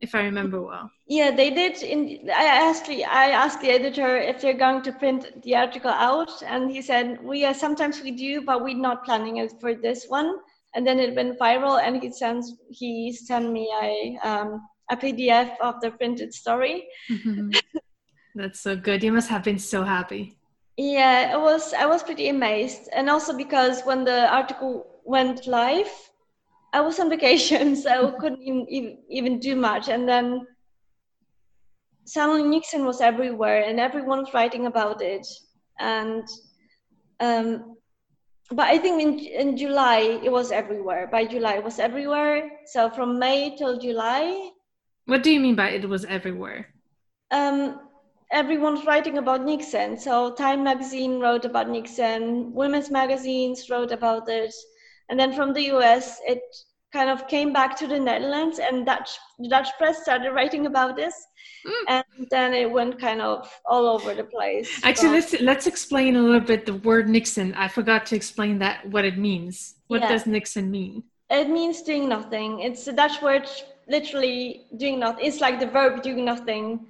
if 0.05 0.15
I 0.15 0.23
remember 0.23 0.63
well. 0.63 0.91
Yeah, 1.09 1.31
they 1.31 1.51
did. 1.51 1.83
In 1.83 2.31
I 2.31 2.45
asked 2.45 2.87
the 2.87 3.05
I 3.05 3.31
asked 3.31 3.61
the 3.61 3.71
editor 3.71 4.17
if 4.17 4.41
they're 4.41 4.63
going 4.67 4.83
to 4.83 4.93
print 4.93 5.43
the 5.43 5.57
article 5.57 5.91
out, 5.91 6.43
and 6.43 6.71
he 6.71 6.81
said, 6.81 7.23
"We 7.23 7.45
uh, 7.45 7.53
sometimes 7.53 8.01
we 8.01 8.13
do, 8.13 8.43
but 8.43 8.63
we're 8.63 8.87
not 8.89 9.05
planning 9.05 9.39
it 9.39 9.53
for 9.61 9.75
this 9.75 10.07
one." 10.09 10.31
And 10.75 10.87
then 10.87 10.99
it 10.99 11.15
went 11.15 11.39
viral, 11.39 11.81
and 11.85 12.03
he 12.03 12.13
sends 12.13 12.55
he 12.71 13.13
sent 13.13 13.51
me 13.51 13.65
a 13.83 14.19
um, 14.29 14.63
a 14.91 14.97
PDF 14.97 15.51
of 15.61 15.81
the 15.81 15.91
printed 15.91 16.33
story. 16.33 16.87
Mm-hmm. 17.11 17.51
That's 18.37 18.61
so 18.61 18.77
good. 18.77 19.03
You 19.03 19.13
must 19.13 19.31
have 19.31 19.45
been 19.45 19.59
so 19.59 19.85
happy. 19.85 20.37
Yeah, 20.77 21.37
it 21.37 21.41
was. 21.41 21.73
I 21.73 21.87
was 21.87 22.03
pretty 22.03 22.29
amazed, 22.29 22.89
and 22.93 23.09
also 23.09 23.37
because 23.37 23.83
when 23.83 24.05
the 24.05 24.33
article 24.33 24.87
went 25.05 25.47
live, 25.47 25.93
I 26.75 26.81
was 26.81 26.99
on 26.99 27.09
vacation, 27.09 27.77
so 27.85 28.09
I 28.09 28.21
couldn't 28.21 28.43
even, 28.43 28.99
even 29.09 29.39
do 29.39 29.55
much. 29.55 29.89
And 29.89 30.09
then 30.09 30.47
suddenly 32.05 32.43
Niksen 32.43 32.85
was 32.85 33.01
everywhere, 33.01 33.63
and 33.63 33.79
everyone 33.79 34.21
was 34.21 34.35
writing 34.35 34.67
about 34.67 35.01
it. 35.01 35.27
And 35.79 36.27
um, 37.21 37.77
but 38.51 38.67
I 38.67 38.79
think 38.79 39.01
in 39.01 39.19
in 39.19 39.57
July 39.57 40.21
it 40.23 40.31
was 40.31 40.53
everywhere. 40.53 41.09
By 41.11 41.25
July 41.25 41.55
it 41.55 41.65
was 41.65 41.79
everywhere. 41.79 42.51
So 42.67 42.91
from 42.91 43.19
May 43.19 43.57
till 43.57 43.79
July. 43.79 44.51
What 45.07 45.23
do 45.23 45.31
you 45.31 45.41
mean 45.41 45.55
by 45.55 45.71
it 45.71 45.89
was 45.89 46.05
everywhere? 46.05 46.75
Um, 47.31 47.81
everyone's 48.31 48.85
writing 48.85 49.19
about 49.19 49.43
Niksen. 49.43 49.99
So 49.99 50.35
Time 50.35 50.65
magazine 50.65 51.21
wrote 51.21 51.45
about 51.45 51.69
Niksen, 51.69 52.53
women's 52.53 52.91
magazines 52.91 53.69
wrote 53.71 53.93
about 53.93 54.29
it. 54.29 54.55
And 55.09 55.19
then 55.19 55.33
from 55.33 55.53
the 55.53 55.63
US, 55.75 56.21
it 56.27 56.43
kind 56.93 57.11
of 57.11 57.27
came 57.27 57.53
back 57.53 57.77
to 57.77 57.87
the 57.87 57.99
Netherlands 57.99 58.59
and 58.61 58.87
Dutch, 58.87 59.11
the 59.39 59.49
Dutch 59.49 59.69
press 59.79 60.03
started 60.03 60.31
writing 60.31 60.67
about 60.67 60.97
this. 60.97 61.15
Mm. 61.67 61.85
And 61.89 62.05
then 62.31 62.55
it 62.55 62.71
went 62.71 63.01
kind 63.01 63.21
of 63.21 63.51
all 63.67 63.87
over 63.87 64.15
the 64.15 64.25
place. 64.25 64.81
Actually, 64.85 65.11
let's, 65.11 65.41
let's 65.41 65.67
explain 65.67 66.17
a 66.17 66.23
little 66.23 66.41
bit 66.41 66.67
the 66.67 66.75
word 66.75 67.07
Niksen. 67.07 67.55
I 67.57 67.69
forgot 67.69 68.07
to 68.07 68.17
explain 68.17 68.59
that, 68.61 68.89
what 68.91 69.05
it 69.05 69.19
means. 69.19 69.75
What 69.89 70.03
yeah. 70.03 70.09
does 70.09 70.25
Niksen 70.25 70.69
mean? 70.69 71.03
It 71.31 71.49
means 71.49 71.83
doing 71.83 72.09
nothing. 72.09 72.61
It's 72.61 72.87
a 72.87 72.93
Dutch 72.93 73.21
word 73.23 73.49
literally 73.89 74.67
doing 74.77 75.01
nothing. 75.01 75.25
It's 75.27 75.41
like 75.41 75.59
the 75.59 75.67
verb 75.67 76.03
doing 76.03 76.25
nothing 76.25 76.87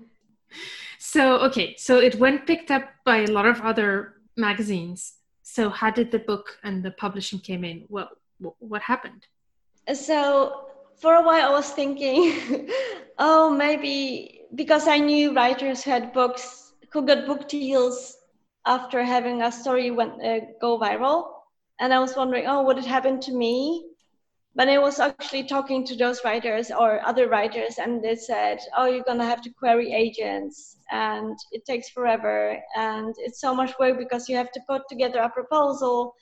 so, 0.99 1.37
okay, 1.41 1.75
so 1.77 1.99
it 1.99 2.15
went 2.17 2.47
picked 2.47 2.71
up 2.71 2.85
by 3.05 3.19
a 3.19 3.31
lot 3.31 3.47
of 3.47 3.61
other 3.61 4.15
magazines. 4.37 5.15
So, 5.45 5.69
how 5.69 5.91
did 5.91 6.11
the 6.11 6.19
book 6.19 6.59
and 6.65 6.83
the 6.83 6.91
publishing 6.91 7.39
came 7.39 7.65
in? 7.65 7.85
Well, 7.91 8.09
what 8.59 8.81
happened? 8.81 9.27
So, 9.93 10.69
for 10.97 11.15
a 11.15 11.23
while, 11.23 11.51
I 11.51 11.53
was 11.53 11.71
thinking, 11.71 12.69
oh, 13.19 13.51
maybe 13.51 14.41
because 14.55 14.89
I 14.89 14.99
knew 14.99 15.35
writers 15.35 15.85
who 15.85 15.91
had 15.91 16.15
books 16.15 16.73
who 16.91 17.05
got 17.05 17.27
book 17.27 17.47
deals 17.47 18.17
after 18.65 19.05
having 19.05 19.43
a 19.43 19.53
story 19.53 19.91
went 19.91 20.25
uh, 20.25 20.41
go 20.63 20.79
viral, 20.79 21.29
and 21.79 21.93
I 21.93 21.99
was 21.99 22.17
wondering, 22.17 22.47
oh, 22.47 22.63
would 22.65 22.79
it 22.79 22.87
happen 22.87 23.21
to 23.21 23.33
me? 23.33 23.85
But 24.57 24.69
I 24.69 24.79
was 24.79 25.01
actually 25.01 25.45
talking 25.45 25.85
to 25.87 25.97
those 25.97 26.23
writers 26.25 26.71
or 26.71 27.05
other 27.05 27.29
writers, 27.29 27.79
and 27.79 28.03
they 28.03 28.15
said, 28.15 28.61
"Oh, 28.77 28.87
you're 28.87 29.03
gonna 29.05 29.27
have 29.27 29.43
to 29.43 29.51
query 29.51 29.93
agents, 29.93 30.77
and 30.91 31.37
it 31.51 31.65
takes 31.65 31.89
forever, 31.89 32.63
and 32.77 33.15
it's 33.19 33.41
so 33.41 33.55
much 33.55 33.77
work 33.79 33.99
because 33.99 34.29
you 34.29 34.37
have 34.37 34.53
to 34.53 34.61
put 34.69 34.83
together 34.89 35.21
a 35.21 35.29
proposal, 35.29 36.15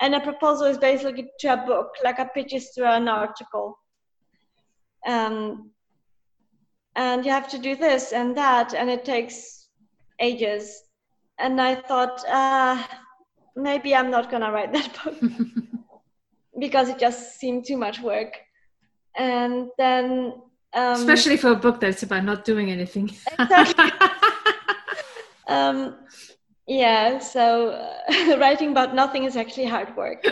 and 0.00 0.14
a 0.14 0.20
proposal 0.20 0.66
is 0.66 0.78
basically 0.78 1.30
to 1.40 1.48
a 1.52 1.56
book, 1.56 1.88
like 2.04 2.20
a 2.20 2.26
pitch 2.26 2.52
is 2.54 2.70
to 2.70 2.88
an 2.88 3.08
article, 3.08 3.76
um, 5.06 5.72
and 6.94 7.24
you 7.24 7.32
have 7.32 7.48
to 7.48 7.58
do 7.58 7.74
this 7.74 8.12
and 8.12 8.36
that, 8.36 8.72
and 8.72 8.88
it 8.88 9.04
takes 9.04 9.68
ages." 10.20 10.84
And 11.38 11.60
I 11.60 11.74
thought, 11.74 12.24
uh, 12.28 12.86
maybe 13.56 13.96
I'm 13.96 14.10
not 14.10 14.30
gonna 14.30 14.52
write 14.52 14.72
that 14.72 14.96
book. 15.02 15.18
because 16.60 16.88
it 16.88 16.98
just 16.98 17.40
seemed 17.40 17.64
too 17.66 17.76
much 17.76 18.00
work. 18.00 18.38
And 19.16 19.68
then, 19.78 20.34
um, 20.72 20.92
especially 20.92 21.36
for 21.36 21.52
a 21.52 21.56
book 21.56 21.80
that's 21.80 22.02
about 22.02 22.24
not 22.24 22.44
doing 22.44 22.70
anything. 22.70 23.10
exactly. 23.38 23.90
um, 25.48 25.96
yeah, 26.66 27.18
so 27.18 27.70
uh, 27.70 28.36
writing 28.38 28.70
about 28.70 28.94
nothing 28.94 29.24
is 29.24 29.36
actually 29.36 29.66
hard 29.66 29.96
work. 29.96 30.24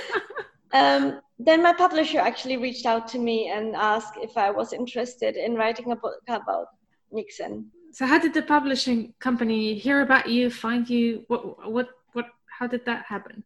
um, 0.72 1.20
then 1.38 1.62
my 1.62 1.74
publisher 1.74 2.18
actually 2.18 2.56
reached 2.56 2.86
out 2.86 3.06
to 3.08 3.18
me 3.18 3.50
and 3.50 3.76
asked 3.76 4.14
if 4.22 4.38
I 4.38 4.50
was 4.50 4.72
interested 4.72 5.36
in 5.36 5.54
writing 5.54 5.92
a 5.92 5.96
book 5.96 6.22
about 6.28 6.68
Niksen. 7.12 7.66
So, 7.92 8.06
how 8.06 8.18
did 8.18 8.32
the 8.32 8.42
publishing 8.42 9.12
company 9.20 9.74
hear 9.74 10.00
about 10.00 10.28
you, 10.30 10.48
find 10.50 10.88
you? 10.88 11.24
What, 11.28 11.70
what, 11.70 11.88
what? 12.14 12.26
How 12.58 12.66
did 12.66 12.86
that 12.86 13.04
happen? 13.06 13.44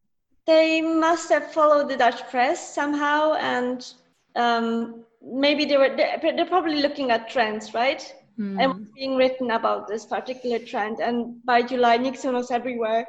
They 0.50 0.80
must 0.80 1.28
have 1.28 1.52
followed 1.52 1.88
the 1.88 1.96
Dutch 1.96 2.28
press 2.28 2.74
somehow, 2.74 3.34
and 3.34 3.86
um, 4.34 5.04
maybe 5.22 5.64
they 5.64 5.76
were 5.76 5.94
they're 5.96 6.52
probably 6.54 6.82
looking 6.82 7.12
at 7.12 7.30
trends, 7.30 7.72
right? 7.72 8.02
Mm. 8.36 8.60
And 8.60 8.92
being 8.96 9.14
written 9.14 9.52
about 9.52 9.86
this 9.86 10.04
particular 10.06 10.58
trend. 10.58 10.98
And 10.98 11.16
by 11.44 11.62
July, 11.62 11.98
Niksen 11.98 12.32
was 12.32 12.50
everywhere, 12.50 13.06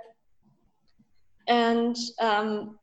and 1.48 1.98
um, 2.20 2.78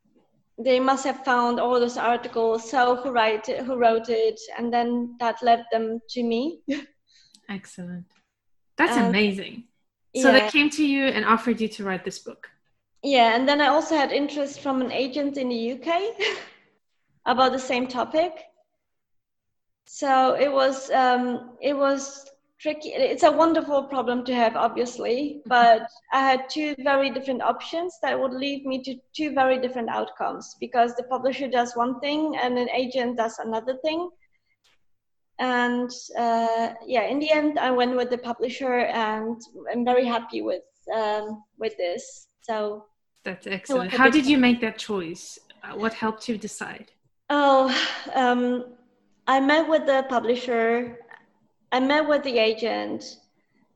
they 0.57 0.77
must 0.77 1.05
have 1.05 1.23
found 1.23 1.61
all 1.61 1.79
those 1.79 1.95
articles. 1.95 2.69
So 2.69 2.97
who 2.97 3.11
write 3.11 3.47
it, 3.47 3.63
who 3.63 3.77
wrote 3.77 4.09
it, 4.09 4.41
and 4.57 4.73
then 4.73 5.15
that 5.21 5.41
led 5.41 5.63
them 5.71 6.01
to 6.09 6.21
me. 6.21 6.59
Excellent. 7.57 8.07
That's 8.77 8.97
um, 8.97 9.05
amazing. 9.05 9.63
So 10.17 10.31
yeah. 10.31 10.39
they 10.39 10.49
came 10.49 10.69
to 10.71 10.85
you 10.85 11.05
and 11.05 11.23
offered 11.23 11.61
you 11.61 11.69
to 11.69 11.85
write 11.85 12.03
this 12.03 12.19
book 12.19 12.49
yeah 13.03 13.35
and 13.35 13.47
then 13.47 13.61
i 13.61 13.67
also 13.67 13.95
had 13.95 14.11
interest 14.11 14.61
from 14.61 14.81
an 14.81 14.91
agent 14.91 15.37
in 15.37 15.49
the 15.49 15.71
uk 15.73 15.87
about 17.29 17.51
the 17.51 17.59
same 17.59 17.87
topic. 17.87 18.45
So 19.85 20.35
it 20.35 20.51
was 20.51 20.91
um, 20.91 21.57
it 21.61 21.75
was 21.75 22.29
tricky. 22.59 22.89
It's 22.89 23.23
a 23.23 23.31
wonderful 23.31 23.83
problem 23.83 24.25
to 24.25 24.35
have 24.35 24.55
obviously 24.55 25.41
but 25.45 25.87
i 26.11 26.19
had 26.19 26.49
two 26.49 26.75
very 26.79 27.09
different 27.09 27.41
options 27.41 27.97
that 28.01 28.19
would 28.19 28.33
lead 28.33 28.65
me 28.65 28.83
to 28.83 28.95
two 29.15 29.33
very 29.33 29.59
different 29.59 29.89
outcomes 29.89 30.55
because 30.59 30.95
the 30.95 31.03
publisher 31.03 31.47
does 31.47 31.75
one 31.75 31.99
thing 31.99 32.35
and 32.41 32.57
an 32.57 32.69
agent 32.69 33.17
does 33.17 33.39
another 33.39 33.77
thing. 33.83 34.09
And 35.39 35.89
uh, 36.17 36.73
yeah 36.85 37.03
in 37.03 37.19
the 37.19 37.31
end 37.31 37.57
i 37.59 37.71
went 37.71 37.95
with 37.95 38.09
the 38.09 38.17
publisher 38.17 38.79
and 39.07 39.41
i'm 39.71 39.85
very 39.85 40.05
happy 40.05 40.41
with 40.41 40.67
um, 40.93 41.43
with 41.57 41.77
this 41.77 42.28
so 42.41 42.85
that's 43.23 43.47
excellent. 43.47 43.91
How 43.91 44.09
did 44.09 44.25
you 44.25 44.37
make 44.37 44.61
that 44.61 44.77
choice? 44.77 45.39
Uh, 45.63 45.75
what 45.75 45.93
helped 45.93 46.29
you 46.29 46.37
decide? 46.37 46.91
Oh, 47.29 47.73
um, 48.15 48.65
I 49.27 49.39
met 49.39 49.67
with 49.67 49.85
the 49.85 50.05
publisher, 50.09 50.97
I 51.71 51.79
met 51.79 52.07
with 52.07 52.23
the 52.23 52.37
agent, 52.39 53.03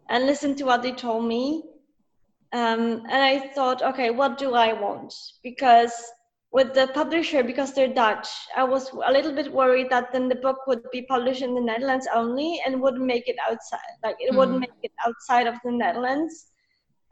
and 0.10 0.26
listened 0.26 0.58
to 0.58 0.64
what 0.66 0.82
they 0.82 0.92
told 0.92 1.26
me. 1.26 1.64
Um, 2.54 3.04
and 3.10 3.22
I 3.32 3.52
thought, 3.56 3.82
okay, 3.82 4.12
what 4.12 4.38
do 4.38 4.54
I 4.54 4.74
want? 4.74 5.14
Because 5.44 5.94
with 6.54 6.72
the 6.76 6.88
publisher 6.94 7.44
because 7.44 7.74
they're 7.74 7.94
Dutch. 7.94 8.28
I 8.56 8.64
was 8.64 8.92
a 8.92 9.12
little 9.12 9.34
bit 9.34 9.52
worried 9.52 9.90
that 9.90 10.14
then 10.14 10.30
the 10.30 10.36
book 10.36 10.68
would 10.68 10.84
be 10.92 11.02
published 11.02 11.42
in 11.42 11.56
the 11.56 11.62
Netherlands 11.62 12.08
only 12.14 12.62
and 12.66 12.80
wouldn't 12.80 13.04
make 13.04 13.28
it 13.28 13.36
outside, 13.50 13.94
like 14.04 14.16
it 14.20 14.32
mm. 14.32 14.38
wouldn't 14.38 14.60
make 14.60 14.70
it 14.84 14.92
outside 15.06 15.48
of 15.48 15.56
the 15.66 15.72
Netherlands. 15.72 16.52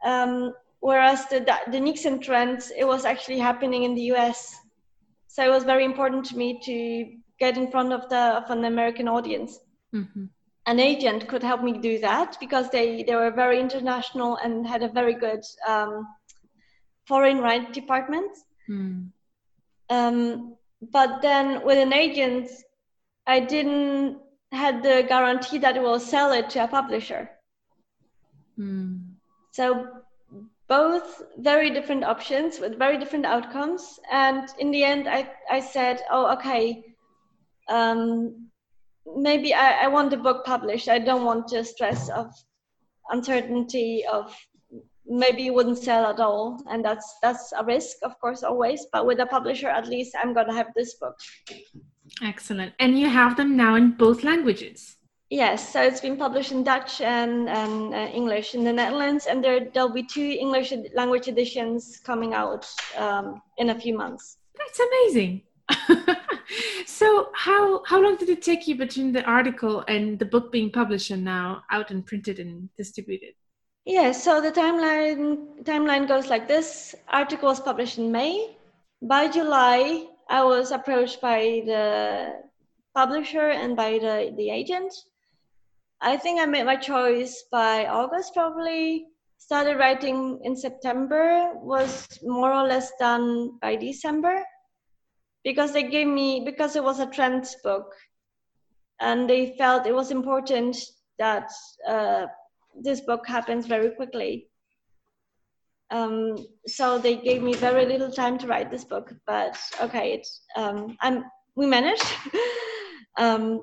Um, 0.04 0.54
whereas 0.82 1.26
the 1.28 1.40
the 1.70 1.78
Niksen 1.78 2.20
trend, 2.20 2.70
it 2.76 2.84
was 2.84 3.04
actually 3.04 3.38
happening 3.38 3.84
in 3.84 3.94
the 3.94 4.06
U.S. 4.14 4.54
So 5.28 5.42
it 5.44 5.50
was 5.50 5.64
very 5.64 5.84
important 5.84 6.26
to 6.26 6.36
me 6.36 6.60
to 6.64 6.76
get 7.38 7.56
in 7.56 7.70
front 7.70 7.92
of 7.92 8.08
the 8.10 8.22
of 8.40 8.50
an 8.50 8.64
American 8.64 9.08
audience. 9.08 9.58
Mm-hmm. 9.94 10.24
An 10.66 10.78
agent 10.78 11.28
could 11.28 11.42
help 11.42 11.62
me 11.62 11.78
do 11.78 11.98
that 12.00 12.36
because 12.40 12.68
they 12.70 13.04
they 13.04 13.14
were 13.14 13.30
very 13.30 13.58
international 13.60 14.36
and 14.44 14.66
had 14.66 14.82
a 14.82 14.88
very 15.00 15.14
good 15.14 15.44
um, 15.66 16.06
foreign 17.06 17.38
right 17.38 17.72
department. 17.72 18.32
Mm. 18.68 19.10
Um, 19.88 20.56
but 20.90 21.22
then 21.22 21.64
with 21.64 21.78
an 21.78 21.92
agent, 21.92 22.50
I 23.26 23.38
didn't 23.40 24.18
had 24.50 24.82
the 24.82 25.04
guarantee 25.08 25.58
that 25.58 25.76
it 25.76 25.82
will 25.82 26.00
sell 26.00 26.32
it 26.32 26.50
to 26.50 26.64
a 26.64 26.68
publisher. 26.68 27.30
Mm. 28.58 29.14
So 29.52 30.01
both 30.68 31.22
very 31.38 31.70
different 31.70 32.04
options 32.04 32.58
with 32.60 32.78
very 32.78 32.98
different 32.98 33.26
outcomes. 33.26 33.98
And 34.10 34.48
in 34.58 34.70
the 34.70 34.84
end, 34.84 35.08
I, 35.08 35.30
I 35.50 35.60
said, 35.60 36.02
oh, 36.10 36.32
okay, 36.34 36.84
um, 37.68 38.48
maybe 39.16 39.54
I, 39.54 39.84
I 39.84 39.88
want 39.88 40.10
the 40.10 40.16
book 40.16 40.44
published. 40.44 40.88
I 40.88 40.98
don't 40.98 41.24
want 41.24 41.48
the 41.48 41.64
stress 41.64 42.08
of 42.08 42.32
uncertainty 43.10 44.04
of 44.10 44.34
maybe 45.06 45.42
you 45.42 45.52
wouldn't 45.52 45.78
sell 45.78 46.06
at 46.06 46.20
all. 46.20 46.62
And 46.70 46.84
that's 46.84 47.18
that's 47.22 47.52
a 47.52 47.64
risk 47.64 47.96
of 48.02 48.18
course 48.20 48.42
always. 48.42 48.86
But 48.92 49.06
with 49.06 49.20
a 49.20 49.26
publisher 49.26 49.68
at 49.68 49.88
least 49.88 50.14
i'm 50.20 50.34
to 50.34 50.52
have 50.52 50.68
this 50.74 50.94
book. 50.94 51.16
Excellent. 52.22 52.72
And 52.78 52.98
you 52.98 53.08
have 53.08 53.36
them 53.36 53.56
now 53.56 53.74
in 53.74 53.92
both 53.92 54.22
languages 54.22 54.96
yes 55.32 55.72
so 55.72 55.80
it's 55.82 56.00
been 56.00 56.16
published 56.16 56.52
in 56.52 56.62
dutch 56.62 57.00
and, 57.00 57.48
and 57.48 57.94
uh, 57.94 58.08
english 58.20 58.54
in 58.54 58.62
the 58.64 58.72
netherlands 58.72 59.26
and 59.26 59.42
there 59.42 59.60
there'll 59.72 59.96
be 60.00 60.02
two 60.02 60.36
english 60.38 60.74
language 60.94 61.26
editions 61.26 62.00
coming 62.04 62.34
out 62.34 62.66
um, 62.98 63.40
in 63.56 63.70
a 63.70 63.80
few 63.80 63.96
months 63.96 64.36
that's 64.58 64.80
amazing 64.88 65.40
so 66.86 67.30
how 67.34 67.82
how 67.86 67.98
long 67.98 68.14
did 68.16 68.28
it 68.28 68.42
take 68.42 68.68
you 68.68 68.74
between 68.74 69.10
the 69.10 69.24
article 69.24 69.82
and 69.88 70.18
the 70.18 70.28
book 70.34 70.52
being 70.52 70.70
published 70.70 71.10
and 71.10 71.24
now 71.24 71.62
out 71.70 71.90
and 71.90 72.04
printed 72.04 72.38
and 72.38 72.68
distributed 72.76 73.34
yeah, 73.84 74.12
so 74.12 74.40
the 74.40 74.52
timeline 74.52 75.64
timeline 75.64 76.06
goes 76.06 76.28
like 76.28 76.46
this. 76.46 76.94
Article 77.08 77.48
was 77.48 77.58
published 77.58 77.98
in 77.98 78.12
May. 78.12 78.56
By 79.02 79.26
July, 79.26 80.06
I 80.30 80.44
was 80.44 80.70
approached 80.70 81.20
by 81.20 81.64
the 81.66 82.44
publisher 82.94 83.48
and 83.50 83.74
by 83.76 83.98
the, 83.98 84.32
the 84.36 84.50
agent. 84.50 84.94
I 86.02 86.16
think 86.16 86.40
I 86.40 86.46
made 86.46 86.66
my 86.66 86.76
choice 86.76 87.44
by 87.52 87.86
August 87.86 88.34
probably. 88.34 89.06
Started 89.38 89.76
writing 89.76 90.40
in 90.42 90.56
September, 90.56 91.52
was 91.54 92.06
more 92.22 92.52
or 92.52 92.64
less 92.64 92.90
done 92.98 93.58
by 93.60 93.76
December 93.76 94.42
because 95.44 95.72
they 95.72 95.84
gave 95.84 96.06
me 96.06 96.42
because 96.44 96.76
it 96.76 96.82
was 96.82 97.00
a 97.00 97.06
trends 97.06 97.56
book 97.62 97.92
and 99.00 99.28
they 99.28 99.54
felt 99.58 99.86
it 99.86 99.94
was 99.94 100.10
important 100.10 100.76
that 101.18 101.50
uh, 101.88 102.26
this 102.80 103.00
book 103.00 103.26
happens 103.26 103.66
very 103.66 103.90
quickly. 103.90 104.48
Um, 105.90 106.36
so 106.66 106.98
they 106.98 107.16
gave 107.16 107.42
me 107.42 107.54
very 107.54 107.84
little 107.84 108.10
time 108.10 108.38
to 108.38 108.46
write 108.46 108.70
this 108.70 108.84
book, 108.84 109.12
but 109.26 109.58
okay, 109.80 110.14
it, 110.14 110.26
um, 110.56 110.96
I'm, 111.00 111.24
we 111.54 111.66
managed. 111.66 112.06
um, 113.18 113.60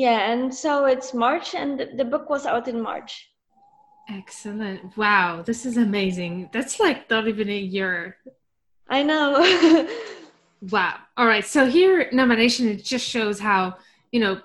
yeah, 0.00 0.30
and 0.30 0.54
so 0.54 0.86
it's 0.86 1.14
March, 1.14 1.54
and 1.54 1.88
the 1.96 2.04
book 2.04 2.28
was 2.28 2.46
out 2.46 2.68
in 2.68 2.80
March. 2.80 3.30
Excellent! 4.08 4.96
Wow, 4.96 5.42
this 5.42 5.66
is 5.66 5.76
amazing. 5.76 6.50
That's 6.52 6.78
like 6.78 7.08
not 7.10 7.28
even 7.28 7.48
a 7.48 7.58
year. 7.58 8.16
I 8.88 9.02
know. 9.02 9.88
wow. 10.70 10.96
All 11.16 11.26
right. 11.26 11.44
So 11.44 11.66
here, 11.66 12.08
Nomad 12.12 12.38
Nation 12.38 12.68
it 12.68 12.84
just 12.84 13.06
shows 13.06 13.40
how 13.40 13.76
you 14.12 14.20
know 14.20 14.40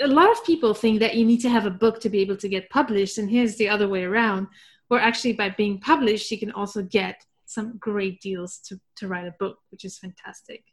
a 0.00 0.06
lot 0.06 0.30
of 0.30 0.44
people 0.44 0.74
think 0.74 1.00
that 1.00 1.16
you 1.16 1.24
need 1.24 1.40
to 1.40 1.50
have 1.50 1.66
a 1.66 1.70
book 1.70 2.00
to 2.00 2.08
be 2.08 2.20
able 2.20 2.36
to 2.36 2.48
get 2.48 2.70
published 2.70 3.18
and 3.18 3.28
here's 3.28 3.56
the 3.56 3.68
other 3.68 3.88
way 3.88 4.04
around 4.04 4.46
where 4.88 5.00
actually 5.00 5.34
by 5.34 5.50
being 5.50 5.78
published 5.78 6.30
you 6.30 6.38
can 6.38 6.50
also 6.52 6.82
get 6.82 7.24
some 7.44 7.76
great 7.78 8.20
deals 8.20 8.58
to, 8.58 8.80
to 8.96 9.08
write 9.08 9.26
a 9.26 9.34
book 9.38 9.58
which 9.70 9.84
is 9.84 9.98
fantastic 9.98 10.64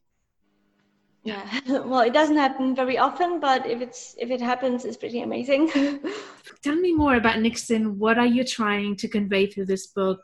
yeah. 1.23 1.59
Well 1.67 2.01
it 2.01 2.13
doesn't 2.13 2.37
happen 2.37 2.75
very 2.75 2.97
often 2.97 3.39
but 3.39 3.65
if 3.65 3.81
it's 3.81 4.15
if 4.17 4.31
it 4.31 4.41
happens 4.41 4.85
it's 4.85 4.97
pretty 4.97 5.21
amazing. 5.21 5.69
Tell 6.63 6.75
me 6.75 6.93
more 6.93 7.15
about 7.15 7.37
niksen. 7.37 7.95
What 7.95 8.17
are 8.17 8.25
you 8.25 8.43
trying 8.43 8.95
to 8.97 9.07
convey 9.07 9.47
through 9.47 9.65
this 9.65 9.87
book? 9.87 10.19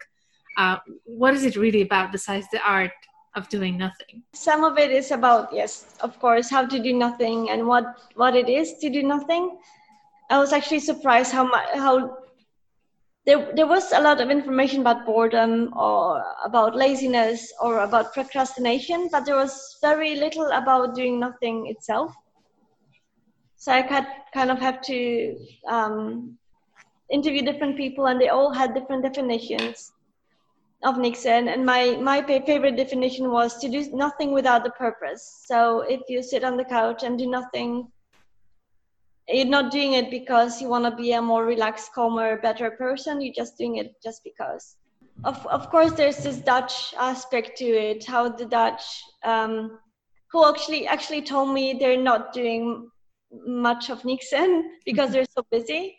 Uh, 0.57 0.77
what 1.03 1.33
is 1.33 1.43
it 1.43 1.55
really 1.55 1.81
about 1.81 2.11
besides 2.11 2.47
the 2.51 2.61
art 2.65 2.91
of 3.35 3.49
doing 3.49 3.77
nothing? 3.77 4.23
Some 4.33 4.63
of 4.63 4.77
it 4.77 4.91
is 4.91 5.11
about 5.11 5.53
yes 5.53 5.95
of 6.01 6.19
course 6.19 6.49
how 6.49 6.65
to 6.65 6.79
do 6.79 6.93
nothing 6.93 7.49
and 7.49 7.67
what 7.67 7.85
what 8.15 8.35
it 8.35 8.49
is 8.49 8.77
to 8.79 8.89
do 8.89 9.03
nothing. 9.03 9.57
I 10.29 10.39
was 10.39 10.53
actually 10.53 10.79
surprised 10.79 11.31
how 11.31 11.45
much 11.45 11.67
how 11.75 12.24
there, 13.25 13.51
there 13.55 13.67
was 13.67 13.91
a 13.91 13.99
lot 13.99 14.21
of 14.21 14.29
information 14.29 14.81
about 14.81 15.05
boredom 15.05 15.73
or 15.75 16.23
about 16.43 16.75
laziness 16.75 17.51
or 17.61 17.79
about 17.79 18.13
procrastination 18.13 19.09
but 19.11 19.25
there 19.25 19.35
was 19.35 19.77
very 19.81 20.15
little 20.15 20.47
about 20.51 20.95
doing 20.95 21.19
nothing 21.19 21.67
itself 21.67 22.13
so 23.57 23.71
i 23.71 23.81
had 23.81 24.05
kind 24.33 24.51
of 24.51 24.59
have 24.59 24.81
to 24.81 25.37
um, 25.67 26.37
interview 27.09 27.41
different 27.41 27.77
people 27.77 28.07
and 28.07 28.21
they 28.21 28.29
all 28.29 28.53
had 28.53 28.73
different 28.73 29.03
definitions 29.03 29.91
of 30.83 30.95
Niksen, 30.95 31.51
and 31.51 31.65
my 31.65 31.97
my 32.01 32.21
favorite 32.21 32.75
definition 32.77 33.31
was 33.31 33.57
to 33.59 33.69
do 33.69 33.89
nothing 33.91 34.31
without 34.33 34.67
a 34.67 34.71
purpose. 34.71 35.43
So 35.45 35.81
if 35.81 36.01
you 36.07 36.21
sit 36.21 36.43
on 36.43 36.57
the 36.57 36.65
couch 36.65 37.03
and 37.03 37.17
do 37.17 37.27
nothing, 37.27 37.87
you're 39.27 39.45
not 39.45 39.71
doing 39.71 39.93
it 39.93 40.11
because 40.11 40.61
you 40.61 40.69
want 40.69 40.85
to 40.85 40.91
be 40.91 41.13
a 41.13 41.21
more 41.21 41.45
relaxed, 41.45 41.93
calmer, 41.93 42.39
better 42.41 42.71
person. 42.71 43.21
You're 43.21 43.33
just 43.33 43.57
doing 43.57 43.77
it 43.77 43.95
just 44.03 44.23
because. 44.23 44.75
Of 45.23 45.45
of 45.47 45.69
course, 45.69 45.93
there's 45.93 46.17
this 46.17 46.37
Dutch 46.37 46.93
aspect 46.97 47.57
to 47.59 47.65
it. 47.65 48.05
How 48.05 48.29
the 48.29 48.45
Dutch, 48.45 48.83
um, 49.23 49.79
who 50.31 50.47
actually 50.47 50.87
actually 50.87 51.21
told 51.21 51.53
me 51.53 51.73
they're 51.73 52.01
not 52.01 52.33
doing 52.33 52.89
much 53.47 53.89
of 53.89 54.01
Niksen 54.03 54.63
because 54.85 55.11
they're 55.11 55.25
so 55.37 55.45
busy 55.51 55.97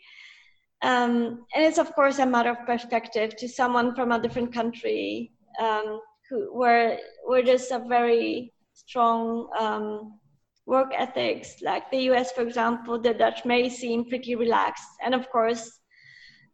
um, 0.82 1.46
and 1.54 1.64
it's 1.64 1.78
of 1.78 1.94
course 1.94 2.18
a 2.18 2.26
matter 2.26 2.50
of 2.50 2.66
perspective 2.66 3.36
to 3.36 3.48
someone 3.48 3.94
from 3.94 4.12
a 4.12 4.20
different 4.20 4.52
country 4.52 5.32
um, 5.60 6.00
who, 6.28 6.56
where 6.56 6.98
where 7.24 7.44
there's 7.44 7.70
a 7.70 7.78
very 7.78 8.52
strong 8.74 9.48
um, 9.58 10.18
work 10.66 10.92
ethics. 10.96 11.62
Like 11.62 11.90
the 11.90 12.02
U.S., 12.10 12.32
for 12.32 12.42
example, 12.42 13.00
the 13.00 13.14
Dutch 13.14 13.44
may 13.44 13.68
seem 13.68 14.08
pretty 14.08 14.34
relaxed, 14.34 14.90
and 15.02 15.14
of 15.14 15.28
course, 15.30 15.70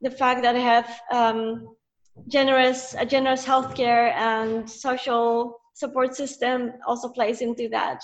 the 0.01 0.11
fact 0.11 0.43
that 0.43 0.53
they 0.53 0.63
have 0.63 1.01
um, 1.11 1.75
generous 2.29 2.95
a 2.99 3.07
generous 3.07 3.45
healthcare 3.45 4.13
and 4.13 4.69
social 4.69 5.61
support 5.75 6.15
system 6.15 6.73
also 6.87 7.09
plays 7.09 7.41
into 7.41 7.69
that. 7.71 8.03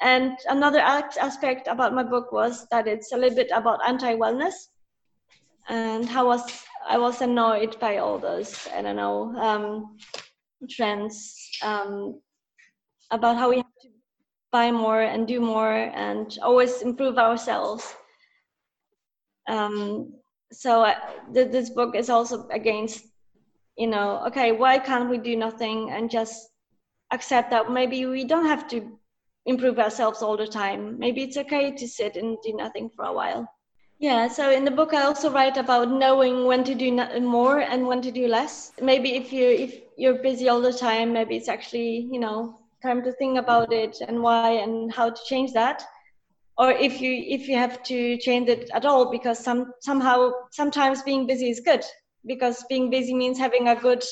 And 0.00 0.36
another 0.48 0.80
aspect 0.80 1.68
about 1.68 1.94
my 1.94 2.02
book 2.02 2.32
was 2.32 2.66
that 2.70 2.86
it's 2.86 3.12
a 3.12 3.16
little 3.16 3.36
bit 3.36 3.50
about 3.54 3.80
anti-wellness 3.86 4.52
and 5.68 6.08
how 6.08 6.26
was 6.26 6.42
I 6.86 6.98
was 6.98 7.22
annoyed 7.22 7.78
by 7.80 7.96
all 7.98 8.18
those 8.18 8.68
I 8.74 8.82
don't 8.82 8.96
know 8.96 9.34
um, 9.36 9.96
trends 10.70 11.34
um, 11.62 12.20
about 13.10 13.36
how 13.36 13.50
we 13.50 13.56
have 13.56 13.75
buy 14.56 14.70
more 14.70 15.02
and 15.12 15.28
do 15.28 15.38
more 15.40 15.76
and 16.06 16.38
always 16.42 16.82
improve 16.82 17.16
ourselves. 17.18 17.84
Um, 19.48 20.14
so 20.52 20.70
I, 20.90 20.94
th- 21.34 21.52
this 21.52 21.70
book 21.70 21.94
is 21.94 22.08
also 22.10 22.48
against 22.60 23.04
you 23.76 23.88
know 23.94 24.08
okay 24.28 24.52
why 24.52 24.78
can't 24.78 25.10
we 25.10 25.18
do 25.18 25.34
nothing 25.36 25.90
and 25.90 26.10
just 26.18 26.36
accept 27.16 27.50
that 27.50 27.70
maybe 27.78 28.06
we 28.06 28.24
don't 28.24 28.46
have 28.46 28.64
to 28.68 28.78
improve 29.44 29.78
ourselves 29.78 30.22
all 30.22 30.36
the 30.36 30.46
time 30.46 30.98
maybe 30.98 31.20
it's 31.22 31.36
okay 31.36 31.66
to 31.80 31.86
sit 31.86 32.16
and 32.16 32.38
do 32.46 32.52
nothing 32.56 32.88
for 32.96 33.04
a 33.04 33.12
while 33.12 33.42
yeah, 33.98 34.28
so 34.28 34.50
in 34.50 34.64
the 34.66 34.76
book 34.78 34.92
I 34.92 35.02
also 35.04 35.30
write 35.30 35.56
about 35.56 35.90
knowing 35.90 36.44
when 36.44 36.64
to 36.64 36.74
do 36.74 36.90
more 37.20 37.60
and 37.60 37.86
when 37.86 38.02
to 38.02 38.10
do 38.12 38.28
less. 38.28 38.72
Maybe 38.78 39.16
if 39.16 39.32
you 39.32 39.48
if 39.48 39.70
you're 39.96 40.20
busy 40.22 40.50
all 40.50 40.60
the 40.60 40.72
time, 40.88 41.14
maybe 41.14 41.34
it's 41.36 41.48
actually 41.48 42.06
you 42.12 42.20
know 42.20 42.65
time 42.86 43.02
to 43.02 43.12
think 43.12 43.38
about 43.38 43.72
it 43.72 43.96
and 44.06 44.22
why 44.22 44.50
and 44.50 44.92
how 44.92 45.10
to 45.10 45.20
change 45.26 45.52
that. 45.52 45.82
Or 46.58 46.70
if 46.70 47.00
you 47.00 47.12
if 47.36 47.48
you 47.48 47.56
have 47.56 47.82
to 47.84 48.16
change 48.18 48.48
it 48.48 48.70
at 48.72 48.86
all, 48.86 49.10
because 49.10 49.38
some 49.38 49.72
somehow 49.80 50.32
sometimes 50.52 51.02
being 51.02 51.26
busy 51.26 51.50
is 51.50 51.60
good 51.60 51.84
because 52.26 52.64
being 52.68 52.90
busy 52.90 53.14
means 53.14 53.38
having 53.38 53.68
a 53.68 53.76
good 53.76 54.02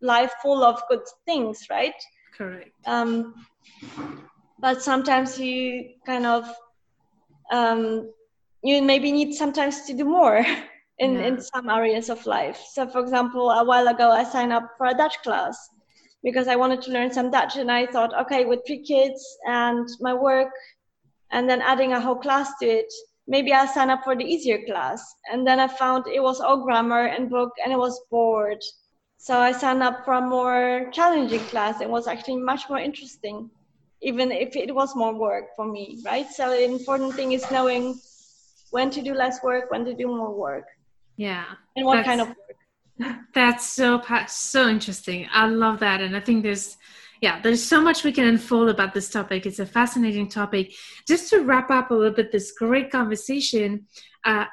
life 0.00 0.32
full 0.42 0.62
of 0.62 0.80
good 0.88 1.04
things, 1.24 1.66
right? 1.70 1.94
Correct. 2.36 2.70
Um, 2.86 3.34
but 4.58 4.82
sometimes 4.82 5.38
you 5.38 5.90
kind 6.06 6.26
of 6.26 6.44
um, 7.52 8.10
you 8.62 8.82
maybe 8.82 9.12
need 9.12 9.34
sometimes 9.34 9.82
to 9.82 9.94
do 9.94 10.04
more 10.04 10.44
in, 10.98 11.14
yeah. 11.14 11.26
in 11.26 11.40
some 11.40 11.68
areas 11.68 12.10
of 12.10 12.24
life. 12.26 12.62
So, 12.72 12.86
for 12.86 13.00
example, 13.00 13.50
a 13.50 13.64
while 13.64 13.88
ago, 13.88 14.10
I 14.10 14.24
signed 14.24 14.52
up 14.52 14.70
for 14.78 14.86
a 14.86 14.94
Dutch 14.94 15.22
class 15.22 15.56
because 16.22 16.48
I 16.48 16.56
wanted 16.56 16.82
to 16.82 16.90
learn 16.90 17.12
some 17.12 17.30
Dutch, 17.30 17.56
and 17.56 17.70
I 17.70 17.86
thought, 17.86 18.18
okay, 18.22 18.44
with 18.44 18.60
three 18.66 18.82
kids 18.82 19.38
and 19.46 19.88
my 20.00 20.14
work, 20.14 20.52
and 21.30 21.48
then 21.48 21.60
adding 21.60 21.92
a 21.92 22.00
whole 22.00 22.16
class 22.16 22.50
to 22.60 22.66
it, 22.66 22.92
maybe 23.26 23.52
I'll 23.52 23.66
sign 23.66 23.90
up 23.90 24.04
for 24.04 24.16
the 24.16 24.24
easier 24.24 24.64
class. 24.64 25.02
And 25.32 25.46
then 25.46 25.58
I 25.58 25.68
found 25.68 26.06
it 26.06 26.22
was 26.22 26.40
all 26.40 26.64
grammar 26.64 27.06
and 27.06 27.30
book, 27.30 27.52
and 27.62 27.72
it 27.72 27.78
was 27.78 28.00
bored. 28.10 28.62
So 29.18 29.38
I 29.38 29.52
signed 29.52 29.82
up 29.82 30.04
for 30.04 30.14
a 30.14 30.20
more 30.20 30.88
challenging 30.92 31.40
class. 31.40 31.80
It 31.80 31.90
was 31.90 32.06
actually 32.06 32.36
much 32.36 32.68
more 32.68 32.78
interesting, 32.78 33.50
even 34.02 34.30
if 34.30 34.54
it 34.54 34.72
was 34.74 34.94
more 34.94 35.14
work 35.14 35.46
for 35.56 35.66
me, 35.66 36.00
right? 36.04 36.30
So 36.30 36.50
the 36.50 36.64
important 36.64 37.14
thing 37.14 37.32
is 37.32 37.50
knowing 37.50 37.98
when 38.70 38.90
to 38.90 39.02
do 39.02 39.14
less 39.14 39.42
work, 39.42 39.70
when 39.70 39.84
to 39.84 39.94
do 39.94 40.06
more 40.06 40.32
work. 40.32 40.66
Yeah. 41.16 41.44
And 41.74 41.86
what 41.86 42.04
kind 42.04 42.20
of 42.20 42.28
work. 42.28 42.45
That's 43.34 43.68
so 43.68 44.02
so 44.28 44.68
interesting. 44.68 45.26
I 45.32 45.46
love 45.46 45.80
that, 45.80 46.00
and 46.00 46.16
I 46.16 46.20
think 46.20 46.42
there's 46.42 46.76
yeah, 47.22 47.40
there's 47.40 47.64
so 47.64 47.80
much 47.80 48.04
we 48.04 48.12
can 48.12 48.26
unfold 48.26 48.68
about 48.68 48.92
this 48.92 49.08
topic. 49.08 49.46
It's 49.46 49.58
a 49.58 49.66
fascinating 49.66 50.28
topic. 50.28 50.74
Just 51.08 51.30
to 51.30 51.40
wrap 51.40 51.70
up 51.70 51.90
a 51.90 51.94
little 51.94 52.14
bit 52.14 52.30
this 52.30 52.52
great 52.52 52.90
conversation, 52.90 53.86
uh, 54.24 54.44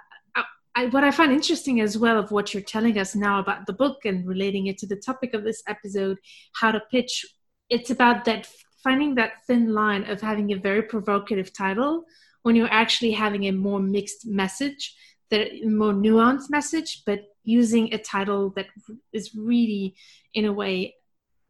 I, 0.76 0.88
what 0.88 1.04
I 1.04 1.12
find 1.12 1.32
interesting 1.32 1.82
as 1.82 1.98
well 1.98 2.18
of 2.18 2.32
what 2.32 2.54
you're 2.54 2.64
telling 2.64 2.98
us 2.98 3.16
now 3.16 3.40
about 3.40 3.68
the 3.68 3.74
book 3.74 4.06
and 4.06 4.28
relating 4.28 4.68
it 4.68 4.78
to 4.80 4.88
the 4.88 4.96
topic 4.96 5.34
of 5.34 5.44
this 5.44 5.62
episode, 5.68 6.18
how 6.56 6.72
to 6.72 6.82
pitch, 6.92 7.26
it's 7.70 7.92
about 7.92 8.26
that 8.26 8.48
finding 8.84 9.16
that 9.16 9.46
thin 9.46 9.74
line 9.74 10.04
of 10.10 10.20
having 10.20 10.52
a 10.52 10.58
very 10.58 10.82
provocative 10.82 11.54
title 11.54 12.04
when 12.42 12.56
you're 12.56 12.72
actually 12.72 13.12
having 13.12 13.46
a 13.46 13.52
more 13.52 13.80
mixed 13.80 14.26
message, 14.26 14.96
that 15.30 15.48
more 15.64 15.94
nuanced 15.94 16.50
message, 16.50 17.04
but 17.06 17.22
using 17.44 17.94
a 17.94 17.98
title 17.98 18.52
that 18.56 18.68
is 19.12 19.36
really, 19.36 19.96
in 20.34 20.46
a 20.46 20.54
way, 20.54 20.96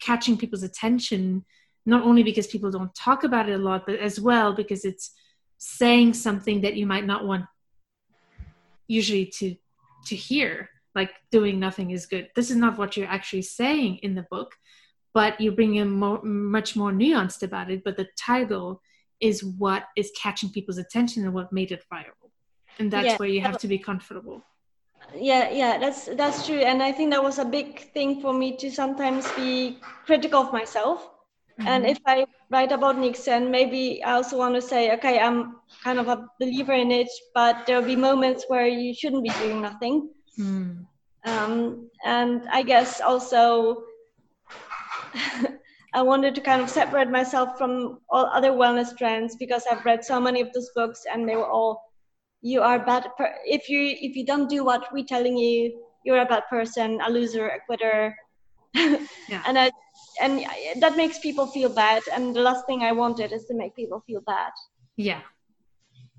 catching 0.01 0.37
people's 0.37 0.63
attention, 0.63 1.45
not 1.85 2.03
only 2.03 2.23
because 2.23 2.47
people 2.47 2.71
don't 2.71 2.93
talk 2.95 3.23
about 3.23 3.49
it 3.49 3.53
a 3.53 3.57
lot, 3.57 3.85
but 3.85 3.99
as 3.99 4.19
well 4.19 4.53
because 4.53 4.85
it's 4.85 5.11
saying 5.57 6.13
something 6.13 6.61
that 6.61 6.75
you 6.75 6.85
might 6.85 7.05
not 7.05 7.25
want 7.25 7.45
usually 8.87 9.25
to 9.25 9.55
to 10.05 10.15
hear 10.15 10.69
like 10.93 11.11
doing 11.31 11.59
nothing 11.59 11.91
is 11.91 12.05
good. 12.05 12.27
This 12.35 12.51
is 12.51 12.57
not 12.57 12.77
what 12.77 12.97
you're 12.97 13.07
actually 13.07 13.43
saying 13.43 13.99
in 14.03 14.15
the 14.15 14.25
book 14.29 14.53
but 15.13 15.39
you 15.39 15.51
bring 15.51 15.75
in 15.75 15.89
more, 15.89 16.21
much 16.23 16.75
more 16.75 16.91
nuanced 16.91 17.43
about 17.43 17.71
it 17.71 17.83
but 17.83 17.95
the 17.95 18.07
title 18.17 18.81
is 19.23 19.43
what 19.43 19.85
is 19.95 20.11
catching 20.21 20.49
people's 20.49 20.77
attention 20.77 21.23
and 21.23 21.33
what 21.33 21.53
made 21.53 21.71
it 21.71 21.83
viral. 21.91 22.29
And 22.77 22.91
that's 22.91 23.05
yeah. 23.05 23.17
where 23.17 23.29
you 23.29 23.39
have 23.39 23.57
to 23.59 23.67
be 23.67 23.77
comfortable 23.77 24.43
yeah 25.15 25.49
yeah 25.49 25.77
that's 25.77 26.05
that's 26.15 26.45
true 26.45 26.59
and 26.59 26.81
i 26.81 26.91
think 26.91 27.11
that 27.11 27.23
was 27.23 27.39
a 27.39 27.45
big 27.45 27.91
thing 27.93 28.21
for 28.21 28.33
me 28.33 28.55
to 28.57 28.71
sometimes 28.71 29.31
be 29.33 29.79
critical 30.05 30.41
of 30.41 30.53
myself 30.53 31.09
mm-hmm. 31.59 31.67
and 31.67 31.85
if 31.85 31.99
i 32.05 32.25
write 32.49 32.71
about 32.71 32.95
niksen 32.95 33.49
maybe 33.49 34.03
i 34.03 34.13
also 34.13 34.37
want 34.37 34.55
to 34.55 34.61
say 34.61 34.93
okay 34.93 35.19
i'm 35.19 35.57
kind 35.83 35.99
of 35.99 36.07
a 36.07 36.27
believer 36.39 36.73
in 36.73 36.91
it 36.91 37.09
but 37.33 37.65
there'll 37.65 37.85
be 37.85 37.95
moments 37.95 38.45
where 38.47 38.67
you 38.67 38.93
shouldn't 38.93 39.23
be 39.23 39.31
doing 39.39 39.61
nothing 39.61 40.09
mm. 40.39 40.85
um, 41.25 41.89
and 42.05 42.47
i 42.51 42.61
guess 42.61 43.01
also 43.01 43.83
i 45.93 46.01
wanted 46.01 46.33
to 46.33 46.41
kind 46.41 46.61
of 46.61 46.69
separate 46.69 47.09
myself 47.09 47.57
from 47.57 47.99
all 48.09 48.25
other 48.27 48.51
wellness 48.51 48.97
trends 48.97 49.35
because 49.35 49.63
i've 49.71 49.85
read 49.85 50.03
so 50.03 50.19
many 50.19 50.41
of 50.41 50.51
those 50.53 50.69
books 50.75 51.03
and 51.11 51.29
they 51.29 51.35
were 51.35 51.49
all 51.49 51.92
you 52.43 52.61
are 52.61 52.77
bad 52.77 53.07
per- 53.17 53.35
if 53.45 53.69
you 53.69 53.79
if 54.07 54.15
you 54.15 54.25
don't 54.25 54.49
do 54.49 54.63
what 54.63 54.83
we're 54.91 55.05
telling 55.05 55.37
you 55.37 55.73
you're 56.03 56.21
a 56.21 56.25
bad 56.25 56.43
person 56.49 56.99
a 57.05 57.09
loser 57.09 57.47
a 57.47 57.59
quitter. 57.65 58.15
Yeah. 59.29 59.41
and 59.45 59.57
I, 59.57 59.71
and 60.21 60.43
that 60.81 60.97
makes 60.97 61.17
people 61.19 61.47
feel 61.47 61.69
bad. 61.69 62.03
And 62.13 62.35
the 62.35 62.41
last 62.41 62.65
thing 62.65 62.83
i 62.83 62.91
wanted 62.91 63.31
is 63.31 63.45
to 63.45 63.53
make 63.53 63.75
people 63.75 64.03
feel 64.05 64.21
bad. 64.21 64.51
Yeah. 64.97 65.21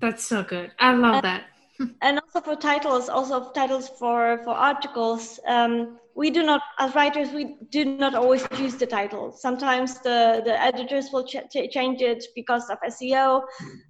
That's 0.01 0.23
so 0.23 0.43
good. 0.43 0.71
I 0.79 0.93
love 0.93 1.15
and, 1.15 1.23
that. 1.23 1.43
And 2.01 2.19
also 2.19 2.41
for 2.41 2.55
titles 2.55 3.09
also 3.09 3.51
titles 3.51 3.89
for 3.99 4.41
for 4.43 4.53
articles 4.53 5.39
um, 5.47 5.99
we 6.15 6.29
do 6.31 6.43
not 6.43 6.61
as 6.79 6.95
writers 6.95 7.29
we 7.31 7.57
do 7.69 7.85
not 7.85 8.15
always 8.15 8.47
choose 8.55 8.75
the 8.75 8.87
title. 8.87 9.31
Sometimes 9.31 9.99
the 9.99 10.41
the 10.43 10.55
editors 10.59 11.09
will 11.13 11.25
ch- 11.25 11.47
change 11.71 12.01
it 12.01 12.23
because 12.35 12.69
of 12.69 12.77
seo 12.89 13.41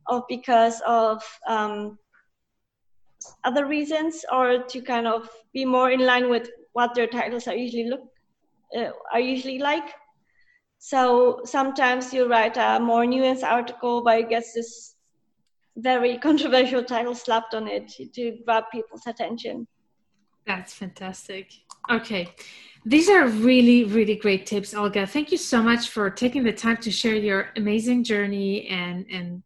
or 0.09 0.23
because 0.27 0.81
of 0.85 1.23
um, 1.47 1.97
other 3.43 3.65
reasons 3.65 4.25
or 4.31 4.63
to 4.63 4.81
kind 4.81 5.07
of 5.07 5.29
be 5.53 5.65
more 5.65 5.91
in 5.91 6.01
line 6.01 6.29
with 6.29 6.49
what 6.73 6.93
their 6.95 7.07
titles 7.07 7.47
are 7.47 7.55
usually 7.55 7.89
look 7.89 8.01
uh, 8.77 8.91
are 9.13 9.19
usually 9.19 9.59
like? 9.59 9.93
So 10.77 11.41
sometimes 11.45 12.13
you 12.13 12.27
write 12.27 12.57
a 12.57 12.79
more 12.79 13.05
nuanced 13.05 13.43
article 13.43 14.03
but 14.03 14.19
it 14.19 14.29
gets 14.29 14.53
this 14.53 14.95
very 15.77 16.17
controversial 16.27 16.83
title 16.83 17.15
slapped 17.15 17.53
on 17.53 17.67
it 17.67 17.93
to 18.13 18.37
grab 18.45 18.65
people's 18.71 19.07
attention. 19.07 19.67
That's 20.45 20.73
fantastic. 20.73 21.51
Okay. 21.89 22.29
These 22.85 23.09
are 23.09 23.27
really 23.27 23.83
really 23.83 24.15
great 24.15 24.45
tips 24.45 24.73
olga. 24.73 25.07
Thank 25.07 25.31
you 25.31 25.37
so 25.37 25.63
much 25.63 25.89
for 25.89 26.09
taking 26.09 26.43
the 26.43 26.53
time 26.53 26.77
to 26.77 26.91
share 26.91 27.15
your 27.15 27.49
amazing 27.55 28.03
journey 28.03 28.67
and 28.67 29.05
and 29.11 29.43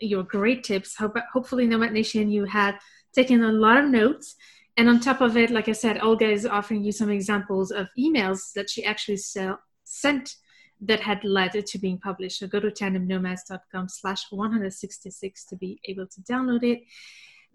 your 0.00 0.22
great 0.22 0.64
tips. 0.64 0.96
Hope, 0.96 1.16
hopefully 1.32 1.66
nomad 1.66 1.92
nation 1.92 2.30
you 2.30 2.44
had 2.44 2.78
taken 3.14 3.42
a 3.42 3.52
lot 3.52 3.76
of 3.76 3.90
notes. 3.90 4.36
And 4.76 4.88
on 4.88 5.00
top 5.00 5.20
of 5.20 5.36
it, 5.36 5.50
like 5.50 5.68
I 5.68 5.72
said, 5.72 6.02
Olga 6.02 6.28
is 6.28 6.46
offering 6.46 6.84
you 6.84 6.92
some 6.92 7.10
examples 7.10 7.72
of 7.72 7.88
emails 7.98 8.52
that 8.54 8.70
she 8.70 8.84
actually 8.84 9.16
sell, 9.16 9.58
sent 9.84 10.36
that 10.80 11.00
had 11.00 11.24
led 11.24 11.52
to 11.66 11.78
being 11.78 11.98
published. 11.98 12.38
So 12.38 12.46
go 12.46 12.60
to 12.60 12.70
tandemnomads.com 12.70 13.88
slash 13.88 14.26
166 14.30 15.44
to 15.46 15.56
be 15.56 15.80
able 15.88 16.06
to 16.06 16.20
download 16.22 16.62
it. 16.62 16.82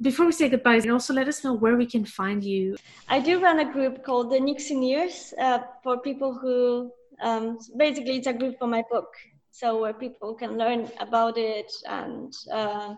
Before 0.02 0.26
we 0.26 0.32
say 0.32 0.50
goodbye, 0.50 0.76
and 0.76 0.92
also 0.92 1.14
let 1.14 1.28
us 1.28 1.44
know 1.44 1.54
where 1.54 1.78
we 1.78 1.86
can 1.86 2.04
find 2.04 2.44
you. 2.44 2.76
I 3.08 3.20
do 3.20 3.40
run 3.40 3.60
a 3.60 3.72
group 3.72 4.04
called 4.04 4.32
the 4.32 4.40
Nikseneers 4.40 5.34
uh, 5.40 5.60
for 5.82 6.00
people 6.00 6.34
who, 6.34 6.92
um, 7.22 7.58
basically 7.78 8.18
it's 8.18 8.28
a 8.28 8.34
group 8.34 8.58
for 8.60 8.68
my 8.68 8.84
book. 8.92 9.08
So 9.52 9.80
where 9.80 9.94
people 9.94 10.34
can 10.34 10.58
learn 10.58 10.90
about 11.00 11.38
it 11.38 11.72
and 11.88 12.34
uh, 12.52 12.96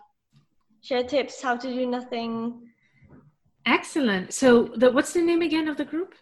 share 0.86 1.02
tips 1.02 1.42
how 1.42 1.56
to 1.56 1.68
do 1.68 1.84
nothing. 1.84 2.68
Excellent. 3.66 4.32
So, 4.32 4.70
the, 4.76 4.92
what's 4.92 5.12
the 5.12 5.20
name 5.20 5.42
again 5.42 5.66
of 5.66 5.76
the 5.76 5.84
group? 5.84 6.14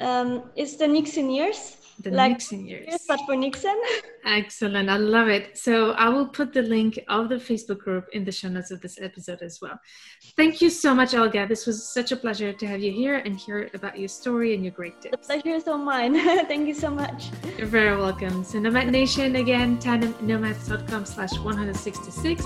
Um, 0.00 0.50
it's 0.54 0.76
the 0.76 0.86
Nikseneers 0.86 1.76
the 2.02 2.10
like 2.10 2.32
Nixon 2.32 2.66
years. 2.66 2.88
But 3.08 3.20
for 3.26 3.34
Niksen. 3.34 3.78
Excellent. 4.24 4.88
I 4.88 4.96
love 4.96 5.28
it. 5.28 5.58
So 5.58 5.92
I 5.92 6.08
will 6.08 6.28
put 6.28 6.52
the 6.52 6.62
link 6.62 6.98
of 7.08 7.28
the 7.28 7.36
Facebook 7.36 7.78
group 7.78 8.06
in 8.12 8.24
the 8.24 8.32
show 8.32 8.48
notes 8.48 8.70
of 8.70 8.80
this 8.80 9.00
episode 9.00 9.40
as 9.42 9.60
well. 9.60 9.78
Thank 10.36 10.60
you 10.60 10.70
so 10.70 10.94
much, 10.94 11.14
Olga. 11.14 11.46
This 11.46 11.66
was 11.66 11.92
such 11.92 12.12
a 12.12 12.16
pleasure 12.16 12.52
to 12.52 12.66
have 12.66 12.80
you 12.80 12.92
here 12.92 13.16
and 13.16 13.36
hear 13.36 13.70
about 13.74 13.98
your 13.98 14.08
story 14.08 14.54
and 14.54 14.64
your 14.64 14.72
great 14.72 15.00
tips. 15.00 15.12
The 15.12 15.18
pleasure 15.18 15.56
is 15.56 15.68
all 15.68 15.78
mine. 15.78 16.14
Thank 16.46 16.66
you 16.68 16.74
so 16.74 16.90
much. 16.90 17.30
You're 17.58 17.66
very 17.66 17.96
welcome. 17.96 18.44
So 18.44 18.58
Nomad 18.58 18.90
Nation, 18.90 19.36
again, 19.36 19.78
tandemnomads.com 19.78 21.04
slash 21.04 21.32
166. 21.38 22.44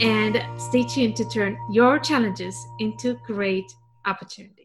And 0.00 0.42
stay 0.60 0.84
tuned 0.84 1.16
to 1.16 1.24
turn 1.28 1.56
your 1.70 1.98
challenges 1.98 2.56
into 2.78 3.14
great 3.26 3.72
opportunities. 4.04 4.58